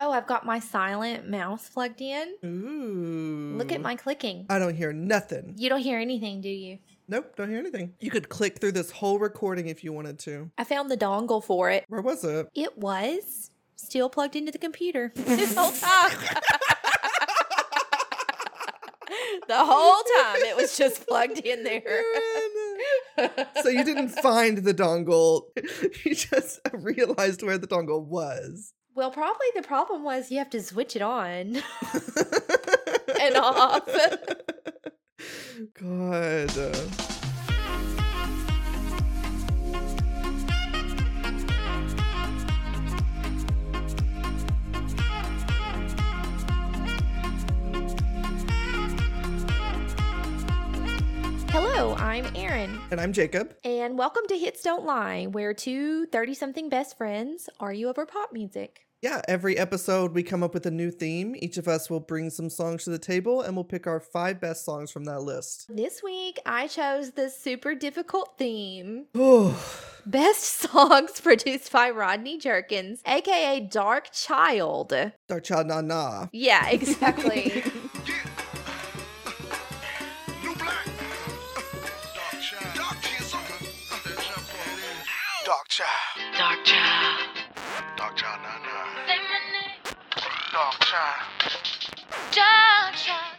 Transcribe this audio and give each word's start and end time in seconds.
Oh, 0.00 0.12
I've 0.12 0.28
got 0.28 0.46
my 0.46 0.60
silent 0.60 1.28
mouse 1.28 1.68
plugged 1.68 2.00
in. 2.00 2.34
Ooh. 2.44 3.54
Look 3.58 3.72
at 3.72 3.80
my 3.80 3.96
clicking. 3.96 4.46
I 4.48 4.60
don't 4.60 4.76
hear 4.76 4.92
nothing. 4.92 5.54
You 5.56 5.68
don't 5.68 5.80
hear 5.80 5.98
anything, 5.98 6.40
do 6.40 6.48
you? 6.48 6.78
Nope, 7.08 7.34
don't 7.36 7.48
hear 7.50 7.58
anything. 7.58 7.94
You 7.98 8.10
could 8.10 8.28
click 8.28 8.58
through 8.60 8.72
this 8.72 8.92
whole 8.92 9.18
recording 9.18 9.66
if 9.68 9.82
you 9.82 9.92
wanted 9.92 10.18
to. 10.20 10.50
I 10.56 10.62
found 10.64 10.88
the 10.90 10.96
dongle 10.96 11.42
for 11.42 11.70
it. 11.70 11.84
Where 11.88 12.00
was 12.00 12.22
it? 12.22 12.48
It 12.54 12.78
was 12.78 13.50
still 13.74 14.08
plugged 14.08 14.36
into 14.36 14.52
the 14.52 14.58
computer 14.58 15.10
this 15.16 15.54
whole 15.56 15.72
time. 15.72 16.16
the 19.48 19.56
whole 19.56 20.02
time 20.22 20.42
it 20.44 20.56
was 20.56 20.76
just 20.76 21.06
plugged 21.08 21.38
in 21.38 21.64
there. 21.64 22.04
so 23.62 23.68
you 23.68 23.82
didn't 23.82 24.10
find 24.10 24.58
the 24.58 24.74
dongle. 24.74 25.42
You 26.04 26.14
just 26.14 26.60
realized 26.72 27.42
where 27.42 27.58
the 27.58 27.66
dongle 27.66 28.04
was. 28.04 28.72
Well, 28.98 29.12
probably 29.12 29.46
the 29.54 29.62
problem 29.62 30.02
was 30.02 30.32
you 30.32 30.38
have 30.38 30.50
to 30.50 30.60
switch 30.60 30.96
it 30.96 31.02
on 31.02 31.62
and 33.20 33.36
off. 33.36 33.88
God. 35.74 36.50
Hello, 51.50 51.94
I'm 51.94 52.26
Erin, 52.34 52.80
And 52.90 53.00
I'm 53.00 53.12
Jacob. 53.12 53.54
and 53.62 53.96
welcome 53.96 54.24
to 54.26 54.36
Hits 54.36 54.62
Don't 54.62 54.84
Lie, 54.84 55.26
where 55.26 55.54
two 55.54 56.06
30 56.06 56.34
something 56.34 56.68
best 56.68 56.98
friends 56.98 57.48
argue 57.60 57.86
over 57.86 58.04
pop 58.04 58.32
music. 58.32 58.87
Yeah, 59.00 59.20
every 59.28 59.56
episode 59.56 60.12
we 60.12 60.24
come 60.24 60.42
up 60.42 60.54
with 60.54 60.66
a 60.66 60.72
new 60.72 60.90
theme. 60.90 61.36
Each 61.38 61.56
of 61.56 61.68
us 61.68 61.88
will 61.88 62.00
bring 62.00 62.30
some 62.30 62.50
songs 62.50 62.82
to 62.82 62.90
the 62.90 62.98
table 62.98 63.42
and 63.42 63.54
we'll 63.54 63.62
pick 63.62 63.86
our 63.86 64.00
five 64.00 64.40
best 64.40 64.64
songs 64.64 64.90
from 64.90 65.04
that 65.04 65.20
list. 65.20 65.66
This 65.68 66.02
week, 66.02 66.40
I 66.44 66.66
chose 66.66 67.12
the 67.12 67.30
super 67.30 67.76
difficult 67.76 68.34
theme 68.38 69.06
Best 70.06 70.42
Songs 70.72 71.20
Produced 71.20 71.70
by 71.70 71.90
Rodney 71.90 72.38
Jerkins, 72.38 73.00
aka 73.06 73.60
Dark 73.60 74.10
Child. 74.10 74.92
Dark 75.28 75.44
Child 75.44 75.68
Na 75.68 75.80
Na. 75.80 76.26
Yeah, 76.32 76.68
exactly. 76.70 77.62
New 80.42 80.56
black. 80.56 80.86
Dark 85.44 85.68
child. 85.68 85.86
Dark 86.36 86.64
child. 86.64 86.97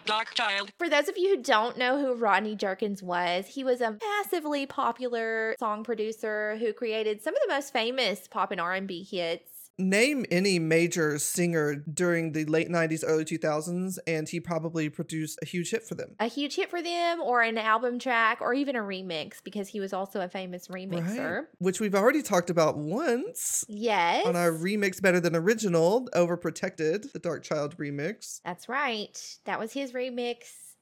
Dark 0.06 0.34
child. 0.36 0.72
For 0.78 0.89
those 0.89 1.09
of 1.09 1.17
you 1.17 1.36
who 1.36 1.44
don't 1.44 1.78
know 1.78 2.00
who 2.00 2.14
Rodney 2.14 2.56
Jerkins 2.56 3.03
was, 3.03 3.48
he 3.48 3.64
was 3.64 3.81
a 3.81 3.98
massively 4.02 4.66
popular 4.66 5.53
song 5.59 5.84
producer 5.84 6.56
who 6.58 6.72
created 6.72 7.22
some 7.22 7.36
of 7.36 7.42
the 7.45 7.53
most 7.53 7.73
famous 7.73 8.28
pop 8.28 8.52
and 8.52 8.61
R&B 8.61 9.03
hits. 9.03 9.59
Name 9.80 10.26
any 10.30 10.60
major 10.60 11.18
singer 11.18 11.74
during 11.76 12.34
the 12.34 12.44
late 12.44 12.68
90s, 12.70 13.02
early 13.08 13.24
2000s, 13.24 13.98
and 14.06 14.28
he 14.28 14.42
probably 14.42 14.90
produced 14.90 15.40
a 15.42 15.46
huge 15.46 15.72
hit 15.72 15.88
for 15.88 15.96
them. 15.96 16.16
A 16.20 16.26
huge 16.28 16.56
hit 16.56 16.70
for 16.70 16.82
them 16.82 17.22
or 17.22 17.42
an 17.42 17.58
album 17.58 17.98
track 17.98 18.40
or 18.42 18.54
even 18.54 18.76
a 18.76 18.82
remix 18.82 19.42
because 19.42 19.70
he 19.70 19.80
was 19.80 19.94
also 19.94 20.20
a 20.20 20.28
famous 20.28 20.68
remixer. 20.68 21.36
Right? 21.38 21.46
Which 21.60 21.80
we've 21.80 21.96
already 21.96 22.22
talked 22.22 22.50
about 22.50 22.78
once 22.78 23.64
Yes. 23.70 24.26
on 24.26 24.36
our 24.36 24.52
remix 24.52 25.02
better 25.02 25.22
than 25.22 25.34
original, 25.34 26.10
Overprotected, 26.14 27.14
the 27.14 27.20
Dark 27.20 27.44
Child 27.44 27.78
remix. 27.78 28.42
That's 28.44 28.68
right. 28.68 29.18
That 29.46 29.60
was 29.60 29.72
his 29.72 29.94
remix. 29.94 30.40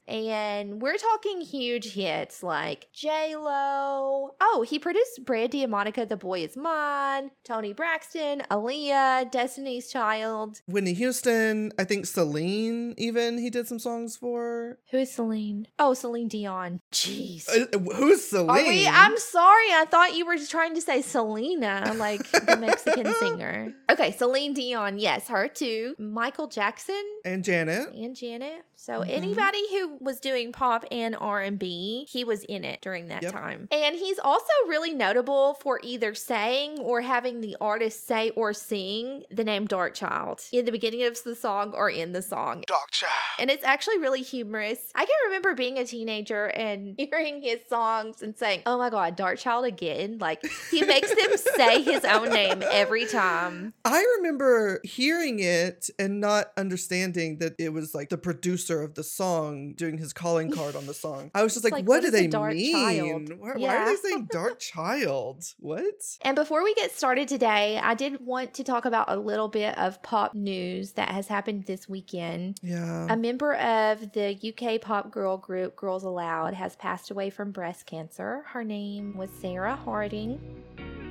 And 0.08 0.82
we're 0.82 0.98
talking 0.98 1.42
huge 1.42 1.94
hits 1.94 2.42
like 2.42 2.88
J 2.94 3.36
Lo. 3.36 4.32
Oh, 4.40 4.66
he 4.68 4.80
produced 4.80 5.26
Brandy 5.26 5.64
and 5.64 5.72
Monica, 5.72 6.06
The 6.06 6.16
Boy 6.16 6.42
Is 6.44 6.56
Mine, 6.56 7.32
Toni 7.44 7.74
Braxton, 7.74 8.44
Aaliyah, 8.50 9.30
Destiny's 9.32 9.92
Child. 9.92 10.62
Whitney 10.68 10.94
Houston, 10.94 11.72
I 11.78 11.84
think 11.84 12.06
Celine, 12.06 12.94
even 12.98 13.38
he 13.38 13.50
did 13.50 13.68
some 13.68 13.80
songs 13.80 14.16
for. 14.16 14.78
Who 14.92 14.98
is 15.00 15.12
Celine? 15.12 15.68
Oh, 15.78 15.94
Celine 15.94 16.28
Dion. 16.30 16.80
Jeez. 16.92 17.50
Uh, 17.50 17.78
who's 17.96 18.26
Celine? 18.30 18.68
We? 18.68 18.88
I'm 18.88 19.18
sorry. 19.18 19.72
I 19.74 19.86
thought 19.90 20.16
you 20.16 20.26
were 20.26 20.38
trying 20.38 20.76
to 20.76 20.82
say 20.82 21.02
Selena, 21.02 21.94
like 21.98 22.30
the 22.32 22.58
Mexican 22.62 23.14
singer. 23.16 23.74
Okay, 23.92 24.12
Celine 24.12 24.54
Dion. 24.54 25.00
Yes, 25.00 25.28
her 25.28 25.48
too. 25.48 25.96
Michael 26.00 26.48
Jackson 26.48 27.04
and 27.26 27.44
Janet. 27.44 27.94
and 27.94 28.16
Janet. 28.16 28.64
So 28.80 29.02
Mhm. 29.02 29.06
anybody 29.10 29.64
who 29.72 29.98
was 30.00 30.20
doing 30.20 30.52
pop 30.52 30.86
and 30.92 31.16
R&B, 31.20 32.06
he 32.10 32.24
was 32.24 32.44
in 32.44 32.64
it 32.64 32.80
during 32.82 33.08
that 33.08 33.24
Yep. 33.24 33.32
time. 33.34 33.68
And 33.72 33.96
he's 33.96 34.20
also 34.20 34.52
really 34.68 34.94
notable 34.94 35.56
for 35.56 35.80
either 35.82 36.14
saying 36.14 36.80
or 36.80 37.02
having 37.02 37.42
the 37.42 37.58
artist 37.60 38.06
say 38.08 38.30
or 38.36 38.54
sing 38.54 39.24
the 39.32 39.44
name 39.44 39.66
Dark 39.66 39.96
Child 39.96 40.42
in 40.52 40.66
the 40.66 40.72
beginning 40.72 41.04
of 41.04 41.22
the 41.24 41.36
song 41.36 41.74
or 41.76 41.90
in 41.90 42.12
the 42.14 42.22
song. 42.22 42.64
Dark 42.68 42.92
child. 42.92 43.12
And 43.40 43.50
it's 43.50 43.64
actually 43.64 43.98
really 43.98 44.22
humorous. 44.22 44.80
I 44.94 45.06
can 45.06 45.16
remember 45.26 45.56
being 45.56 45.78
a 45.80 45.86
teenager 45.86 46.46
and 46.46 46.96
hearing 47.00 47.42
his 47.42 47.60
songs 47.68 48.22
and 48.22 48.38
saying, 48.38 48.62
Oh 48.68 48.78
my 48.78 48.92
God, 48.92 49.16
Dark 49.16 49.40
Child 49.40 49.66
again. 49.66 50.20
Like 50.20 50.46
he 50.70 50.84
makes 50.84 51.10
them 51.10 51.36
say 51.56 51.82
his 51.82 52.06
own 52.06 52.30
name 52.30 52.64
every 52.72 53.08
time. 53.08 53.74
I 53.84 54.06
remember 54.18 54.82
hearing 54.84 55.40
it 55.40 55.90
and 55.98 56.20
not 56.22 56.52
understanding 56.56 57.40
that 57.40 57.56
it 57.58 57.74
was 57.74 57.96
like 57.96 58.10
the 58.10 58.18
producer 58.20 58.67
of 58.70 58.96
the 58.96 59.04
song 59.04 59.74
doing 59.74 59.98
his 59.98 60.14
calling 60.14 60.52
card 60.52 60.76
on 60.76 60.86
the 60.86 60.94
song. 61.06 61.32
I 61.34 61.44
was 61.44 61.54
just 61.54 61.64
like, 61.64 61.74
like, 61.74 61.88
what, 61.88 61.98
what 61.98 62.04
do 62.04 62.12
they 62.12 62.28
mean? 62.28 63.38
Why, 63.40 63.54
why 63.56 63.76
are 63.76 63.86
they 63.86 63.96
saying 63.96 64.30
dark 64.32 64.60
child? 64.60 65.44
What? 65.60 65.84
And 66.22 66.36
before 66.36 66.64
we 66.64 66.74
get 66.76 66.92
started 66.92 67.28
today, 67.28 67.80
I 67.82 67.94
did 67.94 68.26
want 68.26 68.54
to 68.56 68.64
talk 68.64 68.86
about 68.86 69.10
a 69.10 69.18
little 69.18 69.48
bit 69.48 69.78
of 69.78 70.02
pop 70.04 70.34
news 70.36 70.94
that 70.94 71.10
has 71.10 71.28
happened 71.28 71.66
this 71.66 71.88
weekend. 71.88 72.60
Yeah. 72.62 73.08
A 73.10 73.18
member 73.18 73.56
of 73.56 74.12
the 74.14 74.38
UK 74.44 74.82
pop 74.82 75.12
girl 75.12 75.38
group 75.38 75.76
Girls 75.76 76.04
Aloud 76.04 76.54
has 76.54 76.76
passed 76.76 77.12
away 77.12 77.30
from 77.30 77.52
breast 77.52 77.86
cancer. 77.86 78.44
Her 78.48 78.64
name 78.64 79.16
was 79.18 79.30
Sarah 79.42 79.76
Harding. 79.76 81.07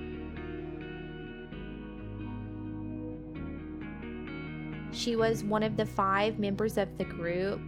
She 4.97 5.15
was 5.17 5.45
one 5.45 5.63
of 5.63 5.77
the 5.77 5.87
five 5.87 6.39
members 6.39 6.79
of 6.79 6.97
the 6.99 7.05
group. 7.05 7.61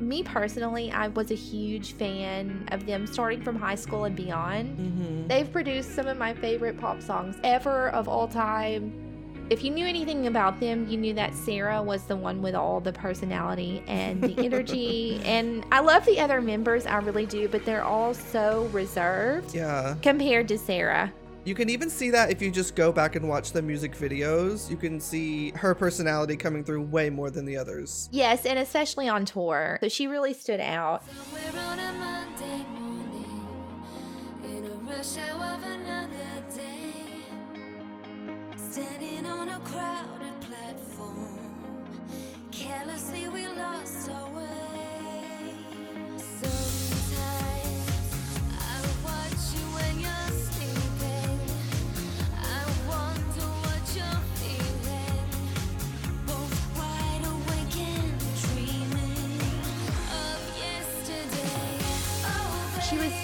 Me 0.00 0.22
personally, 0.22 0.90
I 0.90 1.08
was 1.08 1.30
a 1.30 1.34
huge 1.34 1.92
fan 1.92 2.66
of 2.72 2.86
them 2.86 3.06
starting 3.06 3.42
from 3.42 3.56
high 3.56 3.74
school 3.74 4.04
and 4.04 4.16
beyond. 4.16 4.78
hmm 4.78 5.26
They've 5.28 5.50
produced 5.52 5.94
some 5.94 6.06
of 6.06 6.16
my 6.16 6.32
favorite 6.34 6.78
pop 6.80 7.02
songs 7.02 7.36
ever 7.44 7.90
of 7.90 8.08
all 8.08 8.26
time. 8.26 9.06
If 9.50 9.64
you 9.64 9.70
knew 9.72 9.84
anything 9.84 10.28
about 10.28 10.60
them, 10.60 10.88
you 10.88 10.96
knew 10.96 11.12
that 11.14 11.34
Sarah 11.34 11.82
was 11.82 12.04
the 12.04 12.14
one 12.16 12.40
with 12.40 12.54
all 12.54 12.80
the 12.80 12.92
personality 12.92 13.82
and 13.88 14.22
the 14.22 14.34
energy. 14.44 15.20
and 15.24 15.66
I 15.72 15.80
love 15.80 16.06
the 16.06 16.20
other 16.20 16.40
members, 16.40 16.86
I 16.86 16.98
really 16.98 17.26
do, 17.26 17.48
but 17.48 17.64
they're 17.64 17.82
all 17.84 18.14
so 18.14 18.68
reserved 18.72 19.52
Yeah. 19.54 19.96
compared 20.02 20.46
to 20.48 20.56
Sarah. 20.58 21.12
You 21.50 21.56
can 21.56 21.68
even 21.68 21.90
see 21.90 22.10
that 22.10 22.30
if 22.30 22.40
you 22.40 22.48
just 22.48 22.76
go 22.76 22.92
back 22.92 23.16
and 23.16 23.28
watch 23.28 23.50
the 23.50 23.60
music 23.60 23.96
videos. 23.96 24.70
You 24.70 24.76
can 24.76 25.00
see 25.00 25.50
her 25.56 25.74
personality 25.74 26.36
coming 26.36 26.62
through 26.62 26.82
way 26.82 27.10
more 27.10 27.28
than 27.28 27.44
the 27.44 27.56
others. 27.56 28.08
Yes, 28.12 28.46
and 28.46 28.56
especially 28.56 29.08
on 29.08 29.24
tour. 29.24 29.76
So 29.80 29.88
she 29.88 30.06
really 30.06 30.32
stood 30.32 30.60
out. 30.60 31.02
Somewhere 43.90 44.69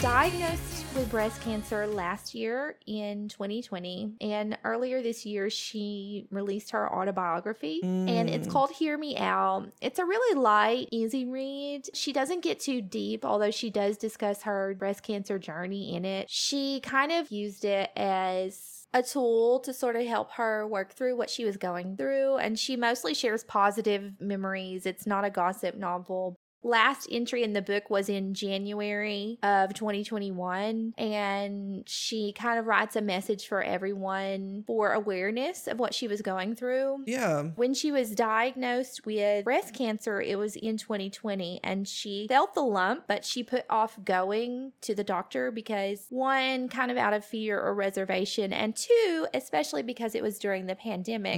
diagnosed 0.01 0.85
with 0.95 1.11
breast 1.11 1.41
cancer 1.41 1.87
last 1.87 2.35
year 2.35 2.77
in 2.87 3.29
2020. 3.29 4.13
And 4.21 4.59
earlier 4.65 5.03
this 5.03 5.25
year, 5.25 5.49
she 5.51 6.27
released 6.31 6.71
her 6.73 6.93
autobiography. 6.93 7.81
And 7.83 8.29
it's 8.29 8.47
Mm. 8.47 8.51
called 8.51 8.71
Hear 8.73 8.99
Me 8.99 9.17
Out. 9.17 9.71
It's 9.81 9.99
a 9.99 10.05
really 10.05 10.39
light, 10.39 10.89
easy 10.91 11.25
read. 11.25 11.89
She 11.95 12.13
doesn't 12.13 12.41
get 12.41 12.61
too 12.61 12.81
deep, 12.83 13.25
although 13.25 13.51
she 13.51 13.71
does 13.71 13.97
discuss 13.97 14.43
her 14.43 14.75
breast 14.79 15.03
cancer 15.03 15.39
journey 15.39 15.95
in 15.95 16.05
it. 16.05 16.29
She 16.31 16.81
kind 16.81 17.11
of 17.13 17.31
used 17.31 17.65
it 17.65 17.91
as 17.97 18.87
a 18.95 19.03
tool 19.03 19.61
to 19.61 19.73
sort 19.75 19.97
of 19.97 20.07
help 20.07 20.33
her 20.33 20.67
work 20.67 20.93
through 20.93 21.17
what 21.17 21.29
she 21.31 21.45
was 21.45 21.57
going 21.57 21.97
through. 21.97 22.37
And 22.37 22.59
she 22.59 22.77
mostly 22.77 23.13
shares 23.15 23.45
positive 23.45 24.13
memories. 24.21 24.87
It's 24.87 25.07
not 25.07 25.25
a 25.25 25.31
gossip 25.31 25.75
novel. 25.77 26.37
Last 26.67 27.07
entry 27.13 27.45
in 27.45 27.53
the 27.53 27.63
book 27.63 27.91
was 27.91 28.09
in 28.09 28.35
January 28.35 29.39
of 29.41 29.73
2021, 29.73 30.95
and 30.99 31.89
she 31.89 32.33
kind 32.33 32.59
of 32.59 32.67
writes 32.67 32.97
a 32.97 33.01
message 33.01 33.47
for 33.47 33.63
everyone 33.63 34.65
for 34.67 34.93
awareness 34.93 35.69
of 35.69 35.79
what 35.79 35.95
she 35.95 36.09
was 36.09 36.23
going 36.23 36.57
through. 36.57 37.05
Yeah. 37.07 37.43
When 37.55 37.73
she 37.73 37.93
was 37.93 38.11
diagnosed 38.17 39.07
with 39.07 39.45
breast 39.45 39.75
cancer, 39.75 40.21
it 40.21 40.37
was 40.39 40.57
in 40.57 40.77
2020, 40.77 41.61
and 41.63 41.87
she 41.87 42.27
felt 42.29 42.55
the 42.55 42.63
lump, 42.63 43.05
but 43.07 43.25
she 43.25 43.45
put 43.45 43.65
off 43.71 43.97
going 44.05 44.73
to 44.81 44.95
the 44.97 45.05
doctor 45.05 45.53
because 45.53 46.07
one, 46.11 46.69
kind 46.69 46.91
of 46.91 46.97
out 46.97 47.13
of 47.13 47.25
fear 47.25 47.61
or 47.61 47.75
reservation, 47.75 48.53
and 48.53 48.75
two, 48.75 49.29
especially 49.33 49.85
because 49.85 50.17
it 50.17 50.23
was 50.23 50.41
during 50.41 50.67
the 50.67 50.75
pandemic. 50.75 51.37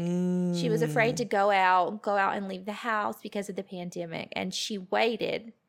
She 0.59 0.71
was 0.71 0.81
afraid 0.81 1.15
Mm. 1.15 1.19
to 1.19 1.25
go 1.27 1.51
out, 1.51 2.01
go 2.03 2.17
out 2.17 2.35
and 2.35 2.49
leave 2.49 2.65
the 2.65 2.73
house 2.73 3.21
because 3.23 3.51
of 3.51 3.57
the 3.57 3.63
pandemic, 3.63 4.33
and 4.35 4.55
she 4.55 4.79
waited 4.79 5.18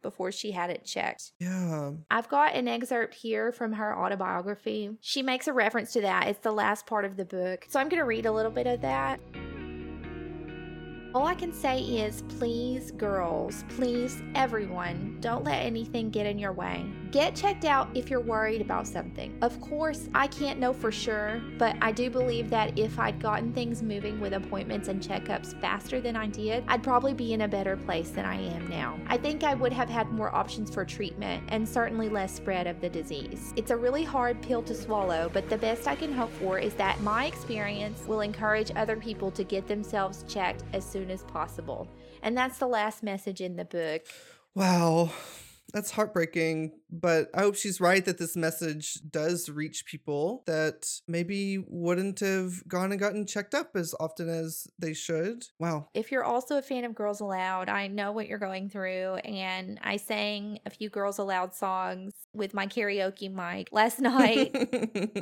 before 0.01 0.31
she 0.31 0.51
had 0.51 0.69
it 0.69 0.85
checked. 0.85 1.31
Yeah. 1.39 1.91
I've 2.09 2.29
got 2.29 2.55
an 2.55 2.67
excerpt 2.67 3.15
here 3.15 3.51
from 3.51 3.73
her 3.73 3.97
autobiography. 3.97 4.97
She 5.01 5.21
makes 5.21 5.47
a 5.47 5.53
reference 5.53 5.93
to 5.93 6.01
that. 6.01 6.27
It's 6.27 6.39
the 6.39 6.51
last 6.51 6.85
part 6.85 7.05
of 7.05 7.17
the 7.17 7.25
book. 7.25 7.65
So 7.69 7.79
I'm 7.79 7.89
going 7.89 7.99
to 7.99 8.05
read 8.05 8.25
a 8.25 8.31
little 8.31 8.51
bit 8.51 8.67
of 8.67 8.81
that. 8.81 9.19
All 11.15 11.25
I 11.25 11.33
can 11.33 11.51
say 11.51 11.79
is 11.81 12.21
please, 12.37 12.91
girls, 12.91 13.63
please, 13.69 14.21
everyone, 14.35 15.17
don't 15.21 15.43
let 15.43 15.55
anything 15.55 16.11
get 16.11 16.27
in 16.27 16.37
your 16.37 16.53
way. 16.53 16.85
Get 17.09 17.35
checked 17.35 17.65
out 17.65 17.89
if 17.95 18.11
you're 18.11 18.19
worried 18.19 18.61
about 18.61 18.85
something. 18.85 19.35
Of 19.41 19.59
course, 19.59 20.07
I 20.13 20.27
can't 20.27 20.59
know 20.59 20.71
for 20.71 20.91
sure, 20.91 21.41
but 21.57 21.75
I 21.81 21.91
do 21.91 22.11
believe 22.11 22.51
that 22.51 22.77
if 22.77 22.99
I'd 22.99 23.19
gotten 23.19 23.51
things 23.51 23.81
moving 23.81 24.19
with 24.19 24.33
appointments 24.33 24.87
and 24.87 25.01
checkups 25.01 25.59
faster 25.59 25.99
than 25.99 26.15
I 26.15 26.27
did, 26.27 26.63
I'd 26.67 26.83
probably 26.83 27.15
be 27.15 27.33
in 27.33 27.41
a 27.41 27.47
better 27.47 27.75
place 27.75 28.11
than 28.11 28.25
I 28.25 28.39
am 28.39 28.69
now. 28.69 28.99
I 29.07 29.17
think 29.17 29.43
I 29.43 29.55
would 29.55 29.73
have 29.73 29.89
had 29.89 30.11
more 30.11 30.33
options 30.35 30.71
for 30.71 30.85
treatment 30.85 31.43
and 31.47 31.67
certainly 31.67 32.09
less 32.09 32.35
spread 32.35 32.67
of 32.67 32.79
the 32.81 32.89
disease. 32.89 33.51
It's 33.55 33.71
a 33.71 33.77
really 33.77 34.03
hard 34.03 34.39
pill 34.43 34.61
to 34.61 34.75
swallow, 34.75 35.31
but 35.33 35.49
the 35.49 35.57
best 35.57 35.87
I 35.87 35.95
can 35.95 36.13
hope 36.13 36.31
for 36.33 36.59
is 36.59 36.75
that 36.75 37.01
my 37.01 37.25
experience 37.25 38.03
will 38.05 38.21
encourage 38.21 38.71
other 38.75 38.97
people 38.97 39.31
to 39.31 39.43
get 39.43 39.67
themselves 39.67 40.23
checked 40.27 40.63
as 40.73 40.85
soon 40.85 40.98
as 41.07 41.23
possible. 41.23 41.87
And 42.21 42.37
that's 42.37 42.57
the 42.57 42.67
last 42.67 43.03
message 43.03 43.41
in 43.41 43.55
the 43.55 43.65
book. 43.65 44.01
Wow. 44.55 45.11
That's 45.73 45.91
heartbreaking, 45.91 46.78
but 46.91 47.29
I 47.33 47.41
hope 47.41 47.55
she's 47.55 47.79
right 47.79 48.03
that 48.05 48.17
this 48.17 48.35
message 48.35 48.99
does 49.09 49.49
reach 49.49 49.85
people 49.85 50.43
that 50.45 50.87
maybe 51.07 51.63
wouldn't 51.67 52.19
have 52.19 52.67
gone 52.67 52.91
and 52.91 52.99
gotten 52.99 53.25
checked 53.25 53.53
up 53.53 53.75
as 53.75 53.93
often 53.99 54.29
as 54.29 54.67
they 54.77 54.93
should. 54.93 55.45
Wow. 55.59 55.87
If 55.93 56.11
you're 56.11 56.23
also 56.23 56.57
a 56.57 56.61
fan 56.61 56.85
of 56.85 56.95
Girls 56.95 57.19
Aloud, 57.19 57.69
I 57.69 57.87
know 57.87 58.11
what 58.11 58.27
you're 58.27 58.39
going 58.39 58.69
through, 58.69 59.15
and 59.15 59.79
I 59.83 59.97
sang 59.97 60.59
a 60.65 60.69
few 60.69 60.89
Girls 60.89 61.17
Aloud 61.17 61.53
songs 61.55 62.13
with 62.33 62.53
my 62.53 62.67
karaoke 62.67 63.31
mic 63.31 63.69
last 63.71 63.99
night. 63.99 64.53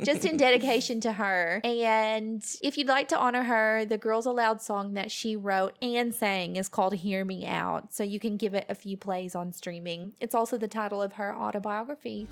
just 0.04 0.24
in 0.24 0.36
dedication 0.48 1.00
to 1.00 1.12
her. 1.12 1.60
And 1.64 2.44
if 2.62 2.78
you'd 2.78 2.88
like 2.88 3.08
to 3.08 3.18
honor 3.18 3.42
her, 3.44 3.84
the 3.84 3.98
Girls 3.98 4.26
Aloud 4.26 4.62
song 4.62 4.94
that 4.94 5.10
she 5.10 5.36
wrote 5.36 5.76
and 5.82 6.14
sang 6.14 6.56
is 6.56 6.68
called 6.68 6.94
Hear 6.94 7.24
Me 7.24 7.46
Out. 7.46 7.92
So 7.92 8.04
you 8.04 8.20
can 8.20 8.36
give 8.36 8.54
it 8.54 8.66
a 8.68 8.74
few 8.74 8.96
plays 8.96 9.34
on 9.34 9.52
streaming. 9.52 10.12
It's 10.20 10.34
also 10.34 10.58
the 10.58 10.68
title 10.68 11.02
of 11.02 11.14
her 11.14 11.34
autobiography. 11.58 12.28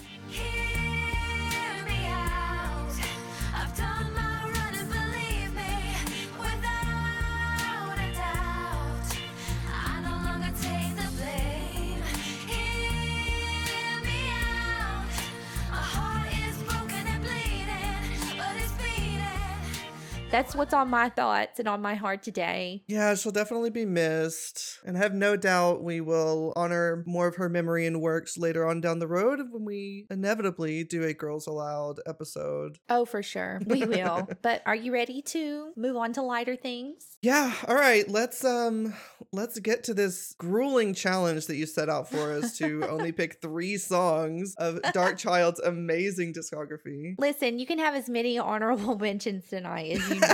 That's 20.36 20.54
what's 20.54 20.74
on 20.74 20.90
my 20.90 21.08
thoughts 21.08 21.60
and 21.60 21.66
on 21.66 21.80
my 21.80 21.94
heart 21.94 22.22
today. 22.22 22.82
Yeah, 22.88 23.14
she'll 23.14 23.32
definitely 23.32 23.70
be 23.70 23.86
missed. 23.86 24.80
And 24.84 24.94
I 24.94 25.00
have 25.00 25.14
no 25.14 25.34
doubt 25.34 25.82
we 25.82 26.02
will 26.02 26.52
honor 26.54 27.02
more 27.06 27.26
of 27.26 27.36
her 27.36 27.48
memory 27.48 27.86
and 27.86 28.02
works 28.02 28.36
later 28.36 28.66
on 28.66 28.82
down 28.82 28.98
the 28.98 29.06
road 29.06 29.40
when 29.50 29.64
we 29.64 30.06
inevitably 30.10 30.84
do 30.84 31.04
a 31.04 31.14
Girls 31.14 31.46
Aloud 31.46 32.00
episode. 32.06 32.78
Oh, 32.90 33.06
for 33.06 33.22
sure. 33.22 33.62
We 33.64 33.86
will. 33.86 34.28
but 34.42 34.60
are 34.66 34.76
you 34.76 34.92
ready 34.92 35.22
to 35.22 35.72
move 35.74 35.96
on 35.96 36.12
to 36.12 36.20
lighter 36.20 36.54
things? 36.54 37.16
Yeah, 37.22 37.54
all 37.66 37.74
right, 37.74 38.06
let's 38.06 38.44
um 38.44 38.92
let's 39.32 39.58
get 39.58 39.84
to 39.84 39.94
this 39.94 40.34
grueling 40.36 40.92
challenge 40.92 41.46
that 41.46 41.56
you 41.56 41.64
set 41.64 41.88
out 41.88 42.10
for 42.10 42.32
us 42.34 42.58
to 42.58 42.86
only 42.90 43.10
pick 43.10 43.40
3 43.40 43.78
songs 43.78 44.54
of 44.58 44.80
Dark 44.92 45.16
Child's 45.16 45.60
amazing 45.60 46.34
discography. 46.34 47.14
Listen, 47.18 47.58
you 47.58 47.66
can 47.66 47.78
have 47.78 47.94
as 47.94 48.10
many 48.10 48.38
honorable 48.38 48.98
mentions 49.00 49.48
tonight 49.48 49.92
as 49.92 50.08
you 50.10 50.14
need, 50.16 50.25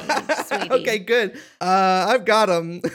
sweetie. 0.46 0.70
okay, 0.70 0.98
good. 0.98 1.38
Uh 1.60 2.06
I've 2.08 2.24
got 2.24 2.46
them. 2.46 2.80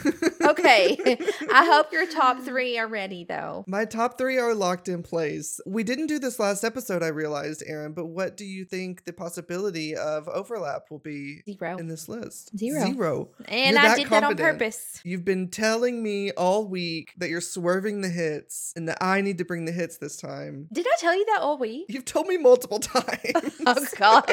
Okay. 0.48 1.18
I 1.52 1.66
hope 1.66 1.92
your 1.92 2.08
top 2.08 2.42
three 2.42 2.78
are 2.78 2.88
ready, 2.88 3.26
though. 3.26 3.66
My 3.68 3.86
top 3.86 4.18
three 4.18 4.38
are 4.38 4.54
locked 4.54 4.88
in 4.88 5.04
place. 5.04 5.60
We 5.66 5.84
didn't 5.84 6.08
do 6.08 6.20
this 6.20 6.40
last 6.40 6.64
episode, 6.64 7.04
I 7.04 7.08
realized, 7.08 7.64
Erin, 7.68 7.92
but 7.94 8.06
what 8.06 8.38
do 8.38 8.46
you 8.46 8.64
think 8.64 9.04
the 9.06 9.14
possibility 9.14 9.96
of 9.96 10.28
overlap 10.30 10.90
will 10.90 11.00
be 11.00 11.42
Zero. 11.46 11.78
in 11.78 11.88
this 11.88 12.08
list? 12.08 12.58
Zero. 12.58 12.86
Zero. 12.86 13.30
And 13.46 13.72
You're 13.76 13.80
I 13.80 13.88
that 13.90 13.98
did 13.98 14.10
that 14.10 14.24
on 14.24 14.38
purpose. 14.38 15.02
You've 15.04 15.26
been 15.26 15.50
telling 15.50 16.02
me 16.02 16.32
all 16.32 16.66
week 16.68 17.14
that 17.18 17.30
you're 17.30 17.42
swerving 17.42 18.02
the 18.02 18.10
hits 18.10 18.72
and 18.76 18.88
that 18.88 18.98
I 19.02 19.22
need 19.22 19.40
to 19.40 19.46
bring 19.46 19.66
the 19.66 19.72
hits 19.72 19.98
this 19.98 20.18
time. 20.18 20.68
Did 20.72 20.88
I 20.88 20.96
tell 21.00 21.16
you 21.16 21.26
that 21.26 21.42
all 21.42 21.58
week? 21.58 21.88
You've 21.90 22.06
told 22.06 22.28
me 22.28 22.38
multiple 22.38 22.80
times. 22.80 23.54
Oh 23.66 23.86
God, 23.98 24.26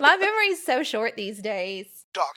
my 0.00 0.16
memory 0.16 0.46
is 0.46 0.64
so 0.64 0.82
short 0.82 1.16
these 1.16 1.40
days. 1.40 1.86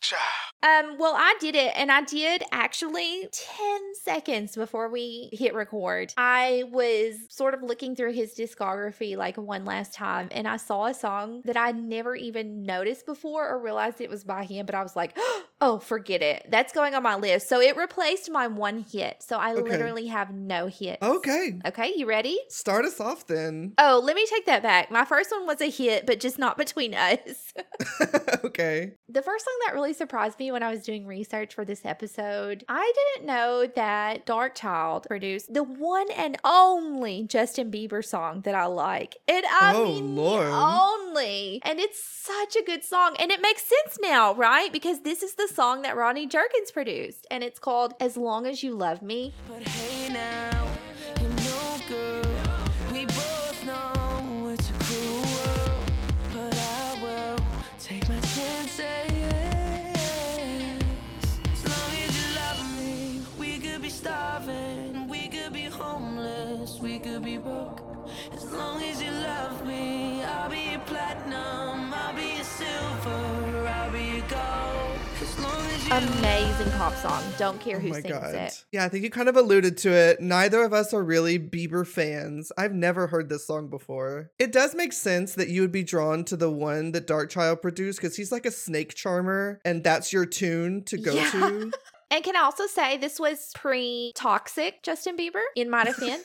Child. 0.02 0.22
Um, 0.64 0.98
well, 0.98 1.14
I 1.16 1.36
did 1.40 1.56
it, 1.56 1.72
and 1.76 1.92
I 1.92 2.02
did 2.02 2.44
actually 2.52 3.28
10 3.32 3.82
seconds 4.04 4.56
before 4.56 4.90
we 4.90 5.30
hit 5.32 5.54
record. 5.54 6.14
I 6.18 6.64
was 6.72 7.16
sort 7.30 7.54
of 7.54 7.62
looking 7.62 7.96
through 7.96 8.14
his 8.14 8.34
discography 8.34 9.16
like 9.16 9.38
one 9.38 9.66
last 9.66 9.94
time, 9.94 10.30
and 10.32 10.48
I 10.48 10.58
saw 10.58 10.86
a 10.86 10.94
song 10.94 11.42
that 11.46 11.58
I 11.58 11.72
never 11.74 12.16
even 12.16 12.64
noticed 12.64 13.06
before 13.06 13.48
or 13.48 13.62
realized 13.62 14.02
it 14.02 14.10
was 14.10 14.24
by 14.24 14.46
him, 14.46 14.66
but 14.66 14.74
I 14.74 14.82
was 14.82 14.96
like, 14.96 15.16
oh, 15.60 15.80
forget 15.80 16.22
it. 16.22 16.46
That's 16.50 16.72
going 16.74 16.94
on 16.94 17.04
my 17.04 17.16
list. 17.16 17.50
So 17.50 17.60
it 17.62 17.76
replaced 17.78 18.30
my 18.30 18.48
one 18.48 18.86
hit. 18.92 19.24
So 19.24 19.38
I 19.38 19.54
Okay. 19.54 19.62
literally 19.62 20.08
have 20.08 20.32
no 20.34 20.68
hits. 20.68 21.02
okay. 21.02 21.60
Okay, 21.66 21.94
you 21.96 22.06
ready? 22.08 22.38
Start 22.50 22.86
us 22.86 23.00
off 23.00 23.26
then. 23.28 23.74
Oh, 23.78 24.00
let 24.04 24.16
me 24.16 24.26
take 24.30 24.46
that 24.46 24.62
back. 24.64 24.92
My 24.92 25.04
first 25.06 25.32
one 25.32 25.46
was 25.48 25.60
a 25.62 25.70
hit, 25.70 26.06
but 26.06 26.20
just 26.20 26.38
not 26.38 26.58
between 26.58 26.94
us. 26.94 27.54
okay. 28.46 28.94
The 29.10 29.22
first 29.22 29.46
song 29.46 29.54
that 29.66 29.74
really 29.74 29.94
surprised 29.94 30.40
me 30.40 30.52
when 30.52 30.64
I 30.64 30.70
was 30.72 30.84
doing 30.84 31.06
research 31.08 31.54
for 31.54 31.66
this 31.66 31.86
episode, 31.86 32.64
I 32.70 32.92
didn't 33.16 33.28
know 33.28 33.68
that 33.76 34.26
Dark 34.26 34.56
Child 34.56 35.06
produced 35.08 35.54
the 35.54 35.64
one 35.64 36.10
and 36.12 36.38
only 36.44 37.24
Justin 37.24 37.72
Bieber 37.72 38.04
song 38.06 38.42
that 38.42 38.56
I 38.56 38.66
like. 38.66 39.18
And 39.28 39.46
I 39.46 39.74
Oh, 39.76 39.84
mean, 39.86 40.16
Lord. 40.16 40.48
only. 40.48 41.62
And 41.64 41.80
it's 41.80 42.02
such 42.04 42.56
a 42.56 42.64
good 42.64 42.84
song. 42.84 43.16
And 43.20 43.32
it 43.32 43.42
makes 43.42 43.64
sense 43.64 43.98
now, 44.02 44.34
right? 44.34 44.72
Because 44.72 45.02
this 45.02 45.24
is 45.24 45.36
the 45.36 45.47
song 45.48 45.82
that 45.82 45.96
Ronnie 45.96 46.28
Jerkins 46.28 46.72
produced. 46.72 47.26
And 47.32 47.44
it's 47.44 47.60
called 47.60 47.94
As 48.00 48.18
Long 48.18 48.46
as 48.46 48.64
You 48.64 48.76
Love 48.76 49.02
Me. 49.02 49.34
Amazing 75.98 76.70
pop 76.74 76.96
song. 76.98 77.24
Don't 77.40 77.60
care 77.60 77.78
Oh 77.78 77.80
who 77.80 77.88
my 77.90 78.02
sings 78.02 78.14
god. 78.14 78.36
it. 78.36 78.64
Yeah, 78.72 78.86
I 78.86 78.90
think 78.90 79.04
you 79.04 79.10
kind 79.10 79.28
of 79.28 79.36
alluded 79.36 79.78
to 79.80 79.92
it. 79.92 80.22
Neither 80.22 80.62
of 80.64 80.72
us 80.72 80.94
are 80.94 81.04
really 81.04 81.40
Bieber 81.40 81.88
fans. 81.88 82.52
I've 82.56 82.74
never 82.74 83.08
heard 83.08 83.30
this 83.30 83.48
song 83.48 83.68
before. 83.68 84.30
It 84.38 84.52
does 84.52 84.76
make 84.76 84.94
sense 84.94 85.34
that 85.34 85.50
you 85.50 85.62
would 85.62 85.72
be 85.72 85.82
drawn 85.84 86.24
to 86.26 86.38
the 86.38 86.52
one 86.52 86.92
that 86.92 87.08
Dark 87.08 87.32
Child 87.32 87.64
produced 87.64 88.00
because 88.00 88.16
he's 88.16 88.32
like 88.32 88.46
a 88.46 88.52
snake 88.52 88.94
charmer 88.94 89.60
and 89.66 89.84
that's 89.84 90.14
your 90.14 90.28
tune 90.28 90.84
to 90.84 90.98
go 91.00 91.14
Yeah. 91.14 91.32
to. 91.32 91.72
And 92.10 92.24
can 92.24 92.38
I 92.38 92.44
also 92.44 92.68
say 92.68 92.96
this 92.96 93.20
was 93.20 93.52
pre 93.54 94.14
toxic 94.16 94.82
Justin 94.82 95.18
Bieber, 95.18 95.42
in 95.58 95.70
my 95.70 95.84
defense. 95.84 96.24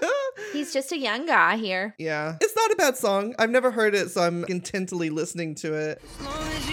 He's 0.52 0.74
just 0.74 0.92
a 0.92 0.98
young 0.98 1.24
guy 1.24 1.56
here. 1.56 1.94
yeah. 1.98 2.36
It's 2.38 2.54
not 2.54 2.70
a 2.70 2.76
bad 2.76 2.98
song. 2.98 3.34
I've 3.38 3.48
never 3.48 3.70
heard 3.70 3.94
it, 3.94 4.10
so 4.10 4.20
I'm 4.20 4.44
intently 4.44 5.08
listening 5.08 5.54
to 5.54 5.72
it. 5.72 6.02
As 6.20 6.68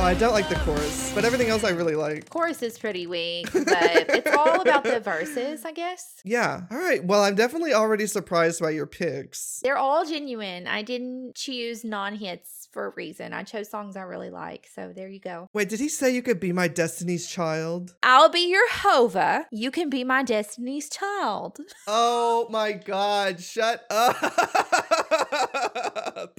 Oh, 0.00 0.04
I 0.04 0.14
don't 0.14 0.32
like 0.32 0.48
the 0.48 0.54
chorus, 0.56 1.12
but 1.12 1.24
everything 1.24 1.48
else 1.48 1.64
I 1.64 1.70
really 1.70 1.96
like. 1.96 2.30
Chorus 2.30 2.62
is 2.62 2.78
pretty 2.78 3.08
weak, 3.08 3.52
but 3.52 3.66
it's 4.08 4.30
all 4.36 4.60
about 4.60 4.84
the 4.84 5.00
verses, 5.00 5.64
I 5.64 5.72
guess. 5.72 6.14
Yeah. 6.24 6.62
All 6.70 6.76
right. 6.78 7.02
Well, 7.02 7.22
I'm 7.22 7.34
definitely 7.34 7.72
already 7.72 8.06
surprised 8.06 8.60
by 8.60 8.70
your 8.70 8.86
picks. 8.86 9.60
They're 9.62 9.78
all 9.78 10.04
genuine. 10.04 10.66
I 10.66 10.82
didn't 10.82 11.34
choose 11.36 11.84
non 11.84 12.14
hits 12.16 12.68
for 12.70 12.86
a 12.86 12.90
reason. 12.90 13.32
I 13.32 13.44
chose 13.44 13.70
songs 13.70 13.96
I 13.96 14.02
really 14.02 14.28
like. 14.28 14.68
So 14.72 14.92
there 14.94 15.08
you 15.08 15.20
go. 15.20 15.48
Wait, 15.54 15.70
did 15.70 15.80
he 15.80 15.88
say 15.88 16.14
you 16.14 16.20
could 16.22 16.38
be 16.38 16.52
my 16.52 16.68
Destiny's 16.68 17.26
Child? 17.28 17.94
I'll 18.02 18.28
be 18.28 18.48
your 18.50 18.70
Hova. 18.70 19.46
You 19.50 19.70
can 19.70 19.88
be 19.88 20.04
my 20.04 20.22
Destiny's 20.22 20.88
Child. 20.90 21.58
Oh 21.88 22.46
my 22.50 22.72
God! 22.72 23.40
Shut 23.40 23.84
up. 23.90 24.16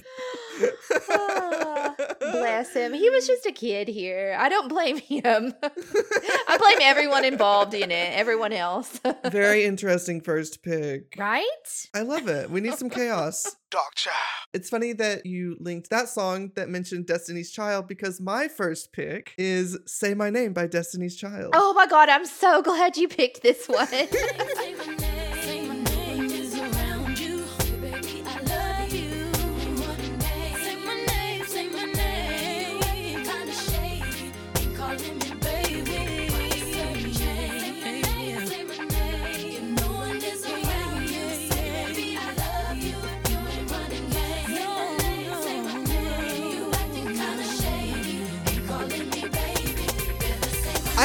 Ah, 1.10 1.94
Bless 2.32 2.72
him. 2.74 2.92
He 2.92 3.10
was 3.10 3.26
just 3.26 3.46
a 3.46 3.52
kid 3.52 3.88
here. 3.88 4.36
I 4.38 4.48
don't 4.48 4.68
blame 4.68 4.96
him. 5.08 5.54
I 5.62 6.56
blame 6.58 6.78
everyone 6.82 7.24
involved 7.24 7.74
in 7.74 7.90
it, 7.90 8.12
everyone 8.16 8.52
else. 8.52 9.00
Very 9.30 9.64
interesting 9.64 10.20
first 10.20 10.62
pick. 10.62 11.14
right? 11.18 11.88
I 11.94 12.02
love 12.02 12.28
it. 12.28 12.50
We 12.50 12.60
need 12.60 12.74
some 12.74 12.90
chaos. 12.90 13.56
Dark 13.70 13.94
Child. 13.94 14.16
It's 14.52 14.68
funny 14.68 14.92
that 14.94 15.26
you 15.26 15.56
linked 15.60 15.90
that 15.90 16.08
song 16.08 16.50
that 16.56 16.68
mentioned 16.68 17.06
Destiny's 17.06 17.52
Child 17.52 17.86
because 17.86 18.20
my 18.20 18.48
first 18.48 18.92
pick 18.92 19.32
is 19.38 19.78
Say 19.86 20.12
My 20.14 20.28
Name 20.28 20.52
by 20.52 20.66
Destiny's 20.66 21.14
Child. 21.16 21.52
Oh 21.54 21.72
my 21.74 21.86
God, 21.86 22.08
I'm 22.08 22.26
so 22.26 22.62
glad 22.62 22.96
you 22.96 23.06
picked 23.06 23.42
this 23.42 23.68
one. 23.68 23.86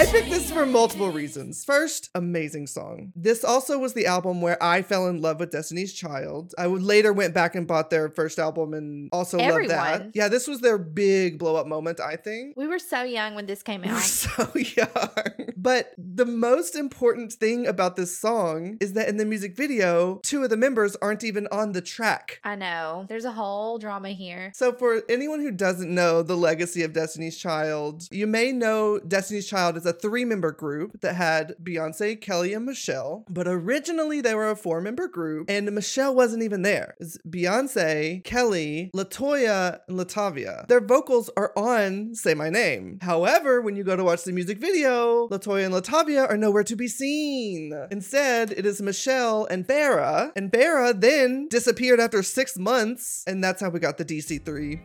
I 0.05 0.12
picked 0.12 0.29
this 0.29 0.51
for 0.51 0.67
multiple 0.67 1.09
reasons. 1.09 1.65
First, 1.65 2.12
amazing 2.13 2.67
song. 2.67 3.12
This 3.15 3.43
also 3.43 3.79
was 3.79 3.93
the 3.93 4.05
album 4.05 4.39
where 4.39 4.62
I 4.62 4.83
fell 4.83 5.07
in 5.07 5.19
love 5.19 5.39
with 5.39 5.50
Destiny's 5.50 5.93
Child. 5.93 6.53
I 6.59 6.67
would 6.67 6.83
later 6.83 7.12
went 7.12 7.33
back 7.33 7.55
and 7.55 7.65
bought 7.65 7.89
their 7.89 8.09
first 8.09 8.38
album 8.38 8.75
and 8.75 9.09
also 9.12 9.39
loved 9.39 9.71
that. 9.71 10.12
Yeah, 10.13 10.27
this 10.27 10.47
was 10.47 10.62
their 10.62 10.77
big 10.77 11.39
blow 11.39 11.55
up 11.55 11.65
moment, 11.65 12.00
I 12.00 12.17
think. 12.17 12.55
we 12.55 12.67
were 12.67 12.77
so 12.77 13.01
young 13.01 13.33
when 13.33 13.47
this 13.47 13.63
came 13.63 13.83
out. 13.83 14.00
so 14.03 14.47
young. 14.53 15.53
But 15.57 15.95
the 15.97 16.27
most 16.27 16.75
important 16.75 17.33
thing 17.33 17.65
about 17.65 17.95
this 17.95 18.15
song 18.15 18.77
is 18.79 18.93
that 18.93 19.09
in 19.09 19.17
the 19.17 19.25
music 19.25 19.57
video, 19.57 20.19
two 20.24 20.43
of 20.43 20.51
the 20.51 20.57
members 20.57 20.95
aren't 20.97 21.24
even 21.24 21.47
on 21.51 21.71
the 21.71 21.81
track. 21.81 22.39
I 22.43 22.53
know. 22.53 23.07
There's 23.09 23.25
a 23.25 23.31
whole 23.31 23.79
drama 23.79 24.09
here. 24.09 24.51
So, 24.53 24.71
for 24.71 25.01
anyone 25.09 25.39
who 25.39 25.50
doesn't 25.50 25.89
know 25.89 26.21
the 26.21 26.38
legacy 26.38 26.83
of 26.83 26.93
Destiny's 26.93 27.38
Child, 27.39 28.07
you 28.12 28.27
may 28.27 28.51
know 28.51 29.00
Destiny's 29.00 29.47
Child 29.47 29.77
is 29.77 29.88
a 29.88 29.95
three 30.05 30.24
member 30.24 30.51
group 30.51 31.01
that 31.01 31.15
had 31.15 31.55
Beyonce, 31.63 32.21
Kelly, 32.21 32.53
and 32.53 32.63
Michelle. 32.63 33.25
But 33.27 33.47
originally, 33.47 34.21
they 34.21 34.35
were 34.35 34.51
a 34.51 34.55
four 34.55 34.79
member 34.79 35.07
group, 35.07 35.50
and 35.50 35.71
Michelle 35.71 36.13
wasn't 36.13 36.43
even 36.43 36.62
there. 36.62 36.93
It's 37.00 37.17
Beyonce, 37.27 38.24
Kelly, 38.24 38.91
LeToya, 38.93 39.79
and 39.88 39.97
Latavia. 39.97 40.67
Their 40.67 40.79
vocals 40.79 41.31
are 41.35 41.51
on 41.57 42.13
Say 42.13 42.35
My 42.35 42.51
Name. 42.51 43.00
However, 43.01 43.62
when 43.62 43.75
you 43.75 43.83
go 43.83 43.95
to 43.95 44.03
watch 44.03 44.24
the 44.25 44.31
music 44.31 44.59
video, 44.59 45.27
LeToya 45.29 45.65
and 45.65 45.74
Latavia 45.74 46.29
are 46.29 46.38
nowhere 46.38 46.63
to 46.65 46.75
be 46.75 46.88
seen. 46.88 47.74
Instead, 47.89 48.51
it 48.51 48.67
is 48.67 48.83
Michelle 48.83 49.45
and 49.45 49.65
Farrah, 49.67 50.31
and 50.35 50.51
Farrah 50.51 51.01
then 51.01 51.47
disappeared 51.47 52.00
after 52.00 52.21
six 52.21 52.59
months, 52.59 53.24
and 53.25 53.43
that's 53.43 53.59
how 53.59 53.69
we 53.69 53.79
got 53.79 53.97
the 53.97 54.05
DC3. 54.05 54.81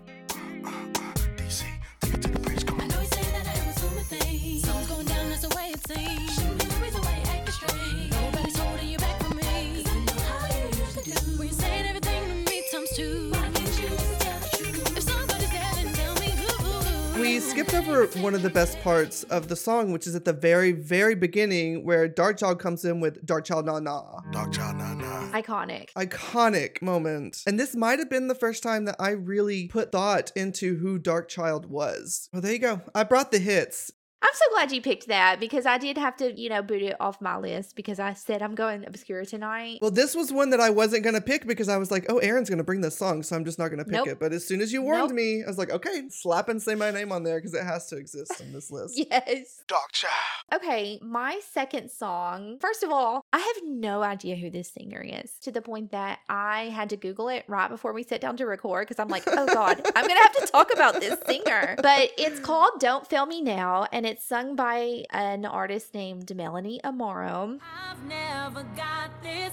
We 17.41 17.47
skipped 17.47 17.73
over 17.73 18.05
one 18.21 18.35
of 18.35 18.43
the 18.43 18.51
best 18.51 18.79
parts 18.83 19.23
of 19.25 19.49
the 19.49 19.57
song, 19.57 19.93
which 19.93 20.07
is 20.07 20.15
at 20.15 20.27
the 20.27 20.33
very, 20.35 20.73
very 20.73 21.15
beginning 21.15 21.87
where 21.87 22.07
Dark 22.07 22.37
Child 22.37 22.59
comes 22.59 22.85
in 22.85 23.01
with 23.01 23.25
Dark 23.25 23.47
Child 23.47 23.65
Na 23.65 23.81
Na. 23.81 24.21
Dark 24.31 24.53
Child, 24.53 24.77
Na 24.77 24.93
nah. 24.93 25.31
Iconic. 25.33 25.91
Iconic 25.95 26.83
moment. 26.83 27.43
And 27.47 27.59
this 27.59 27.75
might 27.75 27.99
have 27.99 28.11
been 28.11 28.29
the 28.29 28.35
first 28.35 28.63
time 28.63 28.85
that 28.85 28.97
I 29.01 29.13
really 29.13 29.69
put 29.69 29.91
thought 29.91 30.31
into 30.37 30.77
who 30.77 30.99
Dark 30.99 31.31
Child 31.31 31.65
was. 31.65 32.29
Well, 32.31 32.43
there 32.43 32.53
you 32.53 32.59
go. 32.59 32.83
I 32.95 33.05
brought 33.05 33.33
the 33.33 33.39
hits. 33.39 33.91
I'm 34.23 34.31
so 34.35 34.45
glad 34.53 34.71
you 34.71 34.83
picked 34.83 35.09
that 35.09 35.41
because 35.41 35.65
I 35.67 35.79
did 35.79 35.97
have 35.97 36.17
to, 36.19 36.39
you 36.39 36.49
know, 36.51 36.61
boot 36.63 36.83
it 36.83 36.97
off 37.01 37.21
my 37.23 37.39
list 37.39 37.75
because 37.75 37.99
I 37.99 38.13
said 38.13 38.43
I'm 38.43 38.55
going 38.55 38.85
obscure 38.87 39.25
tonight. 39.25 39.79
Well, 39.81 39.91
this 39.91 40.15
was 40.15 40.31
one 40.33 40.51
that 40.51 40.61
I 40.61 40.69
wasn't 40.71 41.05
going 41.05 41.15
to 41.15 41.21
pick 41.23 41.47
because 41.47 41.69
I 41.71 41.79
was 41.79 41.91
like, 41.91 42.05
oh, 42.11 42.19
Erin's 42.19 42.49
going 42.51 42.59
to 42.59 42.65
bring 42.65 42.83
this 42.83 42.97
song, 42.99 43.23
so 43.23 43.35
I'm 43.35 43.45
just 43.47 43.59
not 43.59 43.69
going 43.69 43.79
to 43.79 43.85
pick 43.85 43.95
Nope. 43.95 44.09
it. 44.09 44.19
But 44.21 44.33
as 44.33 44.47
soon 44.47 44.61
as 44.61 44.73
you 44.73 44.83
warned 44.83 45.09
Nope. 45.09 45.13
me, 45.13 45.43
I 45.43 45.47
was 45.49 45.57
like, 45.59 45.71
okay, 45.71 46.03
slap 46.11 46.49
and 46.51 46.61
say 46.61 46.75
my 46.75 46.91
name 46.91 47.13
on 47.13 47.23
there 47.23 47.39
because 47.39 47.55
it 47.55 47.65
has 47.65 47.87
to 47.89 47.97
exist 47.97 48.41
on 48.43 48.53
this 48.53 48.71
list. 48.71 48.99
yes. 48.99 49.63
Dark 49.67 49.93
Child. 49.93 50.13
Okay, 50.53 50.99
my 51.03 51.41
second 51.51 51.91
song. 51.91 52.59
First 52.61 52.83
of 52.83 52.91
all, 52.91 53.25
I 53.33 53.39
have 53.39 53.63
no 53.65 54.03
idea 54.03 54.37
who 54.37 54.51
this 54.51 54.69
singer 54.69 55.01
is 55.01 55.33
to 55.43 55.51
the 55.53 55.63
point 55.63 55.93
that 55.93 56.19
I 56.29 56.65
had 56.65 56.91
to 56.91 56.97
Google 56.97 57.29
it 57.31 57.45
right 57.49 57.69
before 57.69 57.93
we 57.95 58.03
sat 58.03 58.21
down 58.21 58.37
to 58.37 58.47
record 58.47 58.87
because 58.87 59.01
I'm 59.01 59.09
like, 59.09 59.23
oh 59.27 59.47
God, 59.47 59.81
I'm 59.97 60.07
going 60.07 60.17
to 60.17 60.23
have 60.23 60.37
to 60.37 60.47
talk 60.53 60.73
about 60.75 61.01
this 61.01 61.19
singer. 61.27 61.77
But 61.83 62.11
it's 62.19 62.39
called 62.41 62.73
Don't 62.81 63.07
Fail 63.07 63.27
Me 63.27 63.41
Now 63.41 63.87
and 63.93 64.05
it's 64.11 64.27
sung 64.27 64.57
by 64.57 65.05
an 65.11 65.45
artist 65.45 65.95
named 65.95 66.35
Melanie 66.35 66.81
Amaro. 66.83 67.61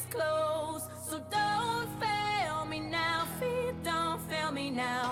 Close, 0.09 0.83
so 1.07 1.19
now. 4.71 5.06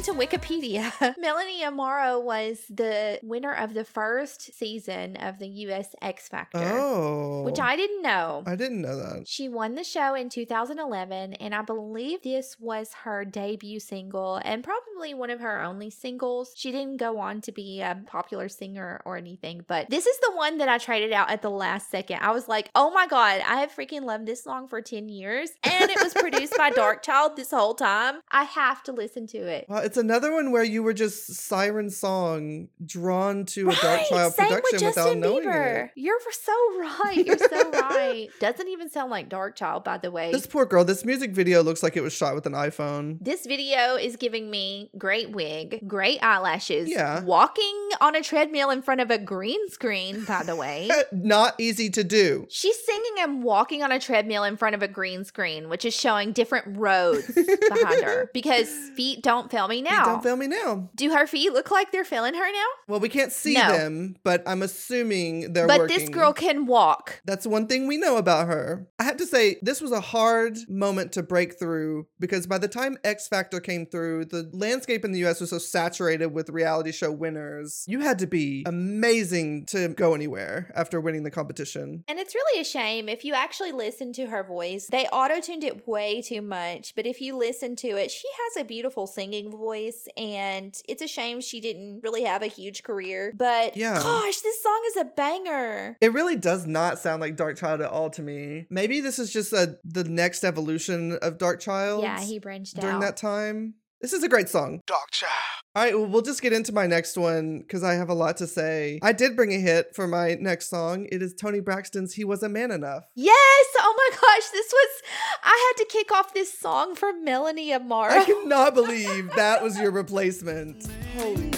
According 0.00 0.30
to 0.30 0.38
Wikipedia, 0.38 1.14
Melanie 1.18 1.62
Amaro 1.62 2.22
was 2.22 2.60
the 2.70 3.18
winner 3.22 3.52
of 3.52 3.74
the 3.74 3.84
first 3.84 4.54
season 4.54 5.16
of 5.16 5.38
the 5.38 5.46
US 5.48 5.94
X 6.00 6.28
Factor, 6.28 6.58
Oh. 6.58 7.42
which 7.42 7.58
I 7.60 7.76
didn't 7.76 8.02
know. 8.02 8.42
I 8.46 8.56
didn't 8.56 8.80
know 8.82 8.96
that. 8.96 9.28
She 9.28 9.48
won 9.48 9.74
the 9.74 9.84
show 9.84 10.14
in 10.14 10.28
2011, 10.28 11.34
and 11.34 11.54
I 11.54 11.62
believe 11.62 12.22
this 12.22 12.58
was 12.58 12.92
her 13.04 13.24
debut 13.24 13.80
single 13.80 14.40
and 14.44 14.64
probably 14.64 15.14
one 15.14 15.30
of 15.30 15.40
her 15.40 15.62
only 15.62 15.90
singles. 15.90 16.52
She 16.56 16.72
didn't 16.72 16.96
go 16.96 17.18
on 17.18 17.40
to 17.42 17.52
be 17.52 17.80
a 17.80 18.00
popular 18.06 18.48
singer 18.48 19.00
or 19.04 19.16
anything, 19.16 19.64
but 19.66 19.90
this 19.90 20.06
is 20.06 20.18
the 20.20 20.32
one 20.34 20.58
that 20.58 20.68
I 20.68 20.78
traded 20.78 21.12
out 21.12 21.30
at 21.30 21.42
the 21.42 21.50
last 21.50 21.90
second. 21.90 22.18
I 22.22 22.30
was 22.32 22.48
like, 22.48 22.70
oh 22.74 22.90
my 22.90 23.06
God, 23.06 23.42
I 23.46 23.60
have 23.60 23.72
freaking 23.74 24.02
loved 24.02 24.26
this 24.26 24.42
song 24.44 24.68
for 24.68 24.80
10 24.80 25.08
years, 25.08 25.50
and 25.62 25.90
it 25.90 26.02
was 26.02 26.14
produced 26.14 26.56
by 26.56 26.70
Dark 26.74 27.02
Child 27.02 27.36
this 27.36 27.50
whole 27.50 27.74
time. 27.74 28.20
I 28.30 28.44
have 28.44 28.82
to 28.84 28.92
listen 28.92 29.26
to 29.28 29.38
it. 29.38 29.66
Well, 29.68 29.89
it's 29.90 29.96
another 29.96 30.32
one 30.32 30.52
where 30.52 30.62
you 30.62 30.84
were 30.84 30.92
just 30.92 31.34
siren 31.34 31.90
song 31.90 32.68
drawn 32.86 33.44
to 33.44 33.70
a 33.70 33.74
Dark 33.74 33.82
Right, 33.82 34.06
Child 34.08 34.36
production 34.36 34.86
with 34.86 34.96
without 34.96 35.16
knowing 35.18 35.48
Bieber. 35.48 35.84
it. 35.86 35.90
You're 35.96 36.20
so 36.30 36.52
right. 36.78 37.26
You're 37.26 37.36
so 37.38 37.70
right. 37.72 38.28
Doesn't 38.38 38.68
even 38.68 38.88
sound 38.88 39.10
like 39.10 39.28
Dark 39.28 39.56
Child, 39.56 39.82
by 39.82 39.98
the 39.98 40.12
way. 40.12 40.30
This 40.30 40.46
poor 40.46 40.64
girl, 40.64 40.84
this 40.84 41.04
music 41.04 41.32
video 41.32 41.64
looks 41.64 41.82
like 41.82 41.96
it 41.96 42.02
was 42.02 42.12
shot 42.12 42.36
with 42.36 42.46
an 42.46 42.52
iPhone. 42.52 43.18
This 43.20 43.46
video 43.46 43.96
is 43.96 44.14
giving 44.14 44.48
me 44.48 44.92
great 44.96 45.32
wig, 45.32 45.80
great 45.88 46.22
eyelashes, 46.22 46.88
Yeah. 46.88 47.24
walking 47.24 47.88
on 48.00 48.14
a 48.14 48.22
treadmill 48.22 48.70
in 48.70 48.82
front 48.82 49.00
of 49.00 49.10
a 49.10 49.18
green 49.18 49.68
screen, 49.70 50.24
by 50.24 50.44
the 50.44 50.54
way. 50.54 50.88
Not 51.12 51.54
easy 51.58 51.90
to 51.90 52.04
do. 52.04 52.46
She's 52.48 52.78
singing 52.86 53.14
and 53.18 53.42
walking 53.42 53.82
on 53.82 53.90
a 53.90 53.98
treadmill 53.98 54.44
in 54.44 54.56
front 54.56 54.76
of 54.76 54.84
a 54.84 54.88
green 54.88 55.24
screen, 55.24 55.68
which 55.68 55.84
is 55.84 55.94
showing 55.94 56.30
different 56.30 56.78
roads 56.78 57.26
behind 57.68 58.04
her 58.04 58.30
because 58.32 58.68
feet 58.94 59.24
don't 59.24 59.50
fail 59.50 59.66
me 59.66 59.79
Now. 59.80 60.04
Don't 60.04 60.22
fail 60.22 60.36
me 60.36 60.46
now. 60.46 60.90
Do 60.94 61.10
her 61.10 61.26
feet 61.26 61.52
look 61.52 61.70
like 61.70 61.92
they're 61.92 62.04
failing 62.04 62.34
her 62.34 62.40
now? 62.52 62.66
Well, 62.88 63.00
we 63.00 63.08
can't 63.08 63.32
see 63.32 63.54
No. 63.54 63.72
them, 63.72 64.16
but 64.24 64.42
I'm 64.46 64.62
assuming 64.62 65.52
they're 65.52 65.66
but 65.66 65.80
working. 65.80 65.98
this 65.98 66.08
girl 66.08 66.32
can 66.32 66.66
walk. 66.66 67.20
That's 67.24 67.46
one 67.46 67.66
thing 67.66 67.86
we 67.86 67.96
know 67.96 68.16
about 68.16 68.46
her. 68.48 68.88
I 68.98 69.04
have 69.04 69.16
to 69.18 69.26
say, 69.26 69.58
this 69.62 69.80
was 69.80 69.92
a 69.92 70.00
hard 70.00 70.58
moment 70.68 71.12
to 71.12 71.22
break 71.22 71.58
through 71.58 72.06
because 72.18 72.46
by 72.46 72.58
the 72.58 72.68
time 72.68 72.96
X 73.04 73.28
Factor 73.28 73.60
came 73.60 73.86
through, 73.86 74.26
the 74.26 74.50
landscape 74.52 75.04
in 75.04 75.12
the 75.12 75.24
US 75.26 75.40
was 75.40 75.50
so 75.50 75.58
saturated 75.58 76.26
with 76.28 76.50
reality 76.50 76.92
show 76.92 77.10
winners. 77.12 77.84
You 77.86 78.00
had 78.00 78.18
to 78.20 78.26
be 78.26 78.64
amazing 78.66 79.66
to 79.66 79.88
go 79.88 80.14
anywhere 80.14 80.70
after 80.74 81.00
winning 81.00 81.22
the 81.22 81.30
competition. 81.30 82.04
And 82.08 82.18
it's 82.18 82.34
really 82.34 82.60
a 82.60 82.64
shame 82.64 83.08
if 83.08 83.24
you 83.24 83.34
actually 83.34 83.72
listen 83.72 84.12
to 84.14 84.26
her 84.26 84.42
voice. 84.42 84.86
They 84.90 85.06
auto 85.06 85.40
tuned 85.40 85.64
it 85.64 85.86
way 85.86 86.20
too 86.22 86.42
much, 86.42 86.94
but 86.94 87.06
if 87.06 87.20
you 87.20 87.36
listen 87.36 87.76
to 87.76 87.88
it, 87.88 88.10
she 88.10 88.28
has 88.44 88.62
a 88.62 88.66
beautiful 88.66 89.06
singing 89.06 89.50
voice, 89.50 89.69
and 90.16 90.74
it's 90.88 91.02
a 91.02 91.08
shame 91.08 91.40
she 91.40 91.60
didn't 91.60 92.00
really 92.02 92.24
have 92.24 92.42
a 92.42 92.46
huge 92.46 92.82
career. 92.82 93.32
But 93.36 93.76
Yeah. 93.76 93.94
gosh, 94.02 94.40
this 94.40 94.62
song 94.62 94.80
is 94.88 94.96
a 94.96 95.04
banger. 95.04 95.96
It 96.00 96.12
really 96.12 96.36
does 96.36 96.66
not 96.66 96.98
sound 96.98 97.20
like 97.20 97.36
Dark 97.36 97.56
Child 97.56 97.80
at 97.80 97.90
all 97.90 98.10
to 98.10 98.22
me. 98.22 98.66
Maybe 98.70 99.00
this 99.00 99.18
is 99.18 99.32
just 99.32 99.52
a, 99.52 99.78
the 99.84 100.04
next 100.04 100.44
evolution 100.44 101.12
of 101.22 101.38
Dark 101.38 101.60
Child. 101.60 102.02
Yeah, 102.02 102.20
he 102.20 102.38
branched 102.38 102.76
out 102.78 102.82
during 102.82 102.96
out. 102.96 103.02
that 103.02 103.16
time. 103.16 103.74
This 104.00 104.12
is 104.14 104.22
a 104.22 104.28
great 104.28 104.48
song. 104.48 104.80
Dark 104.86 105.10
child. 105.10 105.30
All 105.76 105.84
right, 105.84 105.96
well, 105.96 106.08
we'll 106.08 106.22
just 106.22 106.42
get 106.42 106.52
into 106.52 106.72
my 106.72 106.88
next 106.88 107.16
one 107.16 107.60
because 107.60 107.84
I 107.84 107.94
have 107.94 108.08
a 108.08 108.14
lot 108.14 108.38
to 108.38 108.48
say. 108.48 108.98
I 109.04 109.12
did 109.12 109.36
bring 109.36 109.54
a 109.54 109.58
hit 109.60 109.94
for 109.94 110.08
my 110.08 110.36
next 110.40 110.68
song. 110.68 111.06
It 111.12 111.22
is 111.22 111.32
Toni 111.32 111.60
Braxton's 111.60 112.12
He 112.12 112.24
Was 112.24 112.42
a 112.42 112.48
Man 112.48 112.72
Enough. 112.72 113.04
Yes! 113.14 113.66
Oh 113.78 113.94
my 113.96 114.16
gosh, 114.16 114.50
this 114.50 114.66
was. 114.72 115.02
I 115.44 115.72
had 115.72 115.84
to 115.84 115.88
kick 115.88 116.10
off 116.10 116.34
this 116.34 116.52
song 116.58 116.96
for 116.96 117.12
Melanie 117.12 117.70
Amaro. 117.70 118.10
I 118.10 118.24
cannot 118.24 118.74
believe 118.74 119.30
that 119.36 119.62
was 119.62 119.78
your 119.78 119.92
replacement. 119.92 120.88
Holy 121.16 121.50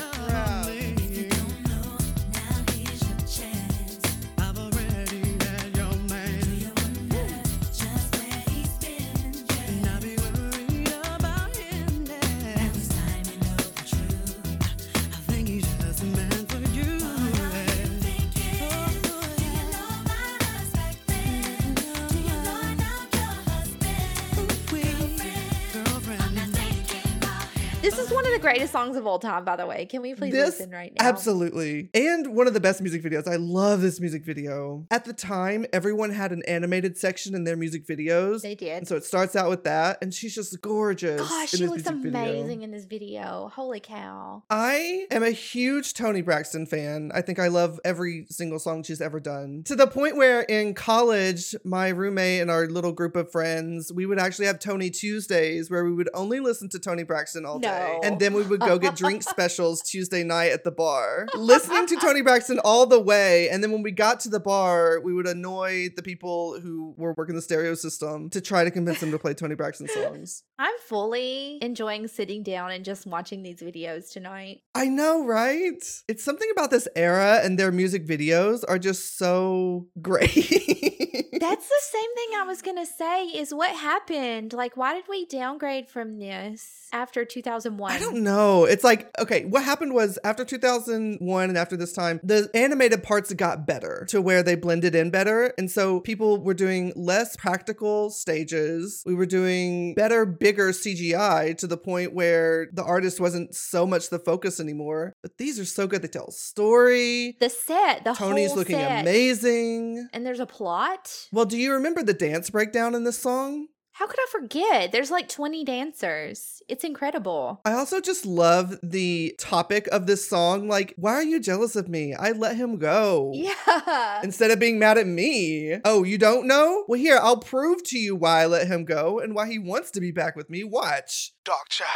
greatest 28.42 28.72
songs 28.72 28.96
of 28.96 29.06
all 29.06 29.18
time, 29.18 29.44
by 29.44 29.56
the 29.56 29.66
way. 29.66 29.86
Can 29.86 30.02
we 30.02 30.14
please 30.14 30.32
This 30.32 30.58
listen 30.58 30.70
right 30.70 30.92
now? 30.98 31.08
absolutely. 31.08 31.88
And 31.94 32.34
one 32.34 32.46
of 32.46 32.54
the 32.54 32.60
best 32.60 32.80
music 32.82 33.02
videos. 33.02 33.26
I 33.28 33.36
love 33.36 33.80
this 33.80 34.00
music 34.00 34.24
video. 34.24 34.86
At 34.90 35.04
the 35.04 35.12
time, 35.12 35.64
everyone 35.72 36.10
had 36.10 36.32
an 36.32 36.42
animated 36.46 36.98
section 36.98 37.34
in 37.34 37.44
their 37.44 37.56
music 37.56 37.86
videos. 37.86 38.42
They 38.42 38.54
did. 38.54 38.78
And 38.78 38.88
so 38.88 38.96
it 38.96 39.04
starts 39.04 39.36
out 39.36 39.48
with 39.48 39.64
that, 39.64 39.98
and 40.02 40.12
she's 40.12 40.34
just 40.34 40.60
gorgeous. 40.60 41.20
Gosh, 41.20 41.50
she 41.50 41.66
looks 41.66 41.84
music 41.88 42.12
video. 42.12 42.20
amazing 42.20 42.62
in 42.62 42.70
this 42.70 42.84
video. 42.84 43.50
Holy 43.54 43.80
cow. 43.80 44.42
I 44.50 45.06
am 45.10 45.22
a 45.22 45.30
huge 45.30 45.94
Toni 45.94 46.22
Braxton 46.22 46.66
fan. 46.66 47.12
I 47.14 47.22
think 47.22 47.38
I 47.38 47.48
love 47.48 47.78
every 47.84 48.26
single 48.28 48.58
song 48.58 48.82
she's 48.82 49.00
ever 49.00 49.20
done. 49.20 49.62
To 49.66 49.76
the 49.76 49.86
point 49.86 50.16
where 50.16 50.40
in 50.42 50.74
college, 50.74 51.54
my 51.64 51.88
roommate 51.88 52.40
and 52.42 52.50
our 52.50 52.66
little 52.66 52.92
group 52.92 53.16
of 53.16 53.30
friends, 53.30 53.92
we 53.92 54.06
would 54.06 54.18
actually 54.18 54.46
have 54.46 54.58
Toni 54.58 54.90
Tuesdays 54.90 55.70
where 55.70 55.84
we 55.84 55.92
would 55.92 56.10
only 56.14 56.40
listen 56.40 56.68
to 56.70 56.78
Toni 56.78 57.04
Braxton 57.04 57.44
all 57.46 57.58
day. 57.58 57.98
And 58.02 58.18
then 58.18 58.31
we 58.32 58.42
would 58.42 58.60
go 58.60 58.78
get 58.78 58.96
drink 58.96 59.22
specials 59.28 59.82
Tuesday 59.82 60.24
night 60.24 60.52
at 60.52 60.64
the 60.64 60.70
bar. 60.70 61.26
Listening 61.34 61.86
to 61.86 61.96
Toni 61.96 62.22
Braxton 62.22 62.58
all 62.64 62.86
the 62.86 63.00
way. 63.00 63.48
And 63.48 63.62
then 63.62 63.72
when 63.72 63.82
we 63.82 63.90
got 63.90 64.20
to 64.20 64.28
the 64.28 64.40
bar, 64.40 65.00
we 65.00 65.12
would 65.12 65.26
annoy 65.26 65.88
the 65.94 66.02
people 66.02 66.60
who 66.60 66.94
were 66.96 67.14
working 67.16 67.34
the 67.34 67.42
stereo 67.42 67.74
system 67.74 68.30
to 68.30 68.40
try 68.40 68.64
to 68.64 68.70
convince 68.70 69.00
them 69.00 69.10
to 69.10 69.18
play 69.18 69.34
Toni 69.34 69.54
Braxton 69.54 69.88
songs. 69.88 70.44
I'm 70.58 70.74
fully 70.86 71.58
enjoying 71.62 72.08
sitting 72.08 72.42
down 72.42 72.70
and 72.70 72.84
just 72.84 73.06
watching 73.06 73.42
these 73.42 73.60
videos 73.60 74.12
tonight. 74.12 74.62
I 74.74 74.86
know, 74.86 75.24
right? 75.24 75.82
It's 76.08 76.24
something 76.24 76.48
about 76.52 76.70
this 76.70 76.88
era 76.94 77.40
and 77.42 77.58
their 77.58 77.72
music 77.72 78.06
videos 78.06 78.64
are 78.68 78.78
just 78.78 79.18
so 79.18 79.88
great. 80.00 80.32
That's 80.32 81.68
the 81.68 81.80
same 81.80 82.14
thing 82.14 82.28
I 82.38 82.44
was 82.46 82.62
going 82.62 82.76
to 82.76 82.86
say 82.86 83.24
is 83.26 83.52
what 83.52 83.74
happened? 83.74 84.52
Like, 84.52 84.76
why 84.76 84.94
did 84.94 85.04
we 85.08 85.26
downgrade 85.26 85.88
from 85.88 86.18
this 86.18 86.88
after 86.92 87.24
2001? 87.24 87.90
I 87.90 87.98
don't 87.98 88.21
know. 88.22 88.64
It's 88.64 88.84
like, 88.84 89.10
okay, 89.18 89.44
what 89.44 89.64
happened 89.64 89.94
was 89.94 90.18
after 90.24 90.44
2001 90.44 91.48
and 91.48 91.58
after 91.58 91.76
this 91.76 91.92
time, 91.92 92.20
the 92.22 92.50
animated 92.54 93.02
parts 93.02 93.32
got 93.34 93.66
better 93.66 94.06
to 94.08 94.20
where 94.20 94.42
they 94.42 94.54
blended 94.54 94.94
in 94.94 95.10
better. 95.10 95.52
And 95.58 95.70
so 95.70 96.00
people 96.00 96.42
were 96.42 96.54
doing 96.54 96.92
less 96.96 97.36
practical 97.36 98.10
stages. 98.10 99.02
We 99.06 99.14
were 99.14 99.26
doing 99.26 99.94
better, 99.94 100.24
bigger 100.24 100.70
CGI 100.70 101.56
to 101.58 101.66
the 101.66 101.76
point 101.76 102.14
where 102.14 102.68
the 102.72 102.84
artist 102.84 103.20
wasn't 103.20 103.54
so 103.54 103.86
much 103.86 104.10
the 104.10 104.18
focus 104.18 104.60
anymore. 104.60 105.14
But 105.22 105.38
these 105.38 105.58
are 105.58 105.64
so 105.64 105.86
good. 105.86 106.02
They 106.02 106.08
tell 106.08 106.26
a 106.28 106.32
story. 106.32 107.36
The 107.40 107.50
set, 107.50 108.04
the 108.04 108.14
Toni's 108.14 108.54
looking 108.54 108.76
set. 108.76 109.02
amazing. 109.02 110.08
And 110.12 110.24
there's 110.26 110.40
a 110.40 110.46
plot. 110.46 111.28
Well, 111.32 111.44
do 111.44 111.56
you 111.58 111.72
remember 111.72 112.02
the 112.02 112.14
dance 112.14 112.50
breakdown 112.50 112.94
in 112.94 113.04
this 113.04 113.18
song? 113.18 113.68
How 114.02 114.08
could 114.08 114.18
I 114.18 114.26
forget? 114.32 114.90
There's 114.90 115.12
like 115.12 115.28
20 115.28 115.64
dancers. 115.64 116.60
It's 116.68 116.82
incredible. 116.82 117.60
I 117.64 117.74
also 117.74 118.00
just 118.00 118.26
love 118.26 118.76
the 118.82 119.36
topic 119.38 119.86
of 119.92 120.08
this 120.08 120.28
song. 120.28 120.66
Like, 120.66 120.92
why 120.96 121.12
are 121.12 121.22
you 121.22 121.38
jealous 121.38 121.76
of 121.76 121.88
me? 121.88 122.12
I 122.12 122.32
let 122.32 122.56
him 122.56 122.78
go. 122.78 123.30
Yeah. 123.32 124.20
Instead 124.24 124.50
of 124.50 124.58
being 124.58 124.80
mad 124.80 124.98
at 124.98 125.06
me. 125.06 125.76
Oh, 125.84 126.02
you 126.02 126.18
don't 126.18 126.48
know? 126.48 126.84
Well, 126.88 126.98
here, 126.98 127.20
I'll 127.22 127.36
prove 127.36 127.84
to 127.84 127.96
you 127.96 128.16
why 128.16 128.42
I 128.42 128.46
let 128.46 128.66
him 128.66 128.84
go 128.84 129.20
and 129.20 129.36
why 129.36 129.46
he 129.46 129.60
wants 129.60 129.92
to 129.92 130.00
be 130.00 130.10
back 130.10 130.34
with 130.34 130.50
me. 130.50 130.64
Watch. 130.64 131.30
Dark 131.44 131.68
child. 131.68 131.88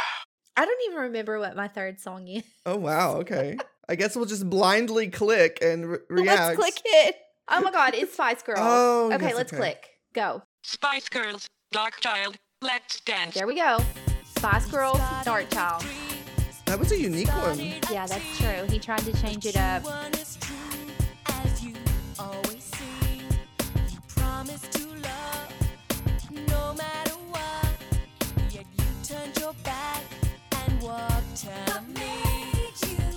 I 0.55 0.63
don't 0.63 0.81
even 0.87 0.99
remember 0.99 1.39
what 1.39 1.57
my 1.57 1.67
third 1.67 1.99
song 1.99 2.29
is. 2.29 2.43
Oh, 2.65 2.77
wow. 2.77 3.15
Okay. 3.19 3.57
I 3.89 3.95
guess 3.95 4.15
we'll 4.15 4.23
just 4.23 4.49
blindly 4.49 5.09
click 5.09 5.57
and 5.61 5.91
re- 5.91 5.99
react. 6.09 6.57
Let's 6.57 6.57
click 6.57 6.81
it. 6.85 7.15
Oh 7.49 7.59
my 7.59 7.71
god, 7.71 7.95
it's 7.95 8.13
Spice 8.13 8.43
Girls. 8.43 8.59
Oh, 8.61 9.11
okay, 9.11 9.25
yes, 9.25 9.35
let's 9.35 9.51
okay. 9.51 9.59
click. 9.59 9.89
Go. 10.13 10.41
Spice 10.63 11.07
Girls, 11.07 11.47
Dark 11.71 11.99
Child, 11.99 12.37
Let's 12.61 13.01
Dance. 13.01 13.35
There 13.35 13.45
we 13.45 13.55
go. 13.55 13.79
Spice 14.37 14.65
Girls, 14.67 15.01
Dark 15.25 15.49
Child. 15.49 15.83
That 16.65 16.79
was 16.79 16.93
a 16.93 16.99
unique 16.99 17.27
one. 17.27 17.59
Yeah, 17.91 18.07
that's 18.07 18.37
true. 18.37 18.65
He 18.69 18.79
tried 18.79 18.99
to 18.99 19.13
change 19.21 19.45
it 19.45 19.57
up. 19.57 19.83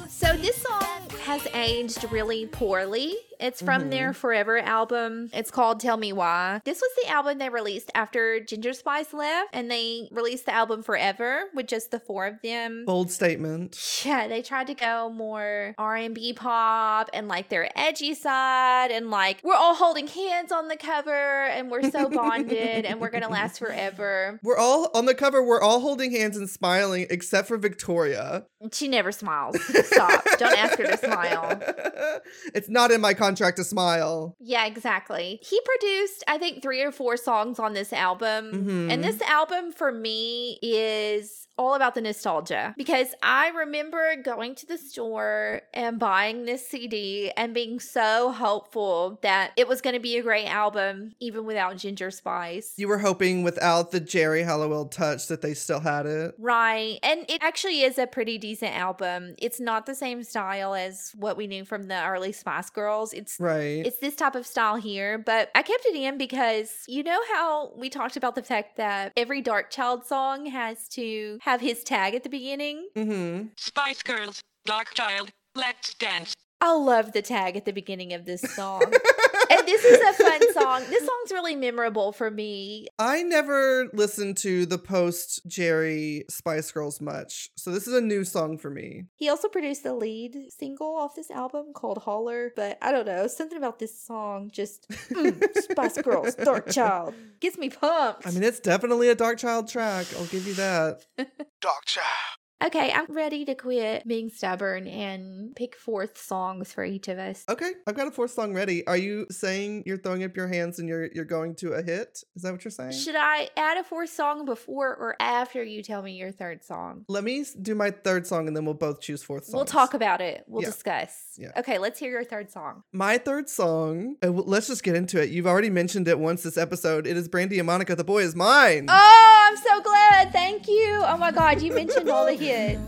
So 0.09 0.37
this 0.37 0.57
song 0.63 1.10
has 1.31 1.47
aged 1.55 2.11
really 2.11 2.45
poorly. 2.45 3.15
It's 3.41 3.63
from 3.63 3.89
their 3.89 4.11
mm-hmm. 4.11 4.21
Forever 4.21 4.59
album. 4.59 5.31
It's 5.33 5.51
called 5.51 5.81
Tell 5.81 5.97
Me 5.97 6.13
Why. 6.13 6.61
This 6.65 6.81
was 6.81 6.91
the 7.03 7.11
album 7.11 7.39
they 7.39 7.49
released 7.49 7.91
after 7.95 8.39
Ginger 8.41 8.75
Spice 8.75 9.15
left, 9.15 9.49
and 9.55 9.71
they 9.71 10.09
released 10.11 10.45
the 10.45 10.55
album 10.55 10.83
Forever 10.83 11.45
with 11.55 11.67
just 11.67 11.91
the 11.91 11.99
four 11.99 12.27
of 12.27 12.43
them. 12.43 12.85
Bold 12.85 13.11
statement. 13.11 14.03
Yeah, 14.05 14.29
they 14.29 14.43
tried 14.43 14.67
to 14.67 14.75
go 14.75 15.11
more 15.11 15.75
R&B 15.79 16.35
pop 16.35 17.09
and 17.15 17.29
like 17.29 17.49
their 17.49 17.71
edgy 17.77 18.13
side 18.13 18.91
and 18.91 19.11
like 19.11 19.41
we're 19.43 19.55
all 19.55 19.75
holding 19.75 20.07
hands 20.07 20.53
on 20.53 20.69
the 20.69 20.77
cover 20.77 21.45
and 21.47 21.71
we're 21.71 21.91
so 21.91 22.11
bonded 22.11 22.85
and 22.85 23.01
we're 23.01 23.11
going 23.11 23.23
to 23.27 23.29
last 23.29 23.59
forever. 23.59 24.39
We're 24.43 24.59
all 24.59 24.91
on 24.95 25.07
the 25.07 25.15
cover, 25.15 25.43
we're 25.43 25.63
all 25.63 25.81
holding 25.81 26.11
hands 26.11 26.37
and 26.37 26.51
smiling 26.51 27.07
except 27.09 27.49
for 27.49 27.57
Victoria. 27.57 28.45
She 28.73 28.89
never 28.89 29.13
smiles. 29.13 29.59
Stop. 29.85 30.25
Don't 30.39 30.59
ask 30.59 30.77
her 30.77 30.85
to 30.85 30.99
smile. 30.99 31.20
it's 32.55 32.69
not 32.69 32.91
in 32.91 33.01
my 33.01 33.15
contract 33.15 33.57
to 33.59 33.65
smile. 33.65 34.37
Yeah, 34.41 34.67
exactly. 34.67 35.41
He 35.43 35.61
produced, 35.65 36.25
I 36.29 36.39
think, 36.39 36.63
three 36.63 36.83
or 36.83 36.93
four 36.93 37.17
songs 37.17 37.59
on 37.59 37.73
this 37.73 37.93
album. 37.93 38.53
Mhm. 38.53 38.93
And 38.93 39.05
this 39.05 39.21
album 39.23 39.73
for 39.73 39.93
me 39.93 40.59
is 40.63 41.47
all 41.61 41.75
about 41.75 41.95
the 41.95 42.01
nostalgia 42.01 42.75
because 42.79 43.09
I 43.23 43.49
remember 43.51 44.17
going 44.17 44.55
to 44.55 44.67
the 44.67 44.79
store 44.79 45.61
and 45.75 45.99
buying 45.99 46.47
this 46.47 46.67
CD 46.67 47.31
and 47.37 47.53
being 47.53 47.79
so 47.81 48.33
hopeful 48.33 49.19
that 49.21 49.53
it 49.59 49.69
was 49.69 49.83
going 49.83 49.93
to 49.93 50.01
be 50.01 50.17
a 50.17 50.23
great 50.23 50.47
album, 50.47 51.15
even 51.21 51.45
without 51.45 51.77
Ginger 51.77 52.11
Spice. 52.11 52.73
You 52.79 52.89
were 52.89 52.97
hoping 52.97 53.43
without 53.43 53.91
the 53.91 54.01
Geri 54.01 54.43
Halliwell 54.43 54.87
touch 54.87 55.27
that 55.27 55.43
they 55.43 55.53
still 55.53 55.81
had 55.81 56.07
it. 56.07 56.35
Right. 56.39 56.99
And 57.03 57.27
it 57.29 57.43
actually 57.43 57.83
is 57.83 57.99
a 57.99 58.07
pretty 58.07 58.39
decent 58.39 58.75
album. 58.75 59.35
It's 59.37 59.61
not 59.61 59.85
the 59.85 59.95
same 59.95 60.23
style 60.23 60.75
as 60.75 61.13
what 61.15 61.37
we 61.37 61.47
knew 61.47 61.67
from 61.67 61.89
the 61.89 62.03
early 62.07 62.33
Spice 62.33 62.71
Girls. 62.71 63.13
It's 63.13 63.39
Right. 63.39 63.85
it's 63.85 63.99
this 63.99 64.15
type 64.15 64.35
of 64.35 64.47
style 64.47 64.77
here, 64.77 65.19
but 65.19 65.51
I 65.55 65.61
kept 65.61 65.85
it 65.85 65.95
in 65.95 66.17
because 66.17 66.85
you 66.89 67.03
know 67.03 67.21
how 67.35 67.73
we 67.77 67.91
talked 67.91 68.17
about 68.17 68.35
the 68.35 68.43
fact 68.43 68.79
that 68.79 69.13
every 69.15 69.43
Dark 69.43 69.71
Child 69.71 70.07
song 70.07 70.47
has 70.47 70.89
to 70.89 71.39
have 71.43 71.50
his 71.59 71.83
tag 71.83 72.15
at 72.15 72.23
the 72.23 72.29
beginning? 72.29 72.89
mm-hmm. 72.97 73.49
Spice 73.57 74.05
Girls, 74.05 74.41
Dark 74.65 74.95
Child, 74.95 75.31
Let's 75.57 75.95
Dance. 75.95 76.35
I 76.61 76.77
love 76.77 77.13
the 77.13 77.23
tag 77.23 77.57
at 77.57 77.65
the 77.65 77.73
beginning 77.73 78.13
of 78.13 78.27
this 78.27 78.43
song. 78.43 78.83
and 79.51 79.67
this 79.67 79.85
is 79.85 80.01
a 80.01 80.13
fun 80.13 80.53
song. 80.53 80.83
This 80.89 81.05
song's 81.05 81.33
really 81.33 81.57
memorable 81.57 82.13
for 82.13 82.31
me. 82.31 82.87
I 82.99 83.23
never 83.23 83.89
listened 83.93 84.37
to 84.39 84.67
the 84.67 84.79
post 84.79 85.41
Geri 85.47 86.25
Spice 86.31 86.71
Girls 86.73 87.01
much, 87.01 87.51
so 87.57 87.71
this 87.71 87.87
is 87.87 87.95
a 87.95 88.01
new 88.01 88.25
song 88.25 88.59
for 88.59 88.71
me. 88.71 89.05
He 89.17 89.29
also 89.29 89.49
produced 89.49 89.83
the 89.83 89.95
lead 89.95 90.37
single 90.51 90.97
off 90.97 91.15
this 91.15 91.31
album 91.31 91.73
called 91.75 91.99
Holler, 91.99 92.53
but 92.57 92.79
I 92.81 92.93
don't 92.93 93.07
know, 93.07 93.27
something 93.27 93.59
about 93.59 93.79
this 93.79 94.01
song 94.01 94.51
just 94.53 94.87
mm, 94.91 95.43
Spice 95.71 96.01
Girls, 96.03 96.35
Dark 96.35 96.71
Child 96.71 97.15
gets 97.41 97.59
me 97.59 97.69
pumped. 97.69 98.27
I 98.27 98.31
mean, 98.31 98.43
it's 98.43 98.61
definitely 98.61 99.09
a 99.09 99.15
Dark 99.15 99.39
Child 99.39 99.69
track. 99.69 100.07
I'll 100.17 100.27
give 100.27 100.47
you 100.47 100.55
that. 100.55 101.01
Dark 101.61 101.85
Child. 101.87 102.40
Okay, 102.65 102.93
I'm 102.93 103.07
ready 103.09 103.45
to 103.45 103.55
quit 103.55 104.07
being 104.07 104.29
stubborn 104.31 104.87
and 104.87 105.55
pick 105.57 105.77
fourth 105.77 106.19
songs 106.19 106.73
for 106.73 106.85
each 106.85 107.09
of 107.09 107.19
us. 107.19 107.45
Okay, 107.49 107.73
I've 107.87 107.95
got 107.97 108.09
a 108.09 108.11
fourth 108.11 108.31
song 108.33 108.55
ready. 108.55 108.87
Are 108.87 108.97
you 108.97 109.27
saying 109.31 109.85
you're 109.87 109.99
throwing 109.99 110.25
up 110.25 110.37
your 110.37 110.49
hands 110.49 110.79
and 110.79 110.89
you're 110.89 111.09
you're 111.15 111.25
going 111.25 111.55
to 111.57 111.73
a 111.73 111.83
hit? 111.83 112.23
Is 112.37 112.43
that 112.43 112.53
what 112.53 112.65
you're 112.65 112.71
saying? 112.71 112.93
Should 112.93 113.17
I 113.17 113.49
add 113.57 113.79
a 113.79 113.85
fourth 113.85 114.11
song 114.11 114.45
before 114.45 114.89
or 114.95 115.17
after 115.21 115.63
you 115.63 115.83
tell 115.83 116.03
me 116.03 116.13
your 116.13 116.33
third 116.33 116.65
song? 116.65 117.05
Let 117.09 117.25
me 117.25 117.45
do 117.61 117.75
my 117.75 117.91
third 117.91 118.27
song 118.27 118.47
and 118.47 118.57
then 118.57 118.65
we'll 118.65 118.75
both 118.75 119.01
choose 119.01 119.23
fourth 119.23 119.45
songs. 119.45 119.55
We'll 119.55 119.65
talk 119.65 119.95
about 119.95 120.21
it. 120.21 120.45
We'll 120.47 120.63
Yeah. 120.63 120.69
discuss. 120.71 121.17
Yeah. 121.37 121.53
Okay, 121.57 121.79
let's 121.79 121.99
hear 121.99 122.11
your 122.11 122.25
third 122.25 122.51
song. 122.51 122.83
My 122.93 123.19
third 123.19 123.49
song, 123.49 124.17
uh, 124.23 124.29
let's 124.31 124.67
just 124.67 124.83
get 124.83 124.95
into 124.95 125.21
it. 125.23 125.31
You've 125.31 125.47
already 125.47 125.71
mentioned 125.71 126.09
it 126.09 126.19
once 126.19 126.43
this 126.43 126.57
episode. 126.59 127.07
It 127.07 127.17
is 127.17 127.29
Brandy 127.29 127.59
and 127.59 127.67
Monica, 127.67 127.97
The 127.97 128.05
Boy 128.05 128.23
Is 128.23 128.35
Mine. 128.37 128.87
Oh, 128.89 129.47
I'm 129.51 129.57
so 129.57 129.80
Thank 130.27 130.69
you. 130.69 131.03
Oh 131.05 131.17
my 131.17 131.33
God, 131.33 131.63
you 131.63 131.73
mentioned 131.73 132.09
all 132.11 132.27
the 132.27 132.35
hits. 132.35 132.81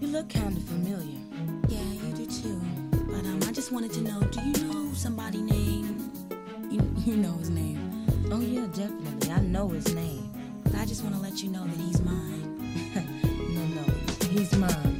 You 0.00 0.08
look 0.08 0.28
kind 0.28 0.56
of 0.56 0.62
familiar. 0.64 1.18
Yeah, 1.68 1.82
you 1.82 2.12
do 2.14 2.26
too. 2.26 2.60
But 2.90 3.24
um, 3.24 3.40
I 3.46 3.52
just 3.52 3.70
wanted 3.70 3.92
to 3.92 4.00
know, 4.00 4.20
do 4.20 4.40
you 4.40 4.66
know 4.66 4.92
somebody 4.92 5.40
named? 5.40 6.10
You, 6.70 6.80
you 7.04 7.16
know 7.16 7.32
his 7.38 7.50
name. 7.50 8.06
Oh 8.30 8.40
yeah, 8.40 8.66
definitely. 8.66 9.30
I 9.30 9.40
know 9.40 9.68
his 9.68 9.94
name. 9.94 10.30
But 10.64 10.74
I 10.74 10.84
just 10.84 11.02
want 11.04 11.14
to 11.14 11.20
let 11.20 11.42
you 11.42 11.50
know 11.50 11.64
that 11.64 11.78
he's 11.78 12.00
mine. 12.00 12.92
no, 13.54 13.64
no, 13.80 14.28
he's 14.28 14.54
mine. 14.56 14.97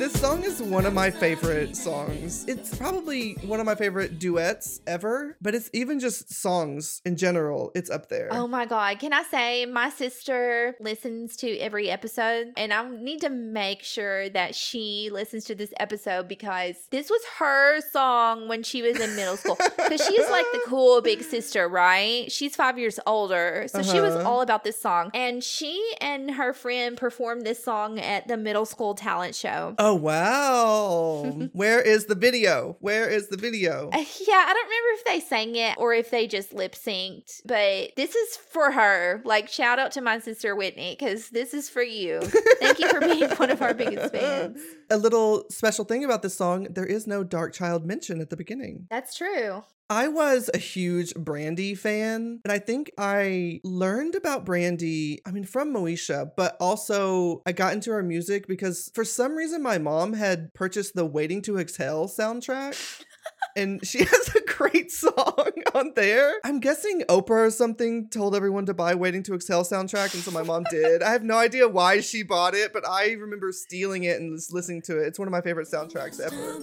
This 0.00 0.18
song 0.18 0.42
is 0.44 0.62
one 0.62 0.86
of 0.86 0.94
my 0.94 1.10
favorite 1.10 1.76
songs. 1.76 2.46
It's 2.48 2.74
probably 2.74 3.34
one 3.44 3.60
of 3.60 3.66
my 3.66 3.74
favorite 3.74 4.18
duets 4.18 4.80
ever, 4.86 5.36
but 5.42 5.54
it's 5.54 5.68
even 5.74 6.00
just 6.00 6.32
songs 6.32 7.02
in 7.04 7.18
general. 7.18 7.70
It's 7.74 7.90
up 7.90 8.08
there. 8.08 8.28
Oh 8.32 8.46
my 8.46 8.64
God. 8.64 8.98
Can 8.98 9.12
I 9.12 9.24
say 9.24 9.66
my 9.66 9.90
sister 9.90 10.74
listens 10.80 11.36
to 11.36 11.54
every 11.58 11.90
episode 11.90 12.46
and 12.56 12.72
I 12.72 12.88
need 12.88 13.20
to 13.20 13.28
make 13.28 13.82
sure 13.82 14.30
that 14.30 14.54
she 14.54 15.10
listens 15.12 15.44
to 15.44 15.54
this 15.54 15.74
episode 15.78 16.28
because 16.28 16.76
this 16.90 17.10
was 17.10 17.20
her 17.38 17.82
song 17.92 18.48
when 18.48 18.62
she 18.62 18.80
was 18.80 18.98
in 18.98 19.14
middle 19.16 19.36
school. 19.36 19.58
Because 19.76 20.02
she's 20.06 20.30
like 20.30 20.46
the 20.54 20.62
cool 20.66 21.02
big 21.02 21.22
sister, 21.22 21.68
right? 21.68 22.32
She's 22.32 22.56
five 22.56 22.78
years 22.78 22.98
older. 23.06 23.66
So 23.68 23.82
she 23.82 24.00
was 24.00 24.14
Uh-huh. 24.14 24.26
all 24.30 24.40
about 24.40 24.64
this 24.64 24.80
song. 24.80 25.10
And 25.12 25.44
she 25.44 25.78
and 26.00 26.30
her 26.30 26.54
friend 26.54 26.96
performed 26.96 27.44
this 27.44 27.62
song 27.62 27.98
at 27.98 28.28
the 28.28 28.38
middle 28.38 28.64
school 28.64 28.94
talent 28.94 29.34
show. 29.34 29.74
Oh 29.78 29.89
wow. 29.94 31.22
Where 31.52 31.80
is 31.80 32.06
the 32.06 32.14
video? 32.14 32.76
Where 32.80 33.08
is 33.08 33.28
the 33.28 33.36
video? 33.36 33.90
Uh, 33.92 33.98
yeah, 33.98 34.44
I 34.46 34.52
don't 34.52 34.64
remember 34.64 34.88
if 34.94 35.04
they 35.04 35.20
sang 35.20 35.56
it 35.56 35.76
or 35.78 35.94
if 35.94 36.10
they 36.10 36.26
just 36.26 36.52
lip 36.52 36.74
synced, 36.74 37.40
but 37.44 37.90
this 37.96 38.14
is 38.14 38.36
for 38.36 38.70
her. 38.70 39.22
Like, 39.24 39.48
shout 39.48 39.78
out 39.78 39.92
to 39.92 40.00
my 40.00 40.18
sister 40.18 40.54
Whitney 40.54 40.96
because 40.98 41.30
this 41.30 41.54
is 41.54 41.68
for 41.68 41.82
you. 41.82 42.20
Thank 42.60 42.78
you 42.78 42.88
for 42.88 43.00
being 43.00 43.28
one 43.30 43.50
of 43.50 43.62
our 43.62 43.74
biggest 43.74 44.12
fans. 44.14 44.60
A 44.90 44.96
little 44.96 45.44
special 45.50 45.84
thing 45.84 46.04
about 46.04 46.22
this 46.22 46.36
song, 46.36 46.68
there 46.70 46.86
is 46.86 47.06
no 47.06 47.24
Dark 47.24 47.52
Child 47.52 47.84
mention 47.84 48.20
at 48.20 48.30
the 48.30 48.36
beginning. 48.36 48.86
That's 48.90 49.16
true. 49.16 49.64
I 49.90 50.06
was 50.06 50.48
a 50.54 50.58
huge 50.58 51.12
Brandy 51.16 51.74
fan, 51.74 52.40
and 52.44 52.52
I 52.52 52.60
think 52.60 52.92
I 52.96 53.60
learned 53.64 54.14
about 54.14 54.44
Brandy, 54.44 55.20
I 55.26 55.32
mean, 55.32 55.42
from 55.42 55.74
Moesha, 55.74 56.30
but 56.36 56.56
also 56.60 57.42
I 57.44 57.50
got 57.50 57.72
into 57.72 57.90
her 57.90 58.02
music 58.04 58.46
because 58.46 58.92
for 58.94 59.04
some 59.04 59.34
reason 59.34 59.64
my 59.64 59.78
mom 59.78 60.12
had 60.12 60.54
purchased 60.54 60.94
the 60.94 61.04
Waiting 61.04 61.42
to 61.42 61.58
Exhale 61.58 62.06
soundtrack. 62.06 63.02
And 63.56 63.84
she 63.84 63.98
has 64.04 64.34
a 64.36 64.40
great 64.46 64.92
song 64.92 65.52
on 65.74 65.92
there. 65.96 66.34
I'm 66.44 66.60
guessing 66.60 67.02
Oprah 67.08 67.48
or 67.48 67.50
something 67.50 68.08
told 68.10 68.36
everyone 68.36 68.66
to 68.66 68.74
buy 68.74 68.94
Waiting 68.94 69.24
to 69.24 69.34
Exhale 69.34 69.64
soundtrack, 69.64 70.14
and 70.14 70.22
so 70.22 70.30
my 70.30 70.44
mom 70.44 70.62
did. 70.70 71.02
I 71.02 71.10
have 71.10 71.24
no 71.24 71.36
idea 71.36 71.66
why 71.66 72.00
she 72.00 72.22
bought 72.22 72.54
it, 72.54 72.72
but 72.72 72.86
I 72.88 73.14
remember 73.14 73.50
stealing 73.50 74.04
it 74.04 74.20
and 74.20 74.38
listening 74.52 74.82
to 74.82 75.02
it. 75.02 75.08
It's 75.08 75.18
one 75.18 75.26
of 75.26 75.32
my 75.32 75.40
favorite 75.40 75.66
soundtracks 75.66 76.20
ever. 76.20 76.60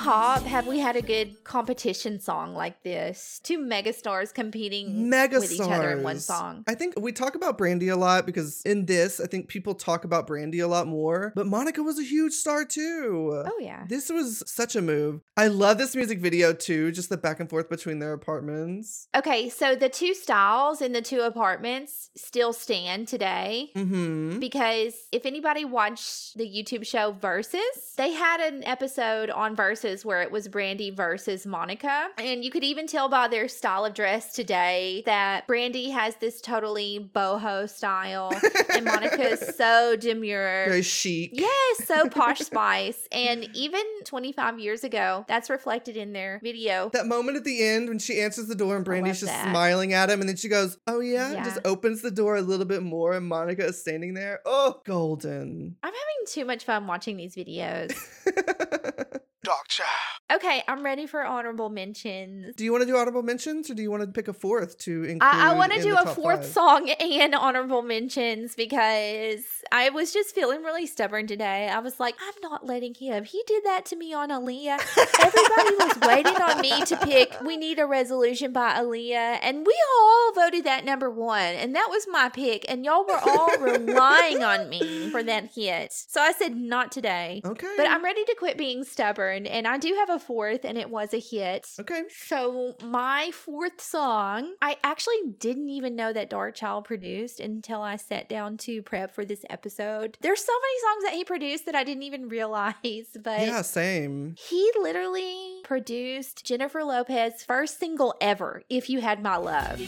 Pop 0.00 0.44
have 0.44 0.66
we 0.66 0.78
had 0.78 0.96
a 0.96 1.02
good 1.02 1.44
competition 1.44 2.20
song 2.20 2.54
like 2.54 2.82
this? 2.82 3.38
Two 3.44 3.58
megastars 3.58 4.32
competing 4.32 5.10
mega 5.10 5.38
with 5.38 5.52
each 5.52 5.60
other 5.60 5.90
in 5.90 6.02
one 6.02 6.18
song. 6.18 6.64
I 6.66 6.74
think 6.74 6.98
we 6.98 7.12
talk 7.12 7.34
about 7.34 7.58
Brandy 7.58 7.88
a 7.88 7.96
lot 7.96 8.24
because 8.24 8.62
in 8.62 8.86
this, 8.86 9.20
I 9.20 9.26
think 9.26 9.48
people 9.48 9.74
talk 9.74 10.04
about 10.04 10.26
Brandy 10.26 10.60
a 10.60 10.68
lot 10.68 10.86
more. 10.86 11.34
But 11.36 11.46
Monica 11.46 11.82
was 11.82 11.98
a 11.98 12.02
huge 12.02 12.32
star 12.32 12.64
too. 12.64 13.42
Oh, 13.44 13.58
yeah. 13.60 13.84
This 13.88 14.08
was 14.08 14.42
such 14.46 14.74
a 14.74 14.80
move. 14.80 15.20
I 15.36 15.48
love 15.48 15.76
this 15.76 15.94
music 15.94 16.18
video 16.18 16.54
too, 16.54 16.92
just 16.92 17.10
the 17.10 17.18
back 17.18 17.38
and 17.38 17.50
forth 17.50 17.68
between 17.68 17.98
their 17.98 18.14
apartments. 18.14 19.06
Okay, 19.14 19.50
so 19.50 19.74
the 19.74 19.90
two 19.90 20.14
styles 20.14 20.80
in 20.80 20.92
the 20.92 21.02
two 21.02 21.20
apartments 21.20 22.08
still 22.16 22.54
stand 22.54 23.06
today. 23.06 23.70
Mm-hmm. 23.76 24.38
Because 24.38 24.94
if 25.12 25.26
anybody 25.26 25.66
watched 25.66 26.38
the 26.38 26.46
YouTube 26.46 26.86
show 26.86 27.12
Verzuz, 27.12 27.94
they 27.98 28.12
had 28.12 28.40
an 28.40 28.64
episode 28.64 29.28
on 29.28 29.54
Verzuz 29.54 29.90
where 30.04 30.22
it 30.22 30.30
was 30.30 30.48
Brandy 30.48 30.90
versus 30.90 31.46
Monica. 31.46 32.08
And 32.18 32.44
you 32.44 32.50
could 32.50 32.64
even 32.64 32.86
tell 32.86 33.08
by 33.08 33.28
their 33.28 33.48
style 33.48 33.84
of 33.84 33.94
dress 33.94 34.32
today 34.32 35.02
that 35.06 35.46
Brandy 35.46 35.90
has 35.90 36.16
this 36.16 36.40
totally 36.40 37.10
boho 37.14 37.68
style 37.68 38.32
and 38.74 38.84
Monica 38.84 39.22
is 39.30 39.54
so 39.56 39.96
demure. 39.96 40.64
Very 40.66 40.82
chic. 40.82 41.30
Yes, 41.32 41.86
so 41.86 42.08
posh 42.10 42.40
spice. 42.40 43.06
And 43.12 43.48
even 43.54 43.82
25 44.04 44.58
years 44.58 44.84
ago, 44.84 45.24
that's 45.28 45.50
reflected 45.50 45.96
in 45.96 46.12
their 46.12 46.40
video. 46.42 46.90
That 46.92 47.06
moment 47.06 47.36
at 47.36 47.44
the 47.44 47.62
end 47.62 47.88
when 47.88 47.98
she 47.98 48.20
answers 48.20 48.46
the 48.46 48.54
door 48.54 48.76
and 48.76 48.84
Brandy's 48.84 49.20
just 49.20 49.32
that. 49.32 49.50
smiling 49.50 49.92
at 49.92 50.10
him, 50.10 50.20
and 50.20 50.28
then 50.28 50.36
she 50.36 50.48
goes, 50.48 50.78
Oh, 50.86 51.00
yeah, 51.00 51.32
Yeah. 51.32 51.44
just 51.44 51.60
opens 51.64 52.02
the 52.02 52.10
door 52.10 52.36
a 52.36 52.42
little 52.42 52.66
bit 52.66 52.82
more, 52.82 53.12
and 53.12 53.26
Monica 53.26 53.66
is 53.66 53.80
standing 53.80 54.14
there. 54.14 54.40
Oh, 54.44 54.80
golden. 54.84 55.76
I'm 55.82 55.92
having 55.92 56.26
too 56.26 56.44
much 56.44 56.64
fun 56.64 56.86
watching 56.86 57.16
these 57.16 57.34
videos. 57.36 57.94
Dark 59.42 59.68
Child. 59.68 59.88
Okay, 60.32 60.62
I'm 60.68 60.84
ready 60.84 61.06
for 61.06 61.24
honorable 61.24 61.70
mentions. 61.70 62.54
do 62.54 62.62
you 62.62 62.70
want 62.70 62.82
to 62.82 62.86
do 62.86 62.96
honorable 62.96 63.22
mentions 63.22 63.68
or 63.70 63.74
do 63.74 63.82
you 63.82 63.90
want 63.90 64.02
to 64.02 64.06
pick 64.08 64.28
a 64.28 64.32
fourth 64.32 64.78
to 64.80 65.02
include? 65.04 65.22
I, 65.22 65.50
I 65.50 65.54
want 65.54 65.72
to 65.72 65.78
in 65.78 65.84
do 65.84 65.96
a 65.96 66.06
fourth 66.06 66.42
five? 66.42 66.46
song 66.46 66.90
and 66.90 67.34
honorable 67.34 67.82
mentions 67.82 68.54
because 68.54 69.42
I 69.72 69.88
was 69.90 70.12
just 70.12 70.34
feeling 70.34 70.62
really 70.62 70.86
stubborn 70.86 71.26
today. 71.26 71.68
I 71.68 71.78
was 71.80 71.98
like, 71.98 72.14
I'm 72.20 72.50
not 72.50 72.66
letting 72.66 72.94
him. 72.94 73.24
He 73.24 73.42
did 73.46 73.64
that 73.64 73.86
to 73.86 73.96
me 73.96 74.12
on 74.12 74.28
Aaliyah. 74.28 74.78
Everybody 75.20 75.74
was 75.76 75.98
waiting 76.06 76.42
on 76.42 76.60
me 76.60 76.84
to 76.84 76.96
pick 76.98 77.40
We 77.40 77.56
Need 77.56 77.78
a 77.78 77.86
Resolution 77.86 78.52
by 78.52 78.74
Aaliyah, 78.74 79.38
and 79.42 79.66
we 79.66 79.76
all 79.98 80.32
voted 80.34 80.64
that 80.64 80.84
number 80.84 81.10
one, 81.10 81.40
and 81.40 81.74
that 81.74 81.88
was 81.90 82.06
my 82.10 82.28
pick, 82.28 82.66
and 82.68 82.84
y'all 82.84 83.04
were 83.06 83.18
all 83.18 83.56
relying 83.58 84.44
on 84.44 84.68
me 84.68 85.10
for 85.10 85.22
that 85.22 85.50
hit. 85.54 85.92
So 85.92 86.20
I 86.20 86.32
said, 86.32 86.56
not 86.56 86.92
today. 86.92 87.40
Okay. 87.44 87.74
But 87.76 87.88
I'm 87.88 88.04
ready 88.04 88.24
to 88.24 88.34
quit 88.38 88.56
being 88.58 88.84
stubborn, 88.84 89.29
and 89.32 89.66
I 89.66 89.78
do 89.78 89.94
have 89.94 90.10
a 90.10 90.18
fourth, 90.18 90.64
and 90.64 90.76
it 90.78 90.90
was 90.90 91.12
a 91.14 91.18
hit. 91.20 91.66
Okay. 91.78 92.02
So 92.26 92.76
my 92.82 93.30
fourth 93.32 93.80
song, 93.80 94.54
I 94.62 94.76
actually 94.84 95.20
didn't 95.38 95.68
even 95.68 95.96
know 95.96 96.12
that 96.12 96.30
Dark 96.30 96.54
Child 96.54 96.84
produced 96.84 97.40
until 97.40 97.82
I 97.82 97.96
sat 97.96 98.28
down 98.28 98.56
to 98.58 98.82
prep 98.82 99.14
for 99.14 99.24
this 99.24 99.44
episode. 99.50 100.16
There's 100.20 100.44
so 100.44 100.52
many 100.52 100.80
songs 100.80 101.04
that 101.04 101.14
he 101.16 101.24
produced 101.24 101.66
that 101.66 101.74
I 101.74 101.84
didn't 101.84 102.02
even 102.04 102.28
realize, 102.28 102.74
but 103.22 103.40
Yeah, 103.40 103.62
same. 103.62 104.34
he 104.38 104.70
literally 104.80 105.60
produced 105.64 106.44
Jennifer 106.44 106.82
Lopez's 106.84 107.42
first 107.44 107.78
single 107.78 108.14
ever, 108.20 108.62
If 108.68 108.90
You 108.90 109.00
Had 109.00 109.22
My 109.22 109.36
Love. 109.36 109.80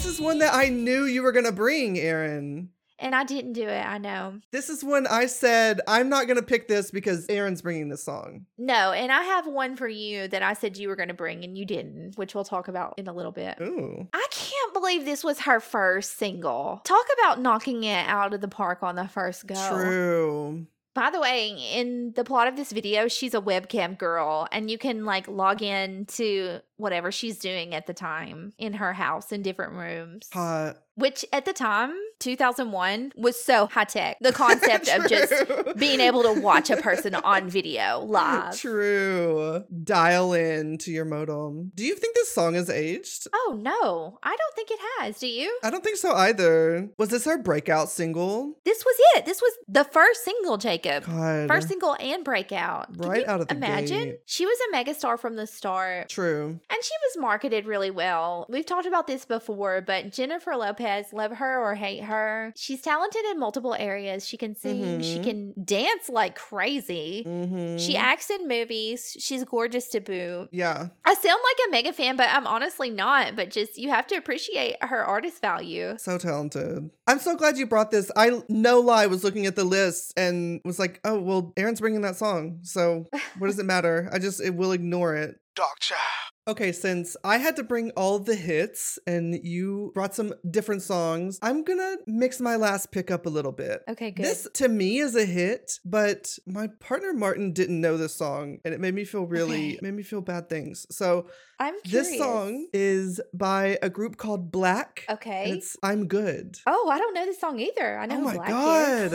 This 0.00 0.14
is 0.14 0.20
one 0.20 0.38
that 0.38 0.54
I 0.54 0.70
knew 0.70 1.04
you 1.04 1.22
were 1.22 1.30
gonna 1.30 1.52
bring, 1.52 1.98
Erin. 1.98 2.70
And 2.98 3.14
I 3.14 3.22
didn't 3.22 3.52
do 3.52 3.68
it, 3.68 3.86
I 3.86 3.98
know. 3.98 4.40
This 4.50 4.70
is 4.70 4.82
when 4.82 5.06
I 5.06 5.26
said 5.26 5.82
I'm 5.86 6.08
not 6.08 6.26
gonna 6.26 6.40
pick 6.40 6.68
this 6.68 6.90
because 6.90 7.26
Erin's 7.28 7.60
bringing 7.60 7.90
this 7.90 8.02
song. 8.02 8.46
No, 8.56 8.92
and 8.92 9.12
I 9.12 9.22
have 9.24 9.46
one 9.46 9.76
for 9.76 9.86
you 9.86 10.26
that 10.28 10.42
I 10.42 10.54
said 10.54 10.78
you 10.78 10.88
were 10.88 10.96
going 10.96 11.08
to 11.08 11.14
bring 11.14 11.44
and 11.44 11.56
you 11.56 11.66
didn't, 11.66 12.16
which 12.16 12.34
we'll 12.34 12.44
talk 12.44 12.68
about 12.68 12.94
in 12.96 13.08
a 13.08 13.12
little 13.12 13.30
bit. 13.30 13.58
Ooh. 13.60 14.08
I 14.14 14.26
can't 14.30 14.72
believe 14.72 15.04
this 15.04 15.22
was 15.22 15.40
her 15.40 15.60
first 15.60 16.16
single. 16.16 16.80
Talk 16.84 17.04
about 17.18 17.42
knocking 17.42 17.84
it 17.84 18.08
out 18.08 18.32
of 18.32 18.40
the 18.40 18.48
park 18.48 18.82
on 18.82 18.96
the 18.96 19.06
first 19.06 19.46
go. 19.46 19.68
True. 19.68 20.66
By 20.92 21.10
the 21.10 21.20
way, 21.20 21.50
in 21.50 22.14
the 22.16 22.24
plot 22.24 22.48
of 22.48 22.56
this 22.56 22.72
video, 22.72 23.06
she's 23.06 23.32
a 23.32 23.40
webcam 23.40 23.96
girl, 23.96 24.48
and 24.50 24.68
you 24.68 24.76
can 24.76 25.04
like 25.04 25.28
log 25.28 25.62
in 25.62 26.06
to 26.06 26.60
whatever 26.80 27.12
she's 27.12 27.38
doing 27.38 27.74
at 27.74 27.86
the 27.86 27.94
time 27.94 28.52
in 28.58 28.74
her 28.74 28.92
house 28.92 29.32
in 29.32 29.42
different 29.42 29.74
rooms. 29.74 30.28
Hot. 30.32 30.76
Which 30.96 31.24
at 31.32 31.46
the 31.46 31.52
time, 31.54 31.94
2001, 32.18 33.12
was 33.16 33.42
so 33.42 33.66
high 33.66 33.84
tech. 33.84 34.18
The 34.20 34.32
concept 34.32 34.88
of 34.88 35.08
just 35.08 35.32
being 35.78 35.98
able 36.00 36.22
to 36.24 36.38
watch 36.40 36.68
a 36.68 36.76
person 36.76 37.14
on 37.24 37.48
video 37.48 38.00
live. 38.00 38.58
True. 38.58 39.64
Dial 39.84 40.32
in 40.34 40.76
to 40.78 40.90
your 40.90 41.06
modem. 41.06 41.72
Do 41.74 41.84
you 41.84 41.94
think 41.94 42.14
this 42.14 42.30
song 42.34 42.54
is 42.54 42.68
aged? 42.68 43.28
Oh 43.34 43.56
no, 43.58 44.18
I 44.22 44.36
don't 44.36 44.54
think 44.54 44.70
it 44.70 44.78
has. 44.98 45.18
Do 45.18 45.26
you? 45.26 45.58
I 45.62 45.70
don't 45.70 45.82
think 45.82 45.96
so 45.96 46.12
either. 46.12 46.90
Was 46.98 47.08
this 47.08 47.24
her 47.24 47.38
breakout 47.38 47.88
single? 47.88 48.54
This 48.64 48.84
was 48.84 48.96
it. 49.16 49.24
This 49.24 49.40
was 49.40 49.52
the 49.68 49.84
first 49.84 50.24
single, 50.24 50.58
Jacob. 50.58 51.04
God. 51.06 51.48
First 51.48 51.68
single 51.68 51.96
and 51.98 52.24
breakout. 52.24 52.92
Can 52.98 53.08
Right 53.08 53.26
out 53.26 53.40
of 53.40 53.48
the 53.48 53.54
imagine? 53.56 54.04
gate. 54.04 54.20
She 54.26 54.44
was 54.44 54.58
a 54.70 54.76
megastar 54.76 55.18
from 55.18 55.36
the 55.36 55.46
start. 55.46 56.08
True. 56.10 56.60
And 56.72 56.84
she 56.84 56.94
was 57.08 57.20
marketed 57.20 57.66
really 57.66 57.90
well. 57.90 58.46
We've 58.48 58.64
talked 58.64 58.86
about 58.86 59.06
this 59.08 59.24
before, 59.24 59.80
but 59.80 60.12
Jennifer 60.12 60.54
Lopez, 60.56 61.06
love 61.12 61.32
her 61.32 61.60
or 61.60 61.74
hate 61.74 62.04
her, 62.04 62.52
she's 62.56 62.80
talented 62.80 63.24
in 63.30 63.40
multiple 63.40 63.74
areas. 63.74 64.24
She 64.26 64.36
can 64.36 64.54
sing, 64.54 65.02
she 65.02 65.18
Mhm. 65.18 65.24
can 65.24 65.54
dance 65.64 66.08
like 66.08 66.36
crazy. 66.36 67.24
Mm-hmm. 67.26 67.76
She 67.78 67.96
acts 67.96 68.30
in 68.30 68.46
movies. 68.46 69.16
She's 69.18 69.42
gorgeous 69.44 69.88
to 69.88 70.00
boot. 70.00 70.48
Yeah. 70.52 70.88
I 71.04 71.14
sound 71.14 71.40
like 71.42 71.66
a 71.66 71.70
mega 71.72 71.92
fan, 71.92 72.16
but 72.16 72.28
I'm 72.30 72.46
honestly 72.46 72.88
not. 72.90 73.34
But 73.34 73.50
just 73.50 73.76
you 73.76 73.90
have 73.90 74.06
to 74.08 74.14
appreciate 74.14 74.76
her 74.82 75.04
artist 75.04 75.40
value. 75.40 75.96
So 75.98 76.18
talented. 76.18 76.88
I'm 77.08 77.18
so 77.18 77.34
glad 77.34 77.58
you 77.58 77.66
brought 77.66 77.90
this. 77.90 78.10
I 78.16 78.40
no 78.48 78.78
lie 78.78 79.06
was 79.06 79.24
looking 79.24 79.46
at 79.46 79.56
the 79.56 79.64
list 79.64 80.12
and 80.16 80.60
was 80.64 80.78
like, 80.78 81.00
oh 81.04 81.18
well, 81.20 81.52
Erin's 81.56 81.80
bringing 81.80 82.02
that 82.02 82.14
song. 82.16 82.60
So 82.62 83.06
what 83.38 83.48
does 83.48 83.58
it 83.58 83.66
matter? 83.66 84.08
I 84.12 84.18
just 84.20 84.40
it 84.40 84.54
will 84.54 84.70
ignore 84.72 85.16
it. 85.16 85.36
Dark 85.56 85.80
Child. 85.80 86.00
Okay, 86.48 86.72
since 86.72 87.16
I 87.22 87.36
had 87.36 87.54
to 87.56 87.62
bring 87.62 87.90
all 87.92 88.18
the 88.18 88.34
hits 88.34 88.98
and 89.06 89.38
you 89.44 89.92
brought 89.94 90.14
some 90.14 90.32
different 90.50 90.82
songs, 90.82 91.38
I'm 91.42 91.62
gonna 91.64 91.96
mix 92.06 92.40
my 92.40 92.56
last 92.56 92.90
pick 92.90 93.10
up 93.10 93.26
a 93.26 93.28
little 93.28 93.52
bit. 93.52 93.82
Okay, 93.88 94.10
good. 94.10 94.24
This 94.24 94.48
to 94.54 94.68
me 94.68 94.98
is 94.98 95.14
a 95.14 95.24
hit, 95.26 95.78
but 95.84 96.38
my 96.46 96.68
partner 96.80 97.12
Martin 97.12 97.52
didn't 97.52 97.80
know 97.80 97.96
this 97.96 98.14
song 98.16 98.58
and 98.64 98.72
it 98.74 98.80
made 98.80 98.94
me 98.94 99.04
feel 99.04 99.26
really 99.26 99.72
Okay. 99.74 99.78
made 99.82 99.94
me 99.94 100.02
feel 100.02 100.22
bad 100.22 100.48
things. 100.48 100.86
So 100.90 101.26
I'm 101.60 101.78
curious. 101.82 102.08
this 102.08 102.18
song 102.18 102.66
is 102.72 103.20
by 103.34 103.78
a 103.82 103.90
group 103.90 104.16
called 104.16 104.50
Blaque. 104.50 105.04
and 105.08 105.18
Okay. 105.18 105.50
it's 105.52 105.76
I'm 105.82 106.06
Good. 106.08 106.56
Oh, 106.66 106.88
I 106.90 106.98
don't 106.98 107.14
know 107.14 107.26
this 107.26 107.38
song 107.38 107.60
either. 107.60 107.98
I 107.98 108.06
know 108.06 108.14
Oh 108.16 108.18
who 108.18 108.24
my 108.24 108.34
Black 108.34 108.48
god. 108.48 109.12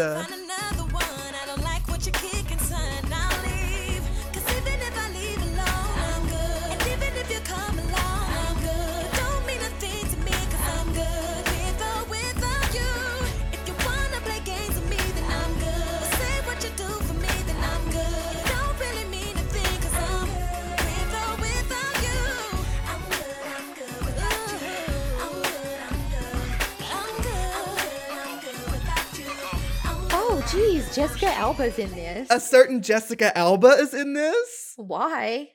Jessica 30.96 31.28
Alba's 31.34 31.78
in 31.78 31.92
this. 31.94 32.28
A 32.32 32.40
certain 32.40 32.82
Jessica 32.82 33.38
Alba 33.38 33.68
is 33.80 33.94
in 33.94 34.14
this. 34.14 34.74
Why? 34.78 35.50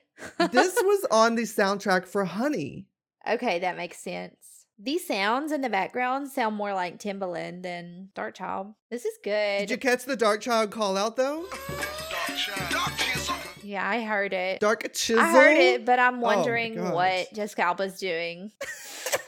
This 0.51 0.75
was 0.81 1.07
on 1.09 1.33
the 1.33 1.43
soundtrack 1.43 2.05
for 2.05 2.25
Honey. 2.25 2.85
okay, 3.27 3.57
that 3.59 3.75
makes 3.75 3.97
sense. 3.97 4.35
These 4.77 5.07
sounds 5.07 5.51
in 5.51 5.61
the 5.61 5.69
background 5.69 6.29
sound 6.29 6.55
more 6.55 6.73
like 6.73 6.99
Timbaland 6.99 7.63
than 7.63 8.09
Darkchild. 8.15 8.75
This 8.91 9.05
is 9.05 9.17
good. 9.23 9.59
Did 9.59 9.71
you 9.71 9.77
catch 9.77 10.05
the 10.05 10.15
Dark 10.15 10.41
Child 10.41 10.69
call 10.69 10.95
out 10.95 11.15
though? 11.15 11.45
Dark 11.69 12.37
Child. 12.37 12.71
Dark 12.71 12.97
Chisel. 12.97 13.35
yeah, 13.63 13.87
I 13.87 14.01
heard 14.03 14.33
it. 14.33 14.59
Dark 14.59 14.93
Chisel. 14.93 15.23
I 15.23 15.31
heard 15.31 15.57
it, 15.57 15.85
but 15.85 15.97
Oh 15.97 16.03
I'm 16.03 16.21
wondering 16.21 16.75
gosh. 16.75 16.93
what 16.93 17.33
Jessica 17.33 17.63
Alba's 17.63 17.99
doing. 17.99 18.51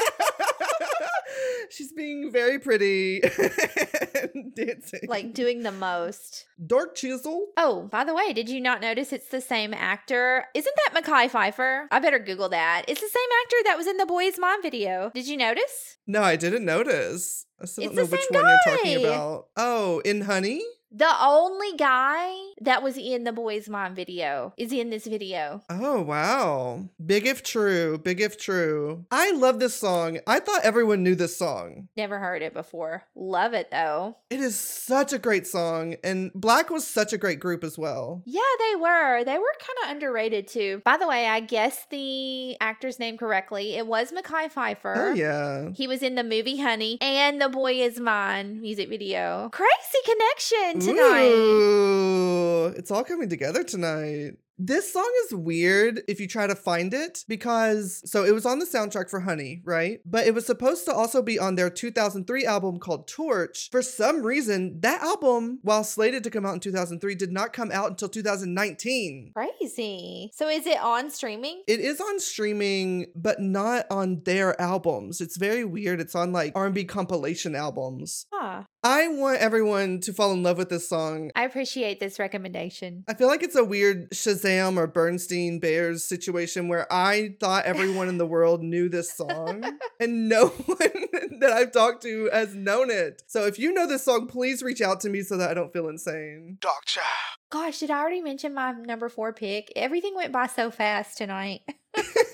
She's 1.73 1.91
being 1.91 2.31
very 2.31 2.59
pretty 2.59 3.21
and 4.33 4.53
dancing. 4.53 5.01
Like 5.07 5.33
doing 5.33 5.63
the 5.63 5.71
most. 5.71 6.45
Dark 6.65 6.95
Chisel. 6.95 7.47
Oh, 7.57 7.87
by 7.91 8.03
the 8.03 8.13
way, 8.13 8.31
did 8.31 8.47
you 8.47 8.61
not 8.61 8.79
notice 8.79 9.11
it's 9.11 9.29
the 9.29 9.41
same 9.41 9.73
actor? 9.73 10.45
Isn't 10.53 10.75
that 10.85 11.03
Mekhi 11.03 11.31
Phifer? 11.31 11.87
I 11.91 11.99
better 11.99 12.19
Google 12.19 12.49
that. 12.49 12.85
It's 12.87 13.01
the 13.01 13.07
same 13.07 13.29
actor 13.43 13.57
that 13.65 13.77
was 13.77 13.87
in 13.87 13.97
the 13.97 14.05
Boys 14.05 14.37
Mom 14.37 14.61
video. 14.61 15.11
Did 15.15 15.27
you 15.27 15.35
notice? 15.35 15.97
No, 16.05 16.21
I 16.21 16.35
didn't 16.35 16.65
notice. 16.65 17.47
I 17.59 17.65
still 17.65 17.85
It's 17.85 17.95
don't 17.95 18.05
know 18.05 18.11
which 18.11 18.21
same 18.21 18.43
one 18.43 18.59
you're 18.65 18.75
talking 18.77 19.05
about. 19.05 19.47
Oh, 19.57 19.99
in 20.05 20.21
Honey? 20.21 20.61
The 20.95 21.11
only 21.19 21.75
guy 21.75 22.35
that 22.61 22.83
was 22.83 22.97
in 22.97 23.23
the 23.23 23.31
Boys 23.31 23.67
Mom 23.67 23.95
video 23.95 24.53
is 24.57 24.71
in 24.71 24.91
this 24.91 25.07
video. 25.07 25.63
Oh, 25.67 26.03
wow. 26.03 26.87
Big 27.03 27.25
if 27.25 27.41
true. 27.41 27.97
Big 27.97 28.21
if 28.21 28.37
true. 28.37 29.03
I 29.09 29.31
love 29.31 29.59
this 29.59 29.73
song. 29.73 30.19
I 30.27 30.39
thought 30.39 30.63
everyone 30.63 31.01
knew 31.01 31.15
this 31.15 31.35
song. 31.35 31.87
Never 31.97 32.19
heard 32.19 32.43
it 32.43 32.53
before. 32.53 33.05
Love 33.15 33.53
it 33.55 33.71
though. 33.71 34.17
It 34.29 34.39
is 34.39 34.55
such 34.55 35.13
a 35.13 35.17
great 35.17 35.47
song. 35.47 35.95
And 36.03 36.31
Blaque 36.33 36.69
was 36.69 36.85
such 36.85 37.11
a 37.11 37.17
great 37.17 37.39
group 37.39 37.63
as 37.63 37.75
well. 37.75 38.21
Yeah, 38.27 38.41
they 38.59 38.75
were. 38.79 39.23
They 39.23 39.39
were 39.39 39.55
kind 39.59 39.85
of 39.85 39.95
underrated 39.95 40.47
too. 40.47 40.83
By 40.85 40.97
the 40.97 41.07
way, 41.07 41.25
I 41.25 41.39
guessed 41.39 41.89
the 41.89 42.55
actor's 42.61 42.99
name 42.99 43.17
correctly. 43.17 43.77
It 43.77 43.87
was 43.87 44.11
Mekhi 44.11 44.53
Phifer. 44.53 44.95
Oh, 44.95 45.13
yeah. 45.13 45.71
He 45.73 45.87
was 45.87 46.03
in 46.03 46.13
the 46.13 46.23
movie 46.23 46.59
Honey 46.59 46.99
and 47.01 47.41
the 47.41 47.49
Boy 47.49 47.81
Is 47.81 47.99
Mine 47.99 48.61
music 48.61 48.89
video. 48.89 49.49
Crazy 49.51 49.71
connection 50.05 50.82
tonight. 50.85 51.31
Ooh, 51.31 52.73
it's 52.77 52.91
all 52.91 53.03
coming 53.03 53.29
together 53.29 53.63
tonight. 53.63 54.37
This 54.59 54.93
song 54.93 55.11
is 55.25 55.33
weird 55.33 56.03
if 56.07 56.19
you 56.19 56.27
try 56.27 56.45
to 56.45 56.53
find 56.55 56.93
it 56.93 57.25
because 57.27 58.03
so 58.09 58.23
it 58.23 58.33
was 58.33 58.45
on 58.45 58.59
the 58.59 58.65
soundtrack 58.65 59.09
for 59.09 59.19
Honey, 59.19 59.63
right? 59.65 59.99
But 60.05 60.27
it 60.27 60.35
was 60.35 60.45
supposed 60.45 60.85
to 60.85 60.93
also 60.93 61.23
be 61.23 61.39
on 61.39 61.55
their 61.55 61.71
2003 61.71 62.45
album 62.45 62.77
called 62.77 63.07
Torch. 63.07 63.69
For 63.71 63.81
some 63.81 64.21
reason, 64.23 64.79
that 64.81 65.01
album, 65.01 65.59
while 65.63 65.83
slated 65.83 66.23
to 66.25 66.29
come 66.29 66.45
out 66.45 66.53
in 66.53 66.59
2003, 66.59 67.15
did 67.15 67.31
not 67.31 67.51
come 67.51 67.71
out 67.71 67.89
until 67.89 68.09
2019. 68.09 69.31
Crazy. 69.35 70.29
So 70.35 70.47
is 70.47 70.67
it 70.67 70.79
on 70.79 71.09
streaming? 71.09 71.63
It 71.67 71.79
is 71.79 71.99
on 71.99 72.19
streaming, 72.19 73.07
but 73.15 73.41
not 73.41 73.87
on 73.89 74.21
their 74.23 74.59
albums. 74.61 75.19
It's 75.19 75.35
very 75.35 75.65
weird. 75.65 75.99
It's 75.99 76.15
on 76.15 76.31
like 76.31 76.51
R&B 76.55 76.85
compilation 76.85 77.55
albums. 77.55 78.27
Huh. 78.31 78.63
I 78.85 79.07
want 79.07 79.39
everyone 79.39 80.01
to 80.01 80.11
fall 80.11 80.33
in 80.33 80.43
love 80.43 80.57
with 80.57 80.67
this 80.67 80.89
song. 80.89 81.31
I 81.37 81.45
appreciate 81.45 82.01
this 82.01 82.19
recommendation. 82.19 83.05
I 83.07 83.13
feel 83.13 83.29
like 83.29 83.41
it's 83.41 83.55
a 83.55 83.63
weird 83.63 84.11
Shazam 84.11 84.75
or 84.75 84.89
Berenstain 84.89 85.61
Bears 85.61 86.03
situation 86.03 86.67
where 86.67 86.91
I 86.91 87.35
thought 87.39 87.63
everyone 87.63 88.09
in 88.09 88.17
the 88.17 88.25
world 88.25 88.61
knew 88.61 88.89
this 88.89 89.15
song 89.15 89.63
and 90.01 90.27
no 90.27 90.47
one 90.47 90.77
that 91.39 91.53
I've 91.53 91.71
talked 91.71 92.03
to 92.03 92.29
has 92.33 92.55
known 92.55 92.91
it. 92.91 93.23
So 93.25 93.45
if 93.45 93.57
you 93.57 93.71
know 93.71 93.87
this 93.87 94.03
song, 94.03 94.27
please 94.27 94.61
reach 94.61 94.81
out 94.81 94.99
to 95.01 95.09
me 95.09 95.21
so 95.21 95.37
that 95.37 95.49
I 95.49 95.53
don't 95.53 95.71
feel 95.71 95.87
insane. 95.87 96.57
Dark 96.59 96.83
Child. 96.83 97.07
Gosh, 97.51 97.79
did 97.79 97.89
I 97.89 97.99
already 97.99 98.21
mention 98.21 98.53
my 98.53 98.73
number 98.73 99.07
four 99.07 99.31
pick? 99.31 99.71
Everything 99.77 100.13
went 100.13 100.33
by 100.33 100.47
so 100.47 100.69
fast 100.69 101.17
tonight. 101.17 101.61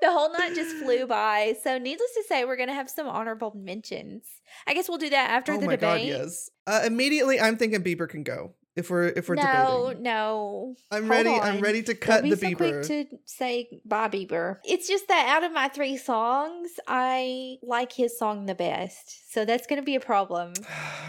the 0.00 0.10
whole 0.10 0.32
night 0.32 0.54
just 0.54 0.76
flew 0.76 1.06
by. 1.08 1.54
So, 1.62 1.78
needless 1.78 2.12
to 2.14 2.24
say, 2.28 2.44
we're 2.44 2.56
going 2.56 2.68
to 2.68 2.74
have 2.74 2.90
some 2.90 3.06
honorable 3.06 3.52
mentions. 3.56 4.24
I 4.66 4.74
guess 4.74 4.88
we'll 4.88 4.98
do 4.98 5.10
that 5.10 5.30
after 5.30 5.52
oh 5.52 5.58
the 5.58 5.66
my 5.66 5.76
debate. 5.76 6.10
god, 6.12 6.20
yes. 6.20 6.50
Uh, 6.66 6.82
immediately, 6.84 7.40
I'm 7.40 7.56
thinking 7.56 7.82
Bieber 7.82 8.08
can 8.08 8.22
go 8.22 8.54
if 8.76 8.90
we're 8.90 9.08
if 9.08 9.28
we're 9.28 9.34
no, 9.34 9.86
debating. 9.88 10.02
no. 10.02 10.74
I'm 10.90 11.02
Hold 11.02 11.10
ready. 11.10 11.30
I'm 11.30 11.60
ready 11.60 11.82
to 11.82 11.94
Don't 11.94 12.00
cut 12.00 12.22
be 12.22 12.30
the 12.30 12.36
so 12.36 12.46
Bieber. 12.46 12.56
quick 12.56 12.82
to 13.10 13.18
say 13.24 13.80
bye, 13.84 14.08
Bieber. 14.08 14.56
It's 14.64 14.88
just 14.88 15.08
that 15.08 15.28
out 15.28 15.44
of 15.44 15.52
my 15.52 15.68
three 15.68 15.96
songs, 15.96 16.70
I 16.86 17.56
like 17.62 17.92
his 17.92 18.18
song 18.18 18.46
the 18.46 18.54
best. 18.54 19.32
So 19.32 19.44
that's 19.44 19.66
going 19.66 19.80
to 19.80 19.84
be 19.84 19.94
a 19.96 20.00
problem. 20.00 20.54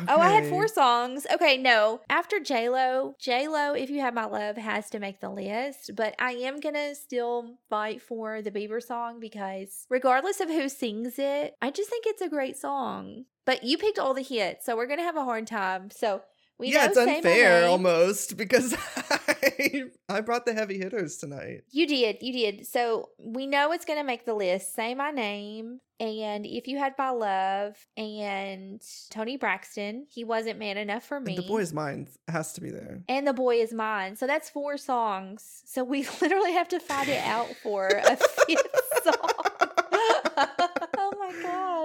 Oh, 0.07 0.19
I 0.19 0.29
had 0.29 0.47
four 0.47 0.67
songs. 0.67 1.27
Okay, 1.31 1.57
no. 1.57 2.01
After 2.09 2.39
J 2.39 2.69
Lo, 2.69 3.13
J 3.19 3.47
Lo, 3.47 3.73
if 3.73 3.91
you 3.91 4.01
have 4.01 4.15
my 4.15 4.25
love, 4.25 4.57
has 4.57 4.89
to 4.89 4.99
make 4.99 5.19
the 5.19 5.29
list. 5.29 5.91
But 5.95 6.15
I 6.17 6.31
am 6.31 6.59
gonna 6.59 6.95
still 6.95 7.57
fight 7.69 8.01
for 8.01 8.41
the 8.41 8.49
Bieber 8.49 8.81
song 8.81 9.19
because 9.19 9.85
regardless 9.89 10.39
of 10.39 10.49
who 10.49 10.69
sings 10.69 11.19
it, 11.19 11.55
I 11.61 11.69
just 11.69 11.89
think 11.91 12.05
it's 12.07 12.21
a 12.21 12.29
great 12.29 12.57
song. 12.57 13.25
But 13.45 13.63
you 13.63 13.77
picked 13.77 13.99
all 13.99 14.15
the 14.15 14.23
hits, 14.23 14.65
so 14.65 14.75
we're 14.75 14.87
gonna 14.87 15.03
have 15.03 15.17
a 15.17 15.23
hard 15.23 15.45
time. 15.45 15.91
So 15.91 16.23
we 16.61 16.71
yeah, 16.71 16.85
it's 16.85 16.97
unfair 16.97 17.65
almost 17.65 18.37
because 18.37 18.75
I, 19.09 19.85
I 20.07 20.21
brought 20.21 20.45
the 20.45 20.53
heavy 20.53 20.77
hitters 20.77 21.17
tonight. 21.17 21.63
You 21.71 21.87
did, 21.87 22.17
you 22.21 22.31
did. 22.31 22.67
So 22.67 23.09
we 23.17 23.47
know 23.47 23.71
it's 23.71 23.83
gonna 23.83 24.03
make 24.03 24.25
the 24.25 24.35
list. 24.35 24.75
Say 24.75 24.93
my 24.93 25.09
name. 25.11 25.79
And 25.99 26.45
if 26.47 26.67
you 26.67 26.79
had 26.79 26.93
my 26.97 27.11
love 27.11 27.75
and 27.95 28.81
Toni 29.11 29.37
Braxton, 29.37 30.07
he 30.09 30.23
wasn't 30.23 30.57
man 30.57 30.77
enough 30.77 31.03
for 31.03 31.19
me. 31.19 31.35
And 31.35 31.43
the 31.43 31.47
boy's 31.47 31.73
mind 31.73 32.09
has 32.27 32.53
to 32.53 32.61
be 32.61 32.71
there. 32.71 33.01
and 33.09 33.27
the 33.27 33.33
boy 33.33 33.57
is 33.57 33.71
mine. 33.73 34.15
So 34.15 34.25
that's 34.27 34.49
four 34.49 34.77
songs. 34.77 35.61
So 35.65 35.83
we 35.83 36.07
literally 36.21 36.53
have 36.53 36.67
to 36.69 36.79
fight 36.79 37.07
it 37.09 37.23
out 37.25 37.49
for 37.61 37.87
a 37.87 38.15
fifth 38.47 39.03
song. 39.03 39.50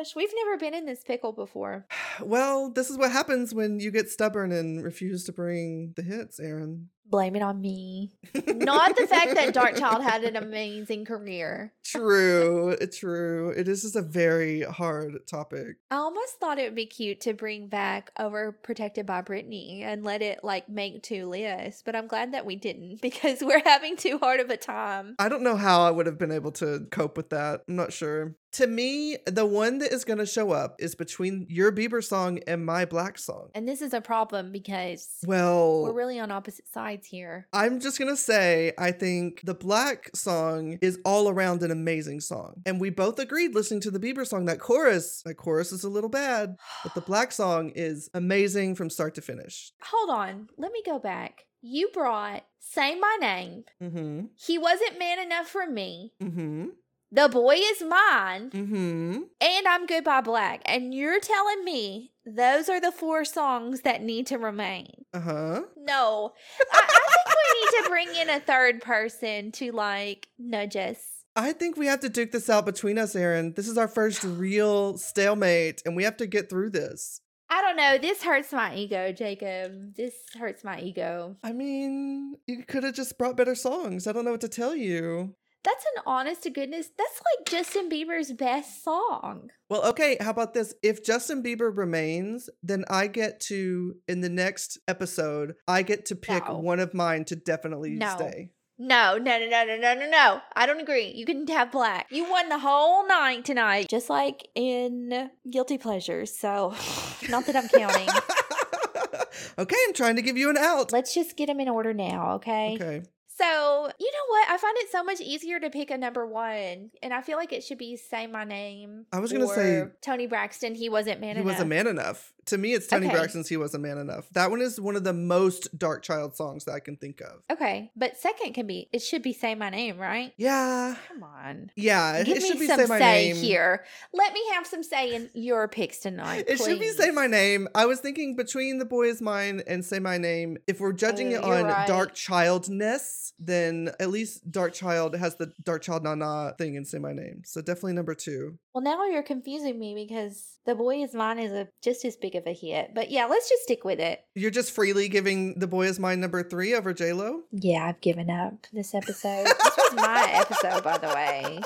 Gosh. 0.07 0.17
We've 0.17 0.33
never 0.45 0.57
been 0.59 0.75
in 0.75 0.87
this 0.87 1.03
pickle 1.03 1.33
before. 1.33 1.87
Well, 2.23 2.71
this 2.71 2.89
is 2.89 2.97
what 2.97 3.13
happens 3.13 3.53
when 3.53 3.79
you 3.79 3.91
get 3.91 4.09
stubborn 4.09 4.51
and 4.51 4.83
refuse 4.83 5.25
to 5.25 5.33
bring 5.33 5.93
the 5.97 6.03
hits, 6.03 6.41
Erin. 6.41 6.89
Blame 7.09 7.37
it 7.37 7.43
on 7.43 7.61
me. 7.61 8.17
Not 8.35 8.97
the 8.97 9.07
fact 9.07 9.35
that 9.35 9.53
Dark 9.53 9.77
Child 9.79 10.03
had 10.03 10.25
an 10.25 10.35
amazing 10.35 11.05
career. 11.05 11.73
True, 11.85 12.75
eh, 12.81 12.87
true. 12.87 13.51
It 13.51 13.69
is 13.69 13.83
just 13.83 13.95
a 13.97 14.03
very 14.03 14.63
hard 14.63 15.15
topic. 15.29 15.77
I 15.91 15.97
almost 15.97 16.41
thought 16.41 16.59
it 16.59 16.65
would 16.65 16.75
be 16.75 16.87
cute 16.87 17.21
to 17.23 17.35
bring 17.35 17.69
back 17.69 18.11
Overprotected 18.19 19.07
by 19.07 19.23
Britney 19.23 19.83
and 19.83 20.03
let 20.03 20.23
it 20.23 20.43
like 20.43 20.69
make 20.69 21.03
two 21.03 21.27
lists, 21.27 21.83
but 21.85 21.95
I'm 21.95 22.09
glad 22.09 22.33
that 22.33 22.47
we 22.47 22.57
didn't 22.57 23.01
because 23.03 23.41
we're 23.43 23.63
having 23.63 23.97
too 23.97 24.19
hard 24.19 24.41
of 24.41 24.51
a 24.51 24.57
time. 24.57 25.17
I 25.19 25.29
don't 25.29 25.43
know 25.43 25.57
how 25.57 25.83
I 25.83 25.91
would 25.91 26.07
have 26.07 26.19
been 26.19 26.33
able 26.33 26.53
to 26.53 26.87
cope 26.91 27.17
with 27.17 27.31
that. 27.31 27.63
I'm 27.69 27.77
not 27.77 27.93
sure. 27.93 28.35
To 28.57 28.67
me, 28.67 29.19
the 29.27 29.45
one 29.45 29.81
that 29.81 29.93
is 29.93 30.07
going 30.07 30.19
to 30.19 30.25
show 30.25 30.51
up 30.51 30.77
is 30.79 30.95
between 30.95 31.45
your 31.51 31.71
Bieber 31.71 32.03
song 32.03 32.39
and 32.47 32.65
my 32.65 32.87
Blaque 32.87 33.19
song. 33.19 33.51
And 33.55 33.69
this 33.69 33.83
is 33.83 33.93
a 33.93 34.01
problem 34.01 34.51
because 34.51 35.19
Well, 35.27 35.83
we're 35.83 35.93
really 35.93 36.19
on 36.19 36.31
opposite 36.31 36.67
sides 36.67 37.07
here. 37.07 37.49
I'm 37.53 37.81
just 37.81 37.99
gonna 37.99 38.17
say, 38.17 38.73
I 38.79 38.93
think 38.93 39.43
the 39.45 39.55
Blaque 39.55 40.17
song 40.17 40.79
is 40.81 40.99
all 41.05 41.29
around 41.29 41.63
an 41.65 41.71
amazing 41.71 42.21
song. 42.21 42.63
And 42.65 42.81
we 42.81 42.89
both 42.89 43.19
agreed 43.19 43.55
listening 43.55 43.81
to 43.81 43.91
the 43.91 44.01
Bieber 44.01 44.27
song 44.27 44.47
that 44.47 44.59
chorus, 44.59 45.21
that 45.27 45.35
chorus 45.35 45.71
is 45.71 45.85
a 45.85 45.91
little 45.91 46.09
bad, 46.09 46.57
but 46.83 46.95
the 46.95 47.03
Blaque 47.03 47.33
song 47.35 47.73
is 47.75 48.09
amazing 48.15 48.75
from 48.75 48.89
start 48.89 49.15
to 49.17 49.21
finish. 49.21 49.71
Hold 49.83 50.09
on, 50.09 50.49
let 50.57 50.73
me 50.73 50.83
go 50.83 50.99
back. 50.99 51.45
You 51.61 51.91
brought 51.93 52.45
Say 52.59 52.99
My 52.99 53.19
Name. 53.21 53.65
Mm-hmm. 53.83 54.27
He 54.35 54.57
wasn't 54.57 54.99
man 54.99 55.19
enough 55.19 55.49
for 55.49 55.67
me. 55.67 56.15
Mm-hmm. 56.23 56.69
The 57.13 57.29
boy 57.29 57.55
is 57.55 57.83
mine. 57.83 58.51
Mm-hmm. 58.51 59.19
And 59.41 59.69
I'm 59.69 59.87
Goodbye 59.87 60.23
Blaque. 60.23 60.63
And 60.65 60.93
you're 60.93 61.21
telling 61.21 61.65
me 61.65 62.13
those 62.25 62.69
are 62.69 62.81
the 62.81 62.91
four 62.91 63.25
songs 63.25 63.83
that 63.83 64.03
need 64.03 64.27
to 64.29 64.39
remain. 64.39 65.05
Uh-huh. 65.15 65.63
No. 65.77 66.33
I, 66.73 66.83
I 66.83 67.01
think 67.15 67.27
we 67.29 67.61
need 67.61 67.85
to 67.85 67.89
bring 67.89 68.15
in 68.17 68.31
a 68.31 68.41
third 68.41 68.83
person 68.83 69.53
to 69.53 69.71
like 69.73 70.29
nudge 70.39 70.77
us. 70.77 70.99
I 71.37 71.53
think 71.53 71.77
we 71.77 71.87
have 71.87 72.01
to 72.01 72.09
duke 72.09 72.33
this 72.33 72.51
out 72.51 72.67
between 72.67 72.99
us, 72.99 73.15
Erin. 73.15 73.53
This 73.55 73.69
is 73.69 73.79
our 73.79 73.89
first 73.89 74.25
real 74.25 74.97
stalemate, 74.99 75.83
and 75.85 75.95
we 75.95 76.05
have 76.05 76.17
to 76.17 76.27
get 76.27 76.49
through 76.49 76.71
this. 76.71 77.21
I 77.49 77.63
don't 77.63 77.77
know. 77.77 77.99
This 77.99 78.23
hurts 78.23 78.53
my 78.53 78.75
ego, 78.75 79.13
Jacob. 79.13 79.95
This 79.95 80.15
hurts 80.37 80.65
my 80.65 80.81
ego. 80.81 81.37
I 81.45 81.53
mean, 81.53 82.37
you 82.47 82.65
could 82.65 82.83
have 82.83 82.95
just 82.95 83.19
brought 83.19 83.37
better 83.37 83.55
songs. 83.55 84.07
I 84.09 84.13
don't 84.13 84.25
know 84.25 84.33
what 84.33 84.41
to 84.41 84.49
tell 84.49 84.75
you. 84.75 85.37
That's 85.67 85.85
an 85.97 86.03
honest 86.07 86.45
to 86.45 86.51
goodness. 86.51 86.91
That's 86.97 87.21
like 87.39 87.49
Justin 87.49 87.91
Bieber's 87.91 88.33
best 88.33 88.85
song. 88.85 89.51
Well, 89.69 89.85
okay, 89.87 90.17
how 90.21 90.31
about 90.31 90.55
this? 90.55 90.73
If 90.81 91.05
Justin 91.05 91.43
Bieber 91.43 91.77
remains, 91.77 92.49
then 92.63 92.85
I 92.89 93.09
get 93.09 93.41
to, 93.49 93.97
in 94.07 94.21
the 94.21 94.29
next 94.29 94.79
episode, 94.87 95.55
I 95.67 95.83
get 95.83 96.07
to 96.07 96.15
pick 96.15 96.47
No. 96.47 96.59
one 96.59 96.79
of 96.79 96.95
mine 96.95 97.25
to 97.25 97.35
definitely 97.37 97.91
No. 97.97 98.15
stay. 98.15 98.51
No, 98.79 99.19
no, 99.19 99.39
no, 99.41 99.49
no, 99.49 99.65
no, 99.65 99.77
no, 99.77 99.95
no, 99.95 100.09
no. 100.09 100.41
I 100.55 100.67
don't 100.67 100.81
agree. 100.81 101.11
You 101.17 101.27
can 101.27 101.45
have 101.49 101.73
Blaque. 101.73 102.05
You 102.11 102.31
won 102.31 102.49
the 102.49 102.59
whole 102.61 103.09
night 103.09 103.45
tonight, 103.45 103.89
just 103.89 104.09
like 104.09 104.47
in 104.55 105.31
Guilty 105.51 105.79
Pleasures. 105.79 106.39
So, 106.39 106.75
not 107.29 107.45
that 107.47 107.57
I'm 107.57 107.69
counting. 107.69 108.09
okay, 109.59 109.77
I'm 109.89 109.95
trying 109.95 110.15
to 110.17 110.23
give 110.23 110.37
you 110.37 110.49
an 110.51 110.59
out. 110.59 110.93
Let's 110.93 111.13
just 111.13 111.37
get 111.37 111.47
them 111.47 111.59
in 111.59 111.69
order 111.69 111.93
now, 111.93 112.35
okay? 112.35 112.75
Okay. 112.81 113.03
So, 113.39 113.91
you 114.01 114.13
know 114.13 114.27
what? 114.31 114.49
I 114.49 114.57
find 114.57 114.77
it 114.79 114.91
so 114.91 115.05
much 115.05 115.21
easier 115.21 115.61
to 115.61 115.69
pick 115.69 115.91
a 115.91 115.99
number 115.99 116.27
one. 116.27 116.91
And 117.03 117.13
I 117.13 117.21
feel 117.21 117.37
like 117.37 117.53
it 117.53 117.63
should 117.63 117.77
be 117.79 117.97
Say 117.97 118.27
My 118.27 118.45
Name. 118.45 119.07
I 119.13 119.19
was 119.21 119.31
gonna 119.33 119.47
say- 119.49 119.85
Toni 120.01 120.27
Braxton, 120.27 120.75
he 120.75 120.89
wasn't 120.89 121.21
man 121.21 121.37
he 121.37 121.43
enough. 121.43 121.45
He 121.45 121.63
Wasn't 121.63 121.69
man 121.69 121.87
enough. 121.87 122.33
To 122.47 122.59
me, 122.59 122.75
it's 122.75 122.87
Toni 122.87 123.07
Okay. 123.07 123.15
Braxton's 123.17 123.49
He 123.49 123.57
Wasn't 123.57 123.83
Man 123.83 123.99
Enough. 123.99 124.29
That 124.33 124.51
one 124.51 124.61
is 124.61 124.81
one 124.81 124.95
of 124.95 125.03
the 125.03 125.13
most 125.13 125.77
Darkchild 125.77 126.37
songs 126.37 126.65
that 126.67 126.73
I 126.75 126.81
can 126.81 126.97
think 126.97 127.21
of. 127.21 127.43
Okay, 127.51 127.91
but 127.97 128.17
second 128.17 128.53
can 128.55 128.67
be, 128.69 128.89
it 128.93 129.01
should 129.01 129.23
be 129.23 129.33
Say 129.33 129.57
My 129.57 129.69
Name, 129.69 129.99
right? 129.99 130.33
Yeah. 130.37 130.95
Come 131.09 131.25
on. 131.25 131.71
Yeah. 131.75 132.23
Give 132.23 132.37
it 132.37 132.43
me 132.45 132.49
should 132.49 132.61
be 132.61 132.67
some 132.69 132.79
Say 132.81 132.87
My 132.87 132.99
say 132.99 133.33
Name. 133.33 133.37
here. 133.37 133.85
Let 134.13 134.33
me 134.33 134.41
have 134.53 134.65
some 134.67 134.85
say 134.85 135.15
in 135.17 135.29
your 135.35 135.67
picks 135.67 135.99
tonight. 135.99 136.45
It 136.47 136.59
should 136.59 136.79
be. 136.79 136.87
Say 136.91 137.11
My 137.11 137.27
Name. 137.27 137.67
I 137.75 137.87
was 137.87 137.99
thinking 137.99 138.37
between 138.37 138.79
The 138.79 138.85
Boy 138.85 139.09
Is 139.09 139.21
Mine 139.21 139.63
and 139.67 139.85
Say 139.85 139.99
My 139.99 140.17
Name, 140.17 140.57
if 140.69 140.79
we're 140.79 140.93
judging 140.93 141.35
Oh, 141.35 141.39
it 141.39 141.43
on 141.45 141.65
right. 141.65 141.89
Darkchildness, 141.89 143.33
then 143.41 143.91
at 143.99 144.11
least 144.11 144.49
Darkchild 144.51 145.17
has 145.17 145.35
the 145.37 145.53
Darkchild 145.65 146.03
Na 146.05 146.15
Na 146.15 146.53
thing 146.53 146.77
in 146.77 146.85
Say 146.85 146.99
My 146.99 147.13
Name. 147.13 147.43
So 147.45 147.61
definitely 147.61 147.95
number 147.95 148.15
two. 148.15 148.59
Well, 148.73 148.85
now 148.85 149.05
you're 149.07 149.23
confusing 149.23 149.79
me 149.79 149.95
because 149.95 150.59
The 150.65 150.75
Boy 150.75 151.03
Is 151.03 151.13
Mine 151.15 151.39
is 151.39 151.51
a 151.53 151.69
just 151.83 152.05
as 152.05 152.17
big 152.17 152.36
of 152.37 152.47
a 152.47 152.53
hit. 152.53 152.93
But 152.95 153.11
yeah, 153.11 153.27
let's 153.27 153.49
just 153.49 153.63
stick 153.63 153.85
with 153.85 153.99
it. 154.01 154.21
You're 154.35 154.51
just 154.51 154.73
freely 154.73 155.09
giving 155.09 155.59
The 155.59 155.67
Boy 155.67 155.87
Is 155.87 155.99
Mine 155.99 156.21
number 156.21 156.43
three 156.43 156.75
over 156.75 156.93
J-Lo? 156.93 157.43
Yeah, 157.53 157.87
I've 157.87 158.01
given 158.01 158.31
up 158.31 158.67
this 158.73 158.95
episode. 158.95 159.47
this 159.47 159.77
was 159.77 159.95
my 159.97 160.29
episode, 160.33 160.83
by 160.85 160.99
the 160.99 161.09
way. 161.09 161.61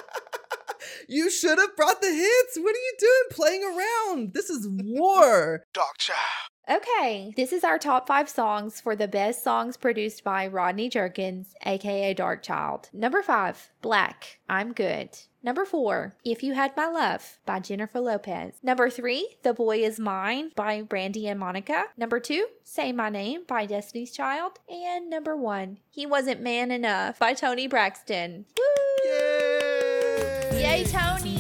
You 1.09 1.31
should 1.31 1.59
have 1.59 1.77
brought 1.77 2.01
the 2.01 2.09
hits. 2.13 2.57
What 2.59 2.75
are 2.75 2.79
you 2.79 2.93
doing 2.99 3.23
playing 3.31 3.63
around? 3.65 4.35
This 4.35 4.49
is 4.51 4.69
war. 4.71 5.65
Darkchild. 5.75 6.50
Okay, 6.71 7.35
this 7.37 7.53
is 7.53 7.65
our 7.65 7.81
top 7.81 8.07
five 8.07 8.29
songs 8.29 8.81
for 8.81 8.95
the 8.95 9.09
best 9.09 9.43
songs 9.43 9.77
produced 9.77 10.23
by 10.23 10.47
Rodney 10.47 10.89
Jerkins, 10.89 11.57
aka 11.67 12.15
Darkchild. 12.15 12.95
Number 12.95 13.23
five, 13.23 13.73
Blaque, 13.83 14.37
I'm 14.49 14.73
Good. 14.73 15.19
Number 15.43 15.65
four, 15.65 16.15
If 16.25 16.45
You 16.45 16.55
Had 16.55 16.77
My 16.77 16.87
Love 16.87 17.39
by 17.45 17.59
Jennifer 17.59 17.99
Lopez. 17.99 18.55
Number 18.63 18.89
three, 18.89 19.37
The 19.43 19.53
Boy 19.53 19.79
Is 19.79 19.99
Mine 19.99 20.53
by 20.55 20.83
Brandy 20.83 21.27
and 21.27 21.41
Monica. 21.41 21.87
Number 21.97 22.21
two, 22.21 22.47
Say 22.63 22.93
My 22.93 23.09
Name 23.09 23.43
by 23.49 23.67
Destiny's 23.67 24.13
Child. 24.13 24.61
And 24.69 25.11
number 25.11 25.37
one, 25.37 25.79
He 25.89 26.07
Wasn't 26.07 26.41
Man 26.41 26.71
Enough 26.71 27.19
by 27.19 27.35
Toni 27.35 27.67
Braxton. 27.67 28.45
Woo! 28.57 29.11
Yay! 29.11 30.63
Yay, 30.63 30.85
Toni! 30.85 31.40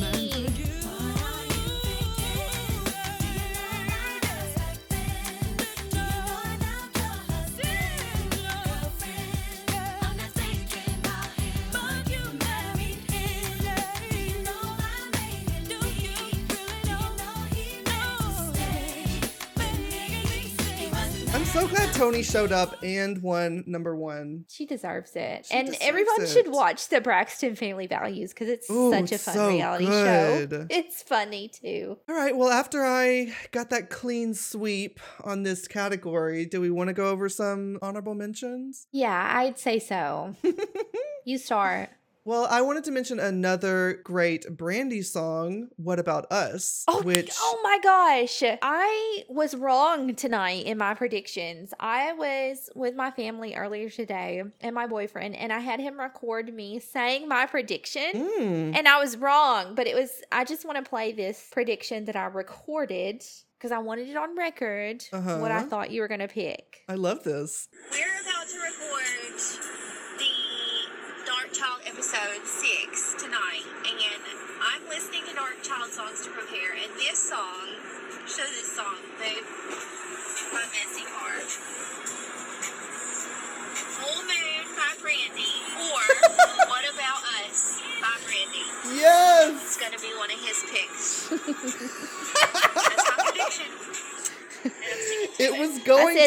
Toni 22.00 22.22
showed 22.22 22.50
up 22.50 22.82
and 22.82 23.20
won 23.20 23.62
number 23.66 23.94
one. 23.94 24.46
She 24.48 24.64
deserves 24.64 25.14
it. 25.16 25.44
She 25.44 25.54
and 25.54 25.66
deserves 25.66 25.84
everyone 25.86 26.26
should 26.26 26.48
watch 26.48 26.88
the 26.88 26.98
Braxton 26.98 27.56
Family 27.56 27.86
Values 27.86 28.32
because 28.32 28.48
it's 28.48 28.70
Ooh, 28.70 28.90
such 28.90 29.12
a 29.12 29.18
fun 29.18 29.34
so 29.34 29.48
reality 29.48 29.84
good. 29.84 30.50
show. 30.50 30.66
It's 30.70 31.02
funny 31.02 31.48
too. 31.48 31.98
All 32.08 32.14
right, 32.14 32.34
well, 32.34 32.48
after 32.48 32.82
I 32.82 33.34
got 33.50 33.68
that 33.68 33.90
clean 33.90 34.32
sweep 34.32 34.98
on 35.24 35.42
this 35.42 35.68
category, 35.68 36.46
do 36.46 36.62
we 36.62 36.70
want 36.70 36.88
to 36.88 36.94
go 36.94 37.10
over 37.10 37.28
some 37.28 37.78
honorable 37.82 38.14
mentions? 38.14 38.86
Yeah, 38.92 39.32
I'd 39.36 39.58
say 39.58 39.78
so. 39.78 40.36
you 41.26 41.36
start. 41.36 41.90
Well, 42.24 42.46
I 42.50 42.60
wanted 42.60 42.84
to 42.84 42.90
mention 42.90 43.18
another 43.18 44.00
great 44.04 44.46
Brandy 44.56 45.00
song, 45.00 45.68
What 45.76 45.98
About 45.98 46.30
Us? 46.30 46.84
Oh, 46.86 47.02
which 47.02 47.30
oh 47.40 47.60
my 47.62 47.78
gosh. 47.82 48.42
I 48.62 49.24
was 49.28 49.54
wrong 49.54 50.14
tonight 50.14 50.66
in 50.66 50.76
my 50.76 50.92
predictions. 50.92 51.72
I 51.80 52.12
was 52.12 52.68
with 52.74 52.94
my 52.94 53.10
family 53.10 53.54
earlier 53.54 53.88
today 53.88 54.42
and 54.60 54.74
my 54.74 54.86
boyfriend, 54.86 55.34
and 55.34 55.50
I 55.50 55.60
had 55.60 55.80
him 55.80 55.98
record 55.98 56.52
me 56.54 56.78
saying 56.78 57.26
my 57.26 57.46
prediction. 57.46 58.10
Mm, 58.14 58.76
And 58.76 58.86
I 58.86 59.00
was 59.00 59.16
wrong, 59.16 59.74
but 59.74 59.86
it 59.86 59.96
was, 59.96 60.10
I 60.30 60.44
just 60.44 60.66
want 60.66 60.76
to 60.76 60.88
play 60.88 61.12
this 61.12 61.48
prediction 61.50 62.04
that 62.04 62.16
I 62.16 62.26
recorded 62.26 63.24
because 63.58 63.72
I 63.72 63.78
wanted 63.78 64.08
it 64.08 64.16
on 64.16 64.36
record 64.36 65.04
what 65.10 65.50
I 65.50 65.56
Uh-huh. 65.58 65.66
thought 65.68 65.90
you 65.90 66.00
were 66.02 66.08
going 66.08 66.20
to 66.20 66.28
pick. 66.28 66.82
I 66.88 66.94
love 66.94 67.24
this. 67.24 67.68
We're 67.90 67.98
about 68.22 68.48
to 68.48 68.56
record 68.58 68.79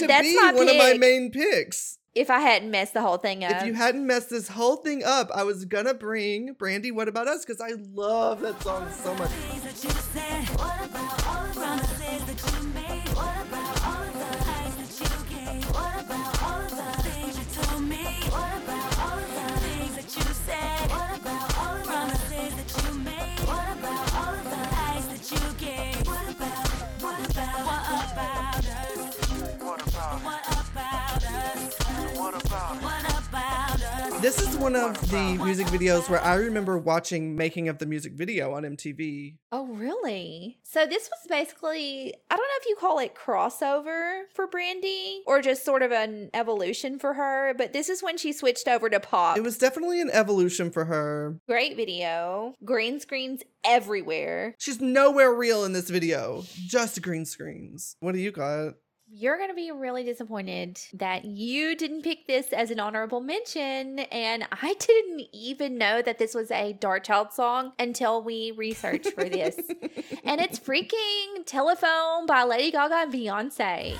to 0.03 0.07
"That's 0.07 0.27
be 0.27 0.35
my 0.35 0.53
one 0.53 0.69
of 0.69 0.77
my 0.77 0.93
main 0.93 1.31
picks. 1.31 1.97
If 2.15 2.29
I 2.29 2.41
hadn't 2.41 2.69
messed 2.69 2.93
the 2.93 3.01
whole 3.01 3.17
thing 3.17 3.43
up. 3.43 3.51
If 3.51 3.65
you 3.65 3.73
hadn't 3.73 4.05
messed 4.05 4.29
this 4.29 4.47
whole 4.49 4.75
thing 4.75 5.03
up, 5.03 5.31
I 5.33 5.43
was 5.43 5.65
gonna 5.65 5.95
bring 5.95 6.53
Brandy 6.53 6.91
What 6.91 7.07
About 7.07 7.27
Us 7.27 7.43
because 7.43 7.59
I 7.59 7.71
love 7.93 8.41
that 8.41 8.61
song 8.61 8.87
so 8.91 9.15
much. 9.15 9.31
This 34.23 34.39
is 34.39 34.55
one 34.55 34.77
of 34.77 35.11
the 35.11 35.37
music 35.43 35.67
videos 35.67 36.09
where 36.09 36.21
I 36.23 36.35
remember 36.35 36.77
watching 36.77 37.35
making 37.35 37.67
of 37.67 37.79
the 37.79 37.85
music 37.85 38.13
video 38.13 38.53
on 38.53 38.63
MTV. 38.63 39.35
Oh, 39.51 39.67
really? 39.67 40.59
So 40.63 40.85
this 40.85 41.09
was 41.09 41.27
basically, 41.27 42.13
I 42.31 42.37
don't 42.37 42.41
know 42.41 42.61
if 42.61 42.69
you 42.69 42.77
call 42.79 42.99
it 42.99 43.15
crossover 43.15 44.21
for 44.33 44.47
Brandy 44.47 45.23
or 45.27 45.41
just 45.41 45.65
sort 45.65 45.81
of 45.81 45.91
an 45.91 46.29
evolution 46.33 46.99
for 46.99 47.15
her, 47.15 47.53
but 47.57 47.73
this 47.73 47.89
is 47.89 48.01
when 48.01 48.17
she 48.17 48.31
switched 48.31 48.69
over 48.69 48.89
to 48.89 49.01
pop. 49.01 49.35
It 49.37 49.43
was 49.43 49.57
definitely 49.57 49.99
an 49.99 50.09
evolution 50.13 50.71
for 50.71 50.85
her. 50.85 51.37
great 51.45 51.75
video, 51.75 52.53
green 52.63 53.01
screens 53.01 53.43
everywhere. 53.65 54.55
She's 54.57 54.79
nowhere 54.79 55.33
real 55.33 55.65
in 55.65 55.73
this 55.73 55.89
video, 55.89 56.45
just 56.65 57.01
green 57.01 57.25
screens. 57.25 57.97
What 57.99 58.13
do 58.13 58.19
you 58.19 58.31
got? 58.31 58.75
You're 59.15 59.37
going 59.37 59.49
to 59.49 59.55
be 59.55 59.69
really 59.69 60.03
disappointed 60.03 60.79
that 60.93 61.23
you 61.23 61.75
didn't 61.75 62.01
pick 62.01 62.25
this 62.25 62.51
as 62.51 62.71
an 62.71 62.79
honorable 62.79 63.21
mention. 63.21 63.99
And 63.99 64.47
I 64.51 64.73
didn't 64.73 65.27
even 65.31 65.77
know 65.77 66.01
that 66.01 66.17
this 66.17 66.33
was 66.33 66.49
a 66.49 66.73
Darkchild 66.73 67.31
song 67.31 67.73
until 67.77 68.23
we 68.23 68.53
researched 68.57 69.11
for 69.11 69.25
this. 69.25 69.55
and 70.23 70.41
it's 70.41 70.59
freaking 70.67 71.45
Telephone 71.45 72.25
by 72.25 72.43
Lady 72.43 72.71
Gaga 72.71 72.95
and 73.03 73.13
Beyonce. 73.13 73.99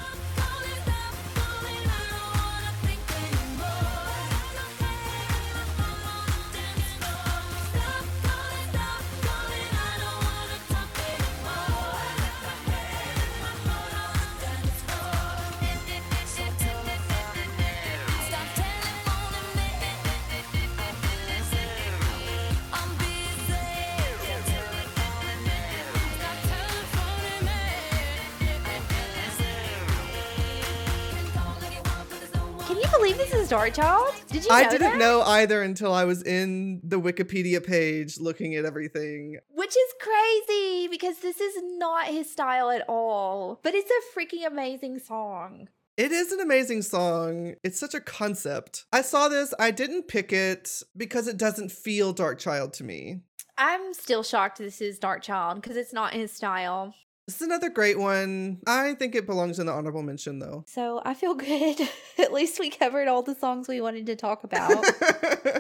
Darkchild? 33.47 34.27
Did 34.27 34.43
you 34.43 34.49
know 34.49 34.55
I 34.55 34.63
didn't 34.69 34.81
that? 34.81 34.97
know 34.97 35.21
either 35.21 35.61
until 35.61 35.93
I 35.93 36.05
was 36.05 36.23
in 36.23 36.81
the 36.83 36.99
Wikipedia 36.99 37.65
page 37.65 38.19
looking 38.19 38.55
at 38.55 38.65
everything. 38.65 39.37
Which 39.49 39.69
is 39.75 39.93
crazy 39.99 40.87
because 40.87 41.19
this 41.19 41.39
is 41.41 41.55
not 41.77 42.07
his 42.07 42.31
style 42.31 42.69
at 42.69 42.83
all. 42.87 43.59
But 43.63 43.75
it's 43.75 43.91
a 43.91 44.19
freaking 44.19 44.45
amazing 44.47 44.99
song. 44.99 45.69
It 45.97 46.11
is 46.11 46.31
an 46.31 46.39
amazing 46.39 46.81
song. 46.81 47.55
It's 47.63 47.79
such 47.79 47.93
a 47.93 48.01
concept. 48.01 48.85
I 48.91 49.01
saw 49.01 49.27
this, 49.27 49.53
I 49.59 49.71
didn't 49.71 50.07
pick 50.07 50.33
it 50.33 50.81
because 50.97 51.27
it 51.27 51.37
doesn't 51.37 51.71
feel 51.71 52.13
Darkchild 52.13 52.73
to 52.73 52.83
me. 52.83 53.21
I'm 53.57 53.93
still 53.93 54.23
shocked 54.23 54.57
this 54.57 54.81
is 54.81 54.99
Darkchild 54.99 55.55
because 55.55 55.77
it's 55.77 55.93
not 55.93 56.13
his 56.13 56.31
style. 56.31 56.95
This 57.28 57.38
is 57.38 57.41
another 57.43 57.69
great 57.69 57.97
one. 57.97 58.59
I 58.67 58.95
think 58.95 59.15
it 59.15 59.26
belongs 59.26 59.57
in 59.57 59.67
the 59.67 59.71
honorable 59.71 60.03
mention 60.03 60.39
though. 60.39 60.65
So 60.67 61.01
I 61.05 61.13
feel 61.13 61.34
good. 61.49 61.80
At 62.19 62.34
least 62.34 62.59
we 62.59 62.69
covered 62.69 63.07
all 63.07 63.24
the 63.24 63.34
songs 63.36 63.67
we 63.69 63.80
wanted 63.80 64.05
to 64.07 64.15
talk 64.17 64.43
about 64.43 64.84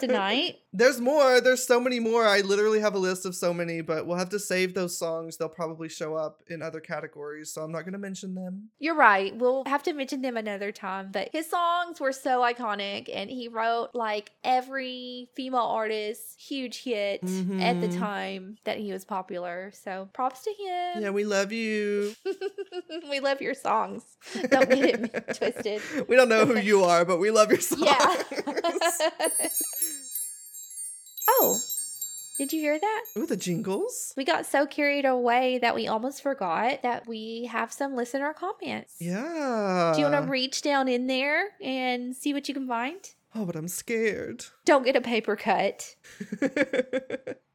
tonight. 0.01 0.57
There's 0.73 0.99
more. 0.99 1.39
There's 1.39 1.65
so 1.65 1.79
many 1.79 1.99
more. 1.99 2.25
I 2.25 2.41
literally 2.41 2.79
have 2.79 2.95
a 2.95 2.99
list 2.99 3.25
of 3.25 3.35
so 3.35 3.53
many, 3.53 3.81
but 3.81 4.07
we'll 4.07 4.17
have 4.17 4.29
to 4.29 4.39
save 4.39 4.73
those 4.73 4.97
songs. 4.97 5.37
They'll 5.37 5.47
probably 5.47 5.87
show 5.87 6.15
up 6.15 6.41
in 6.47 6.61
other 6.63 6.79
categories, 6.79 7.51
so 7.53 7.61
I'm 7.61 7.71
not 7.71 7.81
going 7.81 7.93
to 7.93 7.99
mention 7.99 8.33
them. 8.33 8.69
You're 8.79 8.95
right. 8.95 9.35
We'll 9.35 9.63
have 9.67 9.83
to 9.83 9.93
mention 9.93 10.21
them 10.23 10.35
another 10.35 10.71
time. 10.71 11.09
But 11.11 11.29
his 11.31 11.47
songs 11.49 11.99
were 12.01 12.11
so 12.11 12.41
iconic, 12.41 13.09
and 13.13 13.29
he 13.29 13.47
wrote 13.49 13.89
like 13.93 14.31
every 14.43 15.29
female 15.35 15.59
artist 15.61 16.41
huge 16.41 16.83
hit 16.83 17.21
at 17.23 17.79
the 17.81 17.87
Mhm. 17.87 17.99
time 17.99 18.57
that 18.63 18.79
he 18.79 18.91
was 18.91 19.05
popular. 19.05 19.71
So 19.75 20.09
props 20.13 20.43
to 20.43 20.49
him. 20.51 21.03
Yeah, 21.03 21.11
we 21.11 21.23
love 21.23 21.51
you. 21.53 22.15
we 23.09 23.19
love 23.19 23.41
your 23.41 23.53
songs. 23.53 24.03
Don't 24.49 24.69
get 24.69 25.13
it 25.15 25.35
twisted. 25.35 25.81
we 26.07 26.15
don't 26.15 26.29
know 26.29 26.45
who 26.45 26.57
you 26.57 26.83
are, 26.83 27.05
but 27.05 27.19
we 27.19 27.31
love 27.31 27.49
your 27.49 27.59
songs. 27.59 27.83
Yeah. 27.83 28.23
oh, 31.29 31.59
did 32.37 32.51
you 32.51 32.59
hear 32.59 32.79
that? 32.79 33.03
Ooh, 33.17 33.25
the 33.25 33.37
jingles. 33.37 34.13
We 34.17 34.25
got 34.25 34.45
so 34.45 34.65
carried 34.65 35.05
away 35.05 35.59
that 35.59 35.75
we 35.75 35.87
almost 35.87 36.21
forgot 36.21 36.81
that 36.81 37.07
we 37.07 37.49
have 37.51 37.71
some 37.71 37.95
listener 37.95 38.33
comments. 38.33 38.95
Yeah. 38.99 39.93
Do 39.93 40.01
you 40.01 40.09
want 40.09 40.25
to 40.25 40.29
reach 40.29 40.61
down 40.61 40.87
in 40.87 41.07
there 41.07 41.49
and 41.61 42.15
see 42.15 42.33
what 42.33 42.47
you 42.47 42.53
can 42.53 42.67
find? 42.67 42.99
Oh, 43.35 43.45
but 43.45 43.55
I'm 43.55 43.67
scared. 43.67 44.45
Don't 44.65 44.85
get 44.85 44.95
a 44.95 45.01
paper 45.01 45.35
cut. 45.35 45.95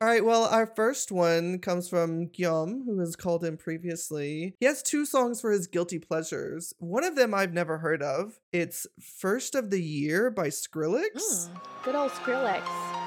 All 0.01 0.09
right, 0.09 0.25
well, 0.25 0.45
our 0.45 0.67
first 0.67 1.13
one 1.13 1.59
comes 1.59 1.89
from 1.89 2.27
Guillaume, 2.29 2.83
who 2.85 2.99
has 3.01 3.15
called 3.17 3.45
in 3.45 3.57
previously. 3.57 4.55
He 4.59 4.67
has 4.67 4.83
two 4.83 5.07
songs 5.07 5.41
for 5.41 5.53
his 5.53 5.67
guilty 5.67 5.99
pleasures. 5.99 6.75
One 6.79 7.05
of 7.05 7.15
them 7.17 7.33
I've 7.33 7.53
never 7.53 7.79
heard 7.79 8.03
of. 8.03 8.39
It's 8.53 8.87
First 9.01 9.55
of 9.55 9.71
the 9.71 9.83
Year 9.83 10.31
by 10.31 10.49
Skrillex. 10.49 11.15
Mm, 11.17 11.61
good 11.85 11.95
old 11.95 12.11
Skrillex. 12.13 12.98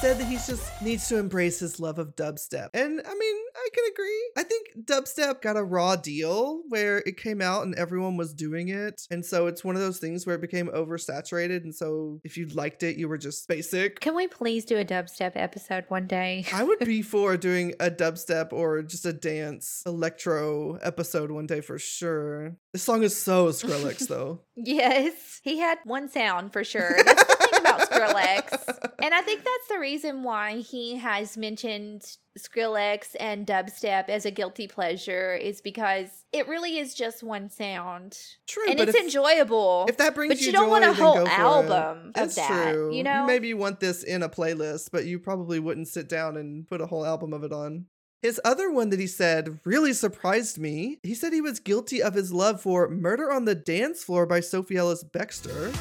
Said 0.00 0.16
that 0.16 0.26
he 0.26 0.36
just 0.36 0.80
needs 0.80 1.08
to 1.08 1.18
embrace 1.18 1.58
his 1.58 1.80
love 1.80 1.98
of 1.98 2.14
dubstep. 2.14 2.68
And 2.72 3.00
I 3.04 3.14
mean, 3.14 3.36
I 3.56 3.68
can 3.74 3.84
agree. 3.92 4.30
I 4.36 4.42
think 4.44 4.86
dubstep 4.86 5.42
got 5.42 5.56
a 5.56 5.64
raw 5.64 5.96
deal 5.96 6.62
where 6.68 6.98
it 6.98 7.16
came 7.16 7.40
out 7.42 7.64
and 7.64 7.74
everyone 7.74 8.16
was 8.16 8.32
doing 8.32 8.68
it. 8.68 9.02
And 9.10 9.26
so 9.26 9.48
it's 9.48 9.64
one 9.64 9.74
of 9.74 9.82
those 9.82 9.98
things 9.98 10.24
where 10.24 10.36
it 10.36 10.40
became 10.40 10.68
oversaturated. 10.68 11.64
And 11.64 11.74
so 11.74 12.20
if 12.22 12.36
you 12.36 12.46
liked 12.46 12.84
it, 12.84 12.96
you 12.96 13.08
were 13.08 13.18
just 13.18 13.48
basic. 13.48 13.98
Can 13.98 14.14
we 14.14 14.28
please 14.28 14.64
do 14.64 14.78
a 14.78 14.84
dubstep 14.84 15.32
episode 15.34 15.84
one 15.88 16.06
day? 16.06 16.44
I 16.52 16.62
would 16.62 16.78
be 16.78 17.02
for 17.02 17.36
doing 17.36 17.74
a 17.80 17.90
dubstep 17.90 18.52
or 18.52 18.82
just 18.82 19.04
a 19.04 19.12
dance 19.12 19.82
electro 19.84 20.74
episode 20.76 21.32
one 21.32 21.46
day 21.48 21.60
for 21.60 21.76
sure. 21.76 22.56
This 22.72 22.84
song 22.84 23.02
is 23.02 23.20
so 23.20 23.48
Skrillex 23.48 24.06
though. 24.06 24.42
Yes, 24.60 25.40
he 25.44 25.58
had 25.58 25.78
one 25.84 26.08
sound 26.08 26.52
for 26.52 26.64
sure. 26.64 26.96
That's 27.04 27.24
the 27.24 27.36
thing 27.36 27.60
about 27.60 27.80
Skrillex. 27.90 28.87
And 29.00 29.14
I 29.14 29.20
think 29.20 29.44
that's 29.44 29.68
the 29.68 29.78
reason 29.78 30.24
why 30.24 30.56
he 30.56 30.96
has 30.96 31.36
mentioned 31.36 32.16
Skrillex 32.36 33.14
and 33.20 33.46
dubstep 33.46 34.08
as 34.08 34.26
a 34.26 34.30
guilty 34.30 34.66
pleasure 34.66 35.34
is 35.34 35.60
because 35.60 36.08
it 36.32 36.48
really 36.48 36.78
is 36.78 36.94
just 36.94 37.22
one 37.22 37.48
sound. 37.48 38.18
True, 38.48 38.64
and 38.68 38.78
but 38.78 38.88
it's 38.88 38.98
if, 38.98 39.04
enjoyable. 39.04 39.86
if 39.88 39.96
that 39.98 40.14
brings 40.14 40.34
but 40.34 40.40
you, 40.40 40.46
you 40.46 40.52
don't 40.52 40.66
joy, 40.66 40.70
want 40.70 40.84
a 40.84 40.92
whole 40.92 41.14
go 41.14 41.26
for 41.26 41.30
it. 41.30 41.38
album 41.38 42.12
of 42.16 42.34
that, 42.34 42.72
true. 42.72 42.92
you 42.92 43.04
know? 43.04 43.24
maybe 43.24 43.48
you 43.48 43.56
want 43.56 43.78
this 43.78 44.02
in 44.02 44.22
a 44.22 44.28
playlist, 44.28 44.88
but 44.90 45.04
you 45.04 45.20
probably 45.20 45.60
wouldn't 45.60 45.88
sit 45.88 46.08
down 46.08 46.36
and 46.36 46.66
put 46.66 46.80
a 46.80 46.86
whole 46.86 47.06
album 47.06 47.32
of 47.32 47.44
it 47.44 47.52
on. 47.52 47.86
His 48.20 48.40
other 48.44 48.68
one 48.68 48.90
that 48.90 48.98
he 48.98 49.06
said 49.06 49.60
really 49.64 49.92
surprised 49.92 50.58
me. 50.58 50.98
He 51.04 51.14
said 51.14 51.32
he 51.32 51.40
was 51.40 51.60
guilty 51.60 52.02
of 52.02 52.14
his 52.14 52.32
love 52.32 52.60
for 52.60 52.88
Murder 52.88 53.30
on 53.30 53.44
the 53.44 53.54
Dance 53.54 54.02
Floor 54.02 54.26
by 54.26 54.40
Sophie 54.40 54.76
Ellis 54.76 55.04
Bextor. 55.04 55.72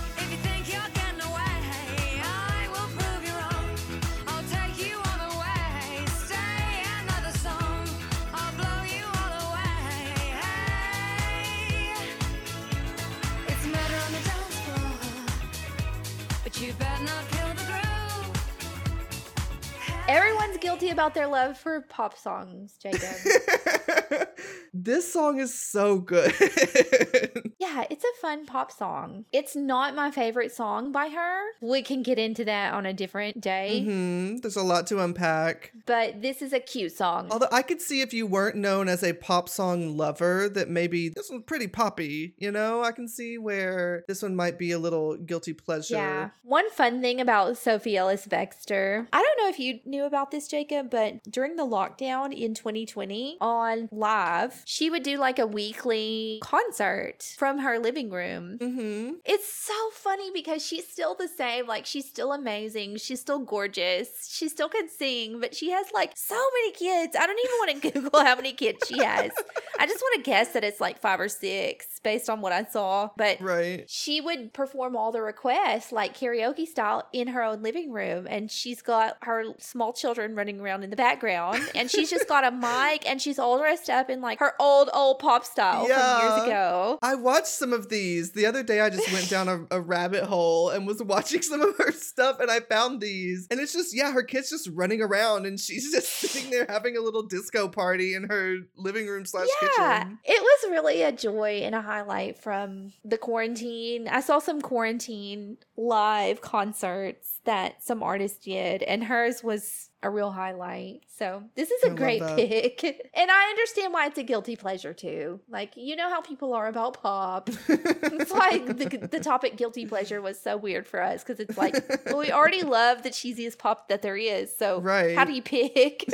Everyone's 20.57 20.79
guilty 20.79 20.91
about 20.91 21.13
their 21.13 21.27
love 21.27 21.57
for 21.57 21.81
pop 21.81 22.17
songs, 22.17 22.77
Jacob. 22.81 23.01
this 24.73 25.11
song 25.11 25.39
is 25.39 25.53
so 25.53 25.99
good. 25.99 26.33
yeah, 27.59 27.85
it's 27.89 28.03
a 28.03 28.21
fun 28.21 28.45
pop 28.45 28.71
song. 28.71 29.25
It's 29.31 29.55
not 29.55 29.95
my 29.95 30.09
favorite 30.09 30.51
song 30.51 30.91
by 30.91 31.09
her. 31.09 31.41
We 31.61 31.83
can 31.83 32.01
get 32.01 32.17
into 32.17 32.43
that 32.45 32.73
on 32.73 32.85
a 32.85 32.93
different 32.93 33.39
day, 33.41 33.83
hmm 33.83 34.37
There's 34.37 34.55
a 34.55 34.63
lot 34.63 34.87
to 34.87 34.99
unpack. 34.99 35.73
but 35.85 36.21
this 36.21 36.41
is 36.41 36.53
a 36.53 36.59
cute 36.59 36.93
song. 36.93 37.27
Although 37.31 37.49
I 37.51 37.61
could 37.61 37.81
see 37.81 38.01
if 38.01 38.13
you 38.13 38.25
weren't 38.25 38.55
known 38.55 38.89
as 38.89 39.03
a 39.03 39.13
pop 39.13 39.49
song 39.49 39.95
lover, 39.95 40.49
that 40.49 40.69
maybe 40.69 41.09
this 41.09 41.29
one's 41.29 41.43
pretty 41.45 41.67
poppy. 41.67 42.33
You 42.37 42.51
know, 42.51 42.83
I 42.83 42.91
can 42.91 43.07
see 43.07 43.37
where 43.37 44.03
this 44.07 44.23
one 44.23 44.35
might 44.35 44.57
be 44.57 44.71
a 44.71 44.79
little 44.79 45.17
guilty 45.17 45.53
pleasure. 45.53 45.95
Yeah. 45.95 46.29
One 46.43 46.69
fun 46.71 47.01
thing 47.01 47.21
about 47.21 47.57
Sophie 47.57 47.97
Ellis 47.97 48.25
Bextor, 48.27 49.07
I 49.13 49.21
don't 49.21 49.43
know 49.43 49.49
if 49.49 49.59
you 49.59 49.79
knew 49.85 50.05
about 50.05 50.31
this, 50.31 50.46
Jacob, 50.47 50.89
but 50.89 51.23
during 51.29 51.55
the 51.55 51.65
lockdown 51.65 52.33
in 52.33 52.53
2020 52.53 53.37
on 53.41 53.89
live, 53.91 54.61
she 54.65 54.89
would 54.89 55.03
do 55.03 55.17
like 55.17 55.39
a 55.39 55.47
weekly 55.47 56.39
concert 56.41 57.23
from 57.37 57.59
her 57.59 57.79
living 57.79 58.09
room. 58.09 58.57
Mm-hmm. 58.59 59.13
It's 59.25 59.51
so 59.51 59.73
funny 59.93 60.31
because 60.33 60.65
she's 60.65 60.87
still 60.87 61.15
the 61.15 61.27
same. 61.27 61.67
Like, 61.67 61.85
she's 61.85 62.07
still 62.07 62.33
amazing. 62.33 62.97
She's 62.97 63.19
still 63.21 63.39
gorgeous. 63.39 64.27
She 64.31 64.49
still 64.49 64.69
can 64.69 64.89
sing, 64.89 65.39
but 65.39 65.55
she 65.55 65.71
has 65.71 65.87
like 65.93 66.13
so 66.15 66.35
many 66.35 66.71
kids. 66.71 67.15
I 67.15 67.25
don't 67.25 67.39
even 67.39 67.57
want 67.59 67.81
to 67.83 67.91
Google 68.01 68.19
how 68.23 68.35
many 68.35 68.53
kids 68.53 68.87
she 68.87 69.03
has. 69.03 69.31
I 69.79 69.85
just 69.85 70.01
want 70.01 70.23
to 70.23 70.29
guess 70.29 70.53
that 70.53 70.63
it's 70.63 70.79
like 70.81 70.99
five 70.99 71.19
or 71.19 71.29
six 71.29 71.99
based 72.03 72.29
on 72.29 72.41
what 72.41 72.51
I 72.53 72.63
saw. 72.65 73.09
But 73.17 73.39
Right. 73.41 73.89
she 73.89 74.21
would 74.21 74.53
perform 74.53 74.95
all 74.95 75.11
the 75.11 75.21
requests 75.21 75.91
like 75.91 76.17
karaoke 76.17 76.65
style 76.65 77.07
in 77.13 77.27
her 77.29 77.43
own 77.43 77.61
living 77.61 77.91
room 77.91 78.27
and 78.29 78.49
she's 78.49 78.81
got 78.81 79.17
her 79.23 79.43
small 79.59 79.93
children 79.93 80.35
running 80.37 80.59
around 80.59 80.83
in 80.83 80.89
the 80.89 80.95
background 80.95 81.61
and 81.75 81.89
she's 81.89 82.09
just 82.09 82.27
got 82.27 82.43
a 82.43 82.51
mic 82.91 83.09
and 83.09 83.21
she's 83.21 83.39
all 83.39 83.57
dressed 83.57 83.89
up 83.89 84.09
in 84.09 84.21
like 84.21 84.39
her 84.39 84.53
old 84.59 84.89
old 84.93 85.19
pop 85.19 85.43
style 85.43 85.85
from 85.85 86.21
years 86.21 86.43
ago 86.43 86.99
I 87.01 87.15
watched 87.15 87.47
some 87.47 87.73
of 87.73 87.89
these 87.89 88.31
the 88.31 88.45
other 88.45 88.63
day. 88.63 88.81
I 88.81 88.89
just 88.89 89.11
went 89.11 89.29
down 89.29 89.47
a, 89.47 89.65
a 89.77 89.81
rabbit 89.81 90.23
hole 90.23 90.69
and 90.69 90.85
was 90.85 91.01
watching 91.01 91.41
some 91.41 91.61
of 91.61 91.77
her 91.77 91.91
stuff, 91.91 92.39
and 92.39 92.49
I 92.49 92.59
found 92.59 93.01
these. 93.01 93.47
And 93.49 93.59
it's 93.59 93.73
just, 93.73 93.95
yeah, 93.95 94.11
her 94.11 94.23
kid's 94.23 94.49
just 94.49 94.69
running 94.73 95.01
around, 95.01 95.45
and 95.45 95.59
she's 95.59 95.91
just 95.93 96.07
sitting 96.07 96.49
there 96.51 96.65
having 96.69 96.97
a 96.97 97.01
little 97.01 97.23
disco 97.23 97.67
party 97.67 98.13
in 98.13 98.23
her 98.23 98.57
living 98.75 99.07
room 99.07 99.25
slash 99.25 99.47
yeah 99.61 99.97
kitchen. 99.99 100.19
it 100.25 100.41
was 100.41 100.71
really 100.71 101.01
a 101.01 101.11
joy 101.11 101.61
and 101.63 101.75
a 101.75 101.81
highlight 101.81 102.37
from 102.37 102.91
the 103.03 103.17
quarantine 103.17 104.07
i 104.07 104.19
saw 104.19 104.39
some 104.39 104.61
quarantine 104.61 105.57
live 105.75 106.41
concerts 106.41 107.36
that 107.47 107.83
some 107.83 108.03
artists 108.03 108.37
did 108.45 108.83
and 108.83 109.03
hers 109.03 109.43
was 109.43 109.89
a 110.03 110.09
real 110.09 110.31
highlight. 110.31 111.01
So 111.17 111.43
this 111.55 111.71
is 111.71 111.83
I 111.83 111.87
a 111.87 111.89
love 111.89 111.97
great 111.97 112.21
pick. 112.21 112.83
And 113.15 113.31
i 113.31 113.49
understand 113.49 113.91
why 113.93 114.05
it's 114.05 114.17
a 114.19 114.23
guilty 114.23 114.55
pleasure 114.55 114.93
too. 114.93 115.39
Like 115.49 115.73
you 115.75 115.95
know 115.95 116.09
how 116.09 116.21
people 116.21 116.53
are 116.53 116.67
about 116.67 117.01
pop. 117.01 117.49
It's 117.67 118.31
like 118.45 118.65
the, 118.77 119.07
the 119.09 119.19
topic 119.19 119.57
guilty 119.57 119.85
pleasure 119.85 120.21
was 120.21 120.39
so 120.39 120.55
weird 120.55 120.85
for 120.85 121.01
us 121.01 121.23
because 121.23 121.39
it's 121.39 121.57
like 121.57 121.73
well, 122.05 122.19
we 122.19 122.31
already 122.31 122.61
love 122.79 123.01
the 123.01 123.09
cheesiest 123.09 123.57
pop 123.57 123.87
that 123.89 124.01
there 124.03 124.17
is 124.17 124.55
so 124.55 124.79
Right. 124.81 125.15
how 125.17 125.25
do 125.25 125.33
you 125.33 125.41
pick 125.41 126.05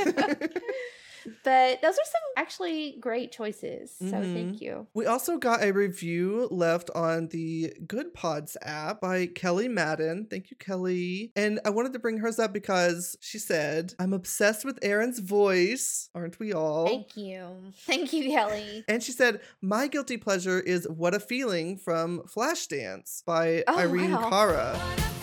but 1.43 1.81
those 1.81 1.93
are 1.93 2.05
some 2.05 2.21
actually 2.37 2.97
great 2.99 3.31
choices 3.31 3.91
so 3.99 4.05
Mhm. 4.05 4.33
thank 4.33 4.61
you 4.61 4.87
We 4.93 5.05
also 5.05 5.37
got 5.37 5.63
a 5.63 5.71
review 5.71 6.47
left 6.51 6.89
on 6.95 7.27
the 7.29 7.73
Goodpods 7.85 8.55
app 8.61 9.01
by 9.01 9.27
Kelly 9.27 9.67
Madden. 9.67 10.27
Thank 10.29 10.51
you, 10.51 10.57
Kelly. 10.57 11.31
And 11.35 11.59
I 11.65 11.69
wanted 11.69 11.93
to 11.93 11.99
bring 11.99 12.17
hers 12.17 12.39
up 12.39 12.53
because 12.53 13.17
she 13.21 13.39
said, 13.39 13.93
I'm 13.99 14.13
obsessed 14.13 14.65
with 14.65 14.79
Erin's 14.81 15.19
voice. 15.19 16.09
Aren't 16.15 16.39
we 16.39 16.53
all? 16.53 16.85
thank 16.87 17.15
you 17.17 17.47
thank 17.85 18.13
you 18.13 18.29
kelly 18.31 18.83
And 18.87 19.01
she 19.03 19.11
said, 19.11 19.41
My 19.61 19.87
guilty 19.87 20.17
pleasure 20.17 20.59
is 20.59 20.87
What 20.87 21.13
a 21.13 21.19
Feeling 21.19 21.77
from 21.77 22.21
Flashdance 22.27 23.23
by 23.25 23.63
Oh, 23.67 23.77
Irene 23.79 24.11
wow. 24.11 24.29
Cara. 24.29 25.22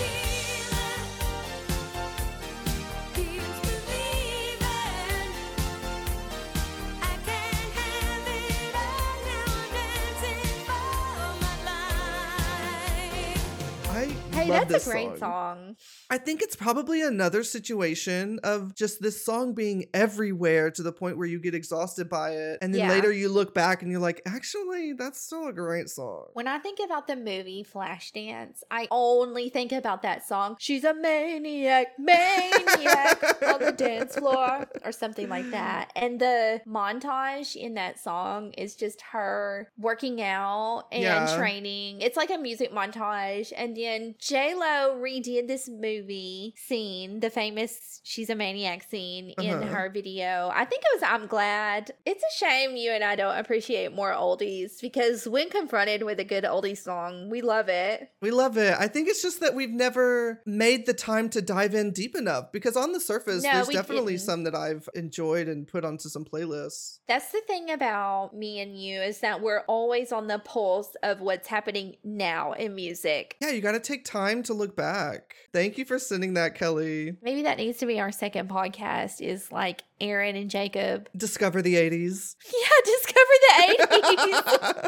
Love 14.50 14.68
that's 14.68 14.84
this 14.84 14.86
a 14.86 14.90
great 14.90 15.18
song. 15.18 15.76
I 16.10 16.18
think 16.18 16.42
it's 16.42 16.56
probably 16.56 17.02
another 17.02 17.42
situation 17.42 18.38
of 18.42 18.74
just 18.74 19.00
this 19.00 19.24
song 19.24 19.54
being 19.54 19.86
everywhere 19.94 20.70
to 20.72 20.82
the 20.82 20.92
point 20.92 21.16
where 21.18 21.26
you 21.26 21.38
get 21.38 21.54
exhausted 21.54 22.08
by 22.08 22.30
it. 22.32 22.58
And 22.62 22.74
then 22.74 22.80
Yeah. 22.82 22.90
later 22.90 23.12
you 23.12 23.28
look 23.28 23.54
back 23.54 23.82
and 23.82 23.90
you're 23.90 24.00
like, 24.00 24.22
actually, 24.26 24.92
that's 24.92 25.20
still 25.20 25.46
a 25.48 25.52
great 25.52 25.88
song. 25.88 26.26
When 26.34 26.46
I 26.48 26.58
think 26.58 26.78
about 26.84 27.06
the 27.06 27.16
movie 27.16 27.64
Flashdance, 27.64 28.62
I 28.70 28.88
only 28.90 29.48
think 29.48 29.72
about 29.72 30.02
that 30.02 30.26
song. 30.26 30.56
She's 30.58 30.84
a 30.84 30.94
maniac, 30.94 31.98
maniac 31.98 33.42
on 33.42 33.60
the 33.60 33.72
dance 33.72 34.14
floor, 34.16 34.66
or 34.84 34.92
something 34.92 35.28
like 35.28 35.50
that. 35.50 35.92
And 35.96 36.20
the 36.20 36.60
montage 36.66 37.56
in 37.56 37.74
that 37.74 37.98
song 37.98 38.52
is 38.52 38.74
just 38.74 39.00
her 39.12 39.70
working 39.78 40.20
out 40.22 40.84
and 40.92 41.02
Yeah. 41.02 41.36
training. 41.36 42.00
It's 42.00 42.16
like 42.16 42.30
a 42.30 42.38
music 42.38 42.72
montage. 42.72 43.52
And 43.56 43.76
then 43.76 44.14
J 44.40 44.54
Lo 44.54 44.96
redid 44.98 45.48
this 45.48 45.68
movie 45.68 46.54
scene, 46.56 47.20
the 47.20 47.28
famous 47.28 48.00
"She's 48.04 48.30
a 48.30 48.34
Maniac" 48.34 48.82
scene 48.84 49.34
in 49.38 49.50
Uh-huh. 49.56 49.66
her 49.66 49.90
video. 49.90 50.50
I 50.54 50.64
think 50.64 50.80
it 50.82 50.88
was 50.94 51.02
"I'm 51.02 51.26
Glad." 51.26 51.90
It's 52.06 52.24
a 52.24 52.38
shame 52.38 52.74
you 52.74 52.90
and 52.90 53.04
I 53.04 53.16
don't 53.16 53.36
appreciate 53.36 53.92
more 53.92 54.12
oldies 54.14 54.80
because 54.80 55.28
when 55.28 55.50
confronted 55.50 56.04
with 56.04 56.18
a 56.20 56.24
good 56.24 56.44
oldie 56.44 56.78
song, 56.78 57.28
we 57.28 57.42
love 57.42 57.68
it. 57.68 58.08
We 58.22 58.30
love 58.30 58.56
it. 58.56 58.74
I 58.78 58.88
think 58.88 59.08
it's 59.10 59.20
just 59.20 59.40
that 59.40 59.54
we've 59.54 59.68
never 59.86 60.40
made 60.46 60.86
the 60.86 60.94
time 60.94 61.28
to 61.30 61.42
dive 61.42 61.74
in 61.74 61.90
deep 61.90 62.16
enough 62.16 62.50
because 62.50 62.78
on 62.78 62.92
the 62.92 63.00
surface, 63.00 63.42
No, 63.44 63.52
there's 63.52 63.68
definitely 63.68 64.14
didn't. 64.14 64.24
some 64.24 64.44
that 64.44 64.54
I've 64.54 64.88
enjoyed 64.94 65.48
and 65.48 65.68
put 65.68 65.84
onto 65.84 66.08
some 66.08 66.24
playlists. 66.24 67.00
That's 67.06 67.30
the 67.30 67.42
thing 67.46 67.70
about 67.70 68.34
me 68.34 68.60
and 68.60 68.74
you 68.80 69.02
is 69.02 69.18
that 69.20 69.42
we're 69.42 69.64
always 69.68 70.12
on 70.12 70.28
the 70.28 70.38
pulse 70.38 70.96
of 71.02 71.20
what's 71.20 71.48
happening 71.48 71.96
now 72.02 72.52
in 72.54 72.74
music. 72.74 73.36
Yeah, 73.42 73.50
you 73.50 73.60
got 73.60 73.72
to 73.72 73.80
take 73.80 74.06
time 74.06 74.19
to 74.20 74.54
look 74.54 74.76
back. 74.76 75.34
Thank 75.52 75.78
you 75.78 75.84
for 75.84 75.98
sending 75.98 76.34
that, 76.34 76.54
Kelly. 76.54 77.16
Maybe 77.22 77.42
that 77.42 77.56
needs 77.58 77.78
to 77.78 77.86
be 77.86 77.98
our 78.00 78.12
second 78.12 78.48
podcast 78.48 79.20
is 79.20 79.50
like 79.50 79.82
Erin 80.00 80.36
and 80.36 80.50
Jacob. 80.50 81.08
Discover 81.16 81.62
the 81.62 81.74
80s. 81.74 82.36
Yeah, 82.46 82.68
discover 82.84 83.34
the 83.40 83.86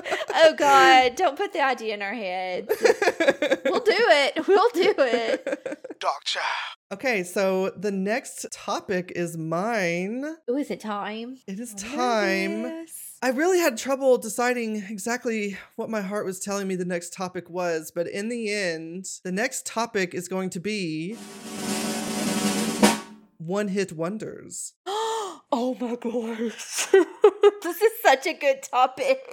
80s. 0.04 0.16
oh 0.34 0.54
God, 0.56 1.16
don't 1.16 1.36
put 1.36 1.52
the 1.52 1.62
idea 1.64 1.94
in 1.94 2.02
our 2.02 2.14
heads. 2.14 2.68
We'll 3.64 3.80
do 3.80 3.92
it. 3.96 4.46
We'll 4.46 4.70
do 4.74 4.94
it. 4.98 5.98
Darkchild. 5.98 6.92
Okay, 6.92 7.22
so 7.22 7.70
the 7.70 7.90
next 7.90 8.46
topic 8.52 9.12
is 9.16 9.36
mine. 9.38 10.24
Oh, 10.48 10.56
is 10.58 10.70
it 10.70 10.80
time? 10.80 11.38
It 11.46 11.58
is 11.58 11.72
What 11.72 11.82
time. 11.82 12.62
this? 12.62 13.11
I 13.24 13.28
really 13.28 13.60
had 13.60 13.78
trouble 13.78 14.18
deciding 14.18 14.82
exactly 14.90 15.56
what 15.76 15.88
my 15.88 16.00
heart 16.00 16.26
was 16.26 16.40
telling 16.40 16.66
me 16.66 16.74
the 16.74 16.84
next 16.84 17.12
topic 17.12 17.48
was, 17.48 17.92
but 17.94 18.08
in 18.08 18.28
the 18.28 18.52
end, 18.52 19.06
the 19.22 19.30
next 19.30 19.64
topic 19.64 20.12
is 20.12 20.26
going 20.26 20.50
to 20.50 20.58
be 20.58 21.16
one 23.38 23.68
hit 23.68 23.92
wonders. 23.92 24.72
oh 24.86 25.76
my 25.78 25.94
gosh. 25.94 26.88
this 27.62 27.80
is 27.80 27.92
such 28.02 28.26
a 28.26 28.32
good 28.34 28.62
topic. 28.62 29.20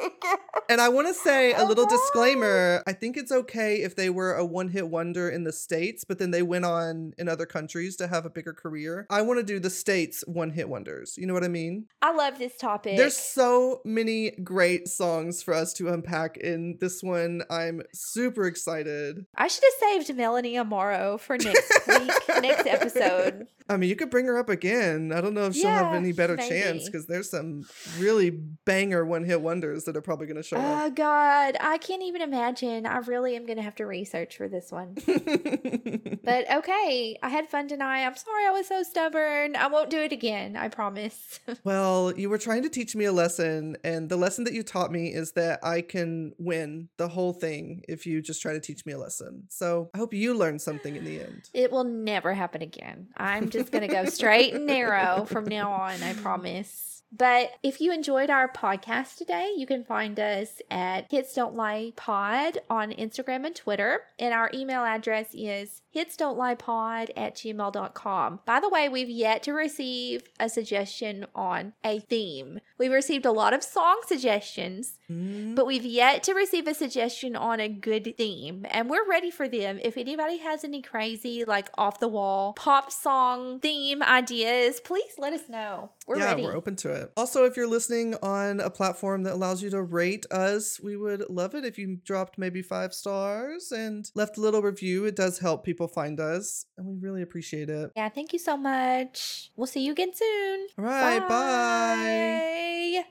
And 0.70 0.80
I 0.80 0.88
want 0.90 1.08
to 1.08 1.16
say 1.16 1.52
a 1.54 1.64
little 1.66 1.86
Oh. 1.86 1.90
disclaimer 1.90 2.84
I 2.86 2.94
think 2.94 3.18
it's 3.18 3.32
okay 3.32 3.78
if 3.78 3.96
they 3.96 4.10
were 4.12 4.34
a 4.36 4.46
one 4.46 4.68
hit 4.70 4.88
wonder 4.88 5.28
in 5.28 5.44
the 5.44 5.52
States, 5.52 6.04
but 6.04 6.20
then 6.20 6.30
they 6.30 6.44
went 6.44 6.64
on 6.66 7.14
in 7.18 7.28
other 7.28 7.48
countries 7.48 7.96
to 7.96 8.08
have 8.08 8.24
a 8.26 8.30
bigger 8.30 8.54
career. 8.54 9.08
I 9.10 9.24
want 9.24 9.40
to 9.40 9.44
do 9.44 9.60
the 9.60 9.72
States 9.72 10.24
one 10.28 10.52
hit 10.52 10.70
wonders. 10.70 11.16
You 11.18 11.26
know 11.26 11.34
what 11.34 11.44
I 11.44 11.48
mean? 11.48 11.86
I 12.04 12.14
love 12.14 12.38
this 12.38 12.56
topic. 12.56 12.98
There's 12.98 13.16
so 13.18 13.82
many 13.84 14.32
great 14.44 14.88
songs 14.88 15.42
for 15.42 15.56
us 15.56 15.74
to 15.74 15.88
unpack 15.90 16.38
in 16.38 16.78
this 16.80 17.02
one. 17.02 17.42
I'm 17.50 17.82
super 17.94 18.46
excited. 18.46 19.26
I 19.36 19.48
should 19.48 19.64
have 19.64 20.06
saved 20.06 20.16
Melanie 20.16 20.54
Amaro 20.54 21.20
for 21.20 21.36
next 21.38 21.72
week, 21.88 22.12
next 22.42 22.68
episode. 22.68 23.48
I 23.70 23.78
mean, 23.78 23.90
you 23.90 23.96
could 23.96 24.10
bring 24.10 24.26
her 24.26 24.38
up 24.38 24.50
again. 24.50 25.12
I 25.14 25.22
don't 25.22 25.34
know 25.34 25.46
if 25.46 25.56
she'll 25.56 25.70
have 25.70 25.94
any 25.94 26.12
better 26.12 26.36
chance 26.36 26.86
because 26.86 27.06
there's 27.06 27.30
some 27.30 27.66
really 28.00 28.32
banger 28.32 29.06
one 29.06 29.24
hit 29.24 29.42
wonders 29.42 29.84
that 29.86 29.96
are 29.96 30.02
probably 30.02 30.26
going 30.26 30.38
to 30.38 30.44
show 30.44 30.58
Oh 30.58 30.60
up. 30.60 30.84
Oh, 30.86 30.90
God, 30.90 31.56
I 31.60 31.78
can't 31.78 32.02
even 32.04 32.22
imagine. 32.22 32.86
I 32.86 32.98
really 32.98 33.36
am 33.36 33.46
gonna 33.46 33.62
have 33.62 33.76
to 33.76 33.86
research 33.86 34.38
for 34.38 34.48
this 34.48 34.72
one. 34.72 34.96
But 36.22 36.52
okay, 36.52 37.18
I 37.24 37.30
had 37.30 37.50
fun 37.50 37.68
tonight. 37.68 38.06
I'm 38.06 38.16
sorry 38.16 38.46
I 38.46 38.52
was 38.52 38.68
so 38.68 38.84
stubborn. 38.84 39.56
I 39.56 39.68
won't 39.68 39.90
do 39.90 40.00
it 40.00 40.12
again. 40.12 40.56
I 40.56 40.68
promise. 40.68 41.40
well, 41.64 42.14
you 42.16 42.30
were 42.30 42.38
trying 42.38 42.62
to 42.64 42.70
teach 42.70 42.96
me 42.96 43.06
a 43.06 43.12
lesson, 43.12 43.78
and 43.84 44.10
the 44.10 44.18
lesson 44.18 44.44
that 44.44 44.54
you 44.54 44.62
taught 44.62 44.92
me 44.92 45.08
is 45.08 45.32
that 45.34 45.60
I 45.64 45.82
can 45.82 46.34
win 46.38 46.90
the 46.98 47.08
whole 47.08 47.34
thing 47.34 47.84
if 47.88 48.06
you 48.06 48.22
just 48.22 48.42
try 48.42 48.54
to 48.54 48.60
teach 48.60 48.86
me 48.86 48.94
a 48.94 48.98
lesson. 49.00 49.46
So 49.50 49.90
I 49.94 49.98
hope 49.98 50.14
you 50.14 50.36
learned 50.36 50.62
something 50.62 50.96
in 50.96 51.04
the 51.06 51.20
end. 51.22 51.50
it 51.54 51.72
will 51.72 51.84
never 51.84 52.34
happen 52.34 52.62
again. 52.62 53.08
I'm 53.18 53.50
just 53.50 53.59
gonna 53.68 53.88
go 53.88 54.06
straight 54.06 54.54
and 54.54 54.66
narrow 54.66 55.26
from 55.26 55.46
now 55.46 55.72
on. 55.72 56.02
I 56.02 56.14
promise. 56.14 56.90
But 57.12 57.54
if 57.64 57.82
you 57.82 57.92
enjoyed 57.92 58.30
our 58.30 58.48
podcast 58.48 59.18
today, 59.18 59.52
you 59.58 59.66
can 59.66 59.84
find 59.84 60.20
us 60.20 60.62
at 60.70 61.12
Hits 61.12 61.34
Don't 61.34 61.56
Lie 61.56 61.94
Pod 61.96 62.60
on 62.70 62.92
Instagram 62.92 63.48
and 63.48 63.56
Twitter. 63.56 64.02
And 64.20 64.34
our 64.34 64.52
email 64.54 64.84
address 64.84 65.30
is 65.34 65.82
hits 65.90 66.16
don't 66.16 66.38
lie 66.38 66.54
pod 66.54 67.12
at 67.18 67.36
gmail.com. 67.36 68.40
By 68.46 68.60
the 68.60 68.70
way, 68.70 68.90
we've 68.90 69.10
yet 69.10 69.42
to 69.44 69.54
receive 69.54 70.22
a 70.40 70.50
suggestion 70.50 71.26
on 71.34 71.74
a 71.84 72.00
theme. 72.00 72.60
We've 72.80 72.92
received 72.92 73.26
a 73.26 73.32
lot 73.32 73.54
of 73.54 73.64
song 73.64 74.02
suggestions, 74.08 74.94
Mm, 75.12 75.56
but 75.56 75.66
we've 75.66 75.86
yet 75.86 76.22
to 76.24 76.34
receive 76.34 76.68
a 76.68 76.74
suggestion 76.74 77.36
on 77.36 77.60
a 77.60 77.68
good 77.68 78.16
theme. 78.16 78.66
And 78.70 78.90
we're 78.90 79.08
ready 79.10 79.32
for 79.32 79.48
them. 79.48 79.80
If 79.84 79.98
anybody 79.98 80.38
has 80.38 80.64
any 80.64 80.82
crazy, 80.82 81.44
like 81.46 81.70
off 81.78 82.00
the 82.00 82.08
wall 82.08 82.54
pop 82.54 82.92
song 82.92 83.60
theme 83.60 84.04
ideas, 84.04 84.80
please 84.80 85.14
let 85.18 85.34
us 85.34 85.50
know. 85.50 85.92
We're 86.08 86.20
yeah, 86.20 86.26
ready. 86.26 86.44
we're 86.44 86.56
open 86.56 86.76
to 86.78 86.92
it. 86.92 87.12
Also, 87.18 87.46
if 87.46 87.58
you're 87.58 87.68
listening 87.68 88.16
on 88.22 88.60
a 88.60 88.70
platform 88.70 89.24
that 89.24 89.34
allows 89.34 89.64
you 89.64 89.70
to 89.72 89.82
rate 89.82 90.26
us, 90.32 90.80
we 90.80 90.96
would 90.96 91.28
love 91.30 91.56
it 91.56 91.66
if 91.66 91.78
you 91.78 91.98
dropped 92.04 92.38
maybe 92.38 92.62
five 92.62 92.94
stars 92.94 93.72
and 93.72 94.10
left 94.16 94.38
a 94.38 94.42
little 94.42 94.62
review. 94.62 95.06
It 95.06 95.16
does 95.16 95.40
help 95.40 95.64
people 95.64 95.88
find 95.88 96.20
us, 96.20 96.66
and 96.78 96.86
we 96.86 96.96
really 97.00 97.22
appreciate 97.22 97.70
it. 97.70 97.92
yeah, 97.96 98.10
thank 98.10 98.34
you 98.34 98.40
so 98.40 98.58
much. 98.58 99.52
We'll 99.56 99.68
see 99.68 99.84
you 99.86 99.92
again 99.92 100.12
soon. 100.14 100.68
All 100.78 100.86
right, 100.86 101.28
bye. 101.28 102.66
Bye. 102.70 103.04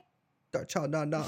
Da 0.53 0.65
cha 0.65 0.87
na 0.87 1.05
na. 1.05 1.25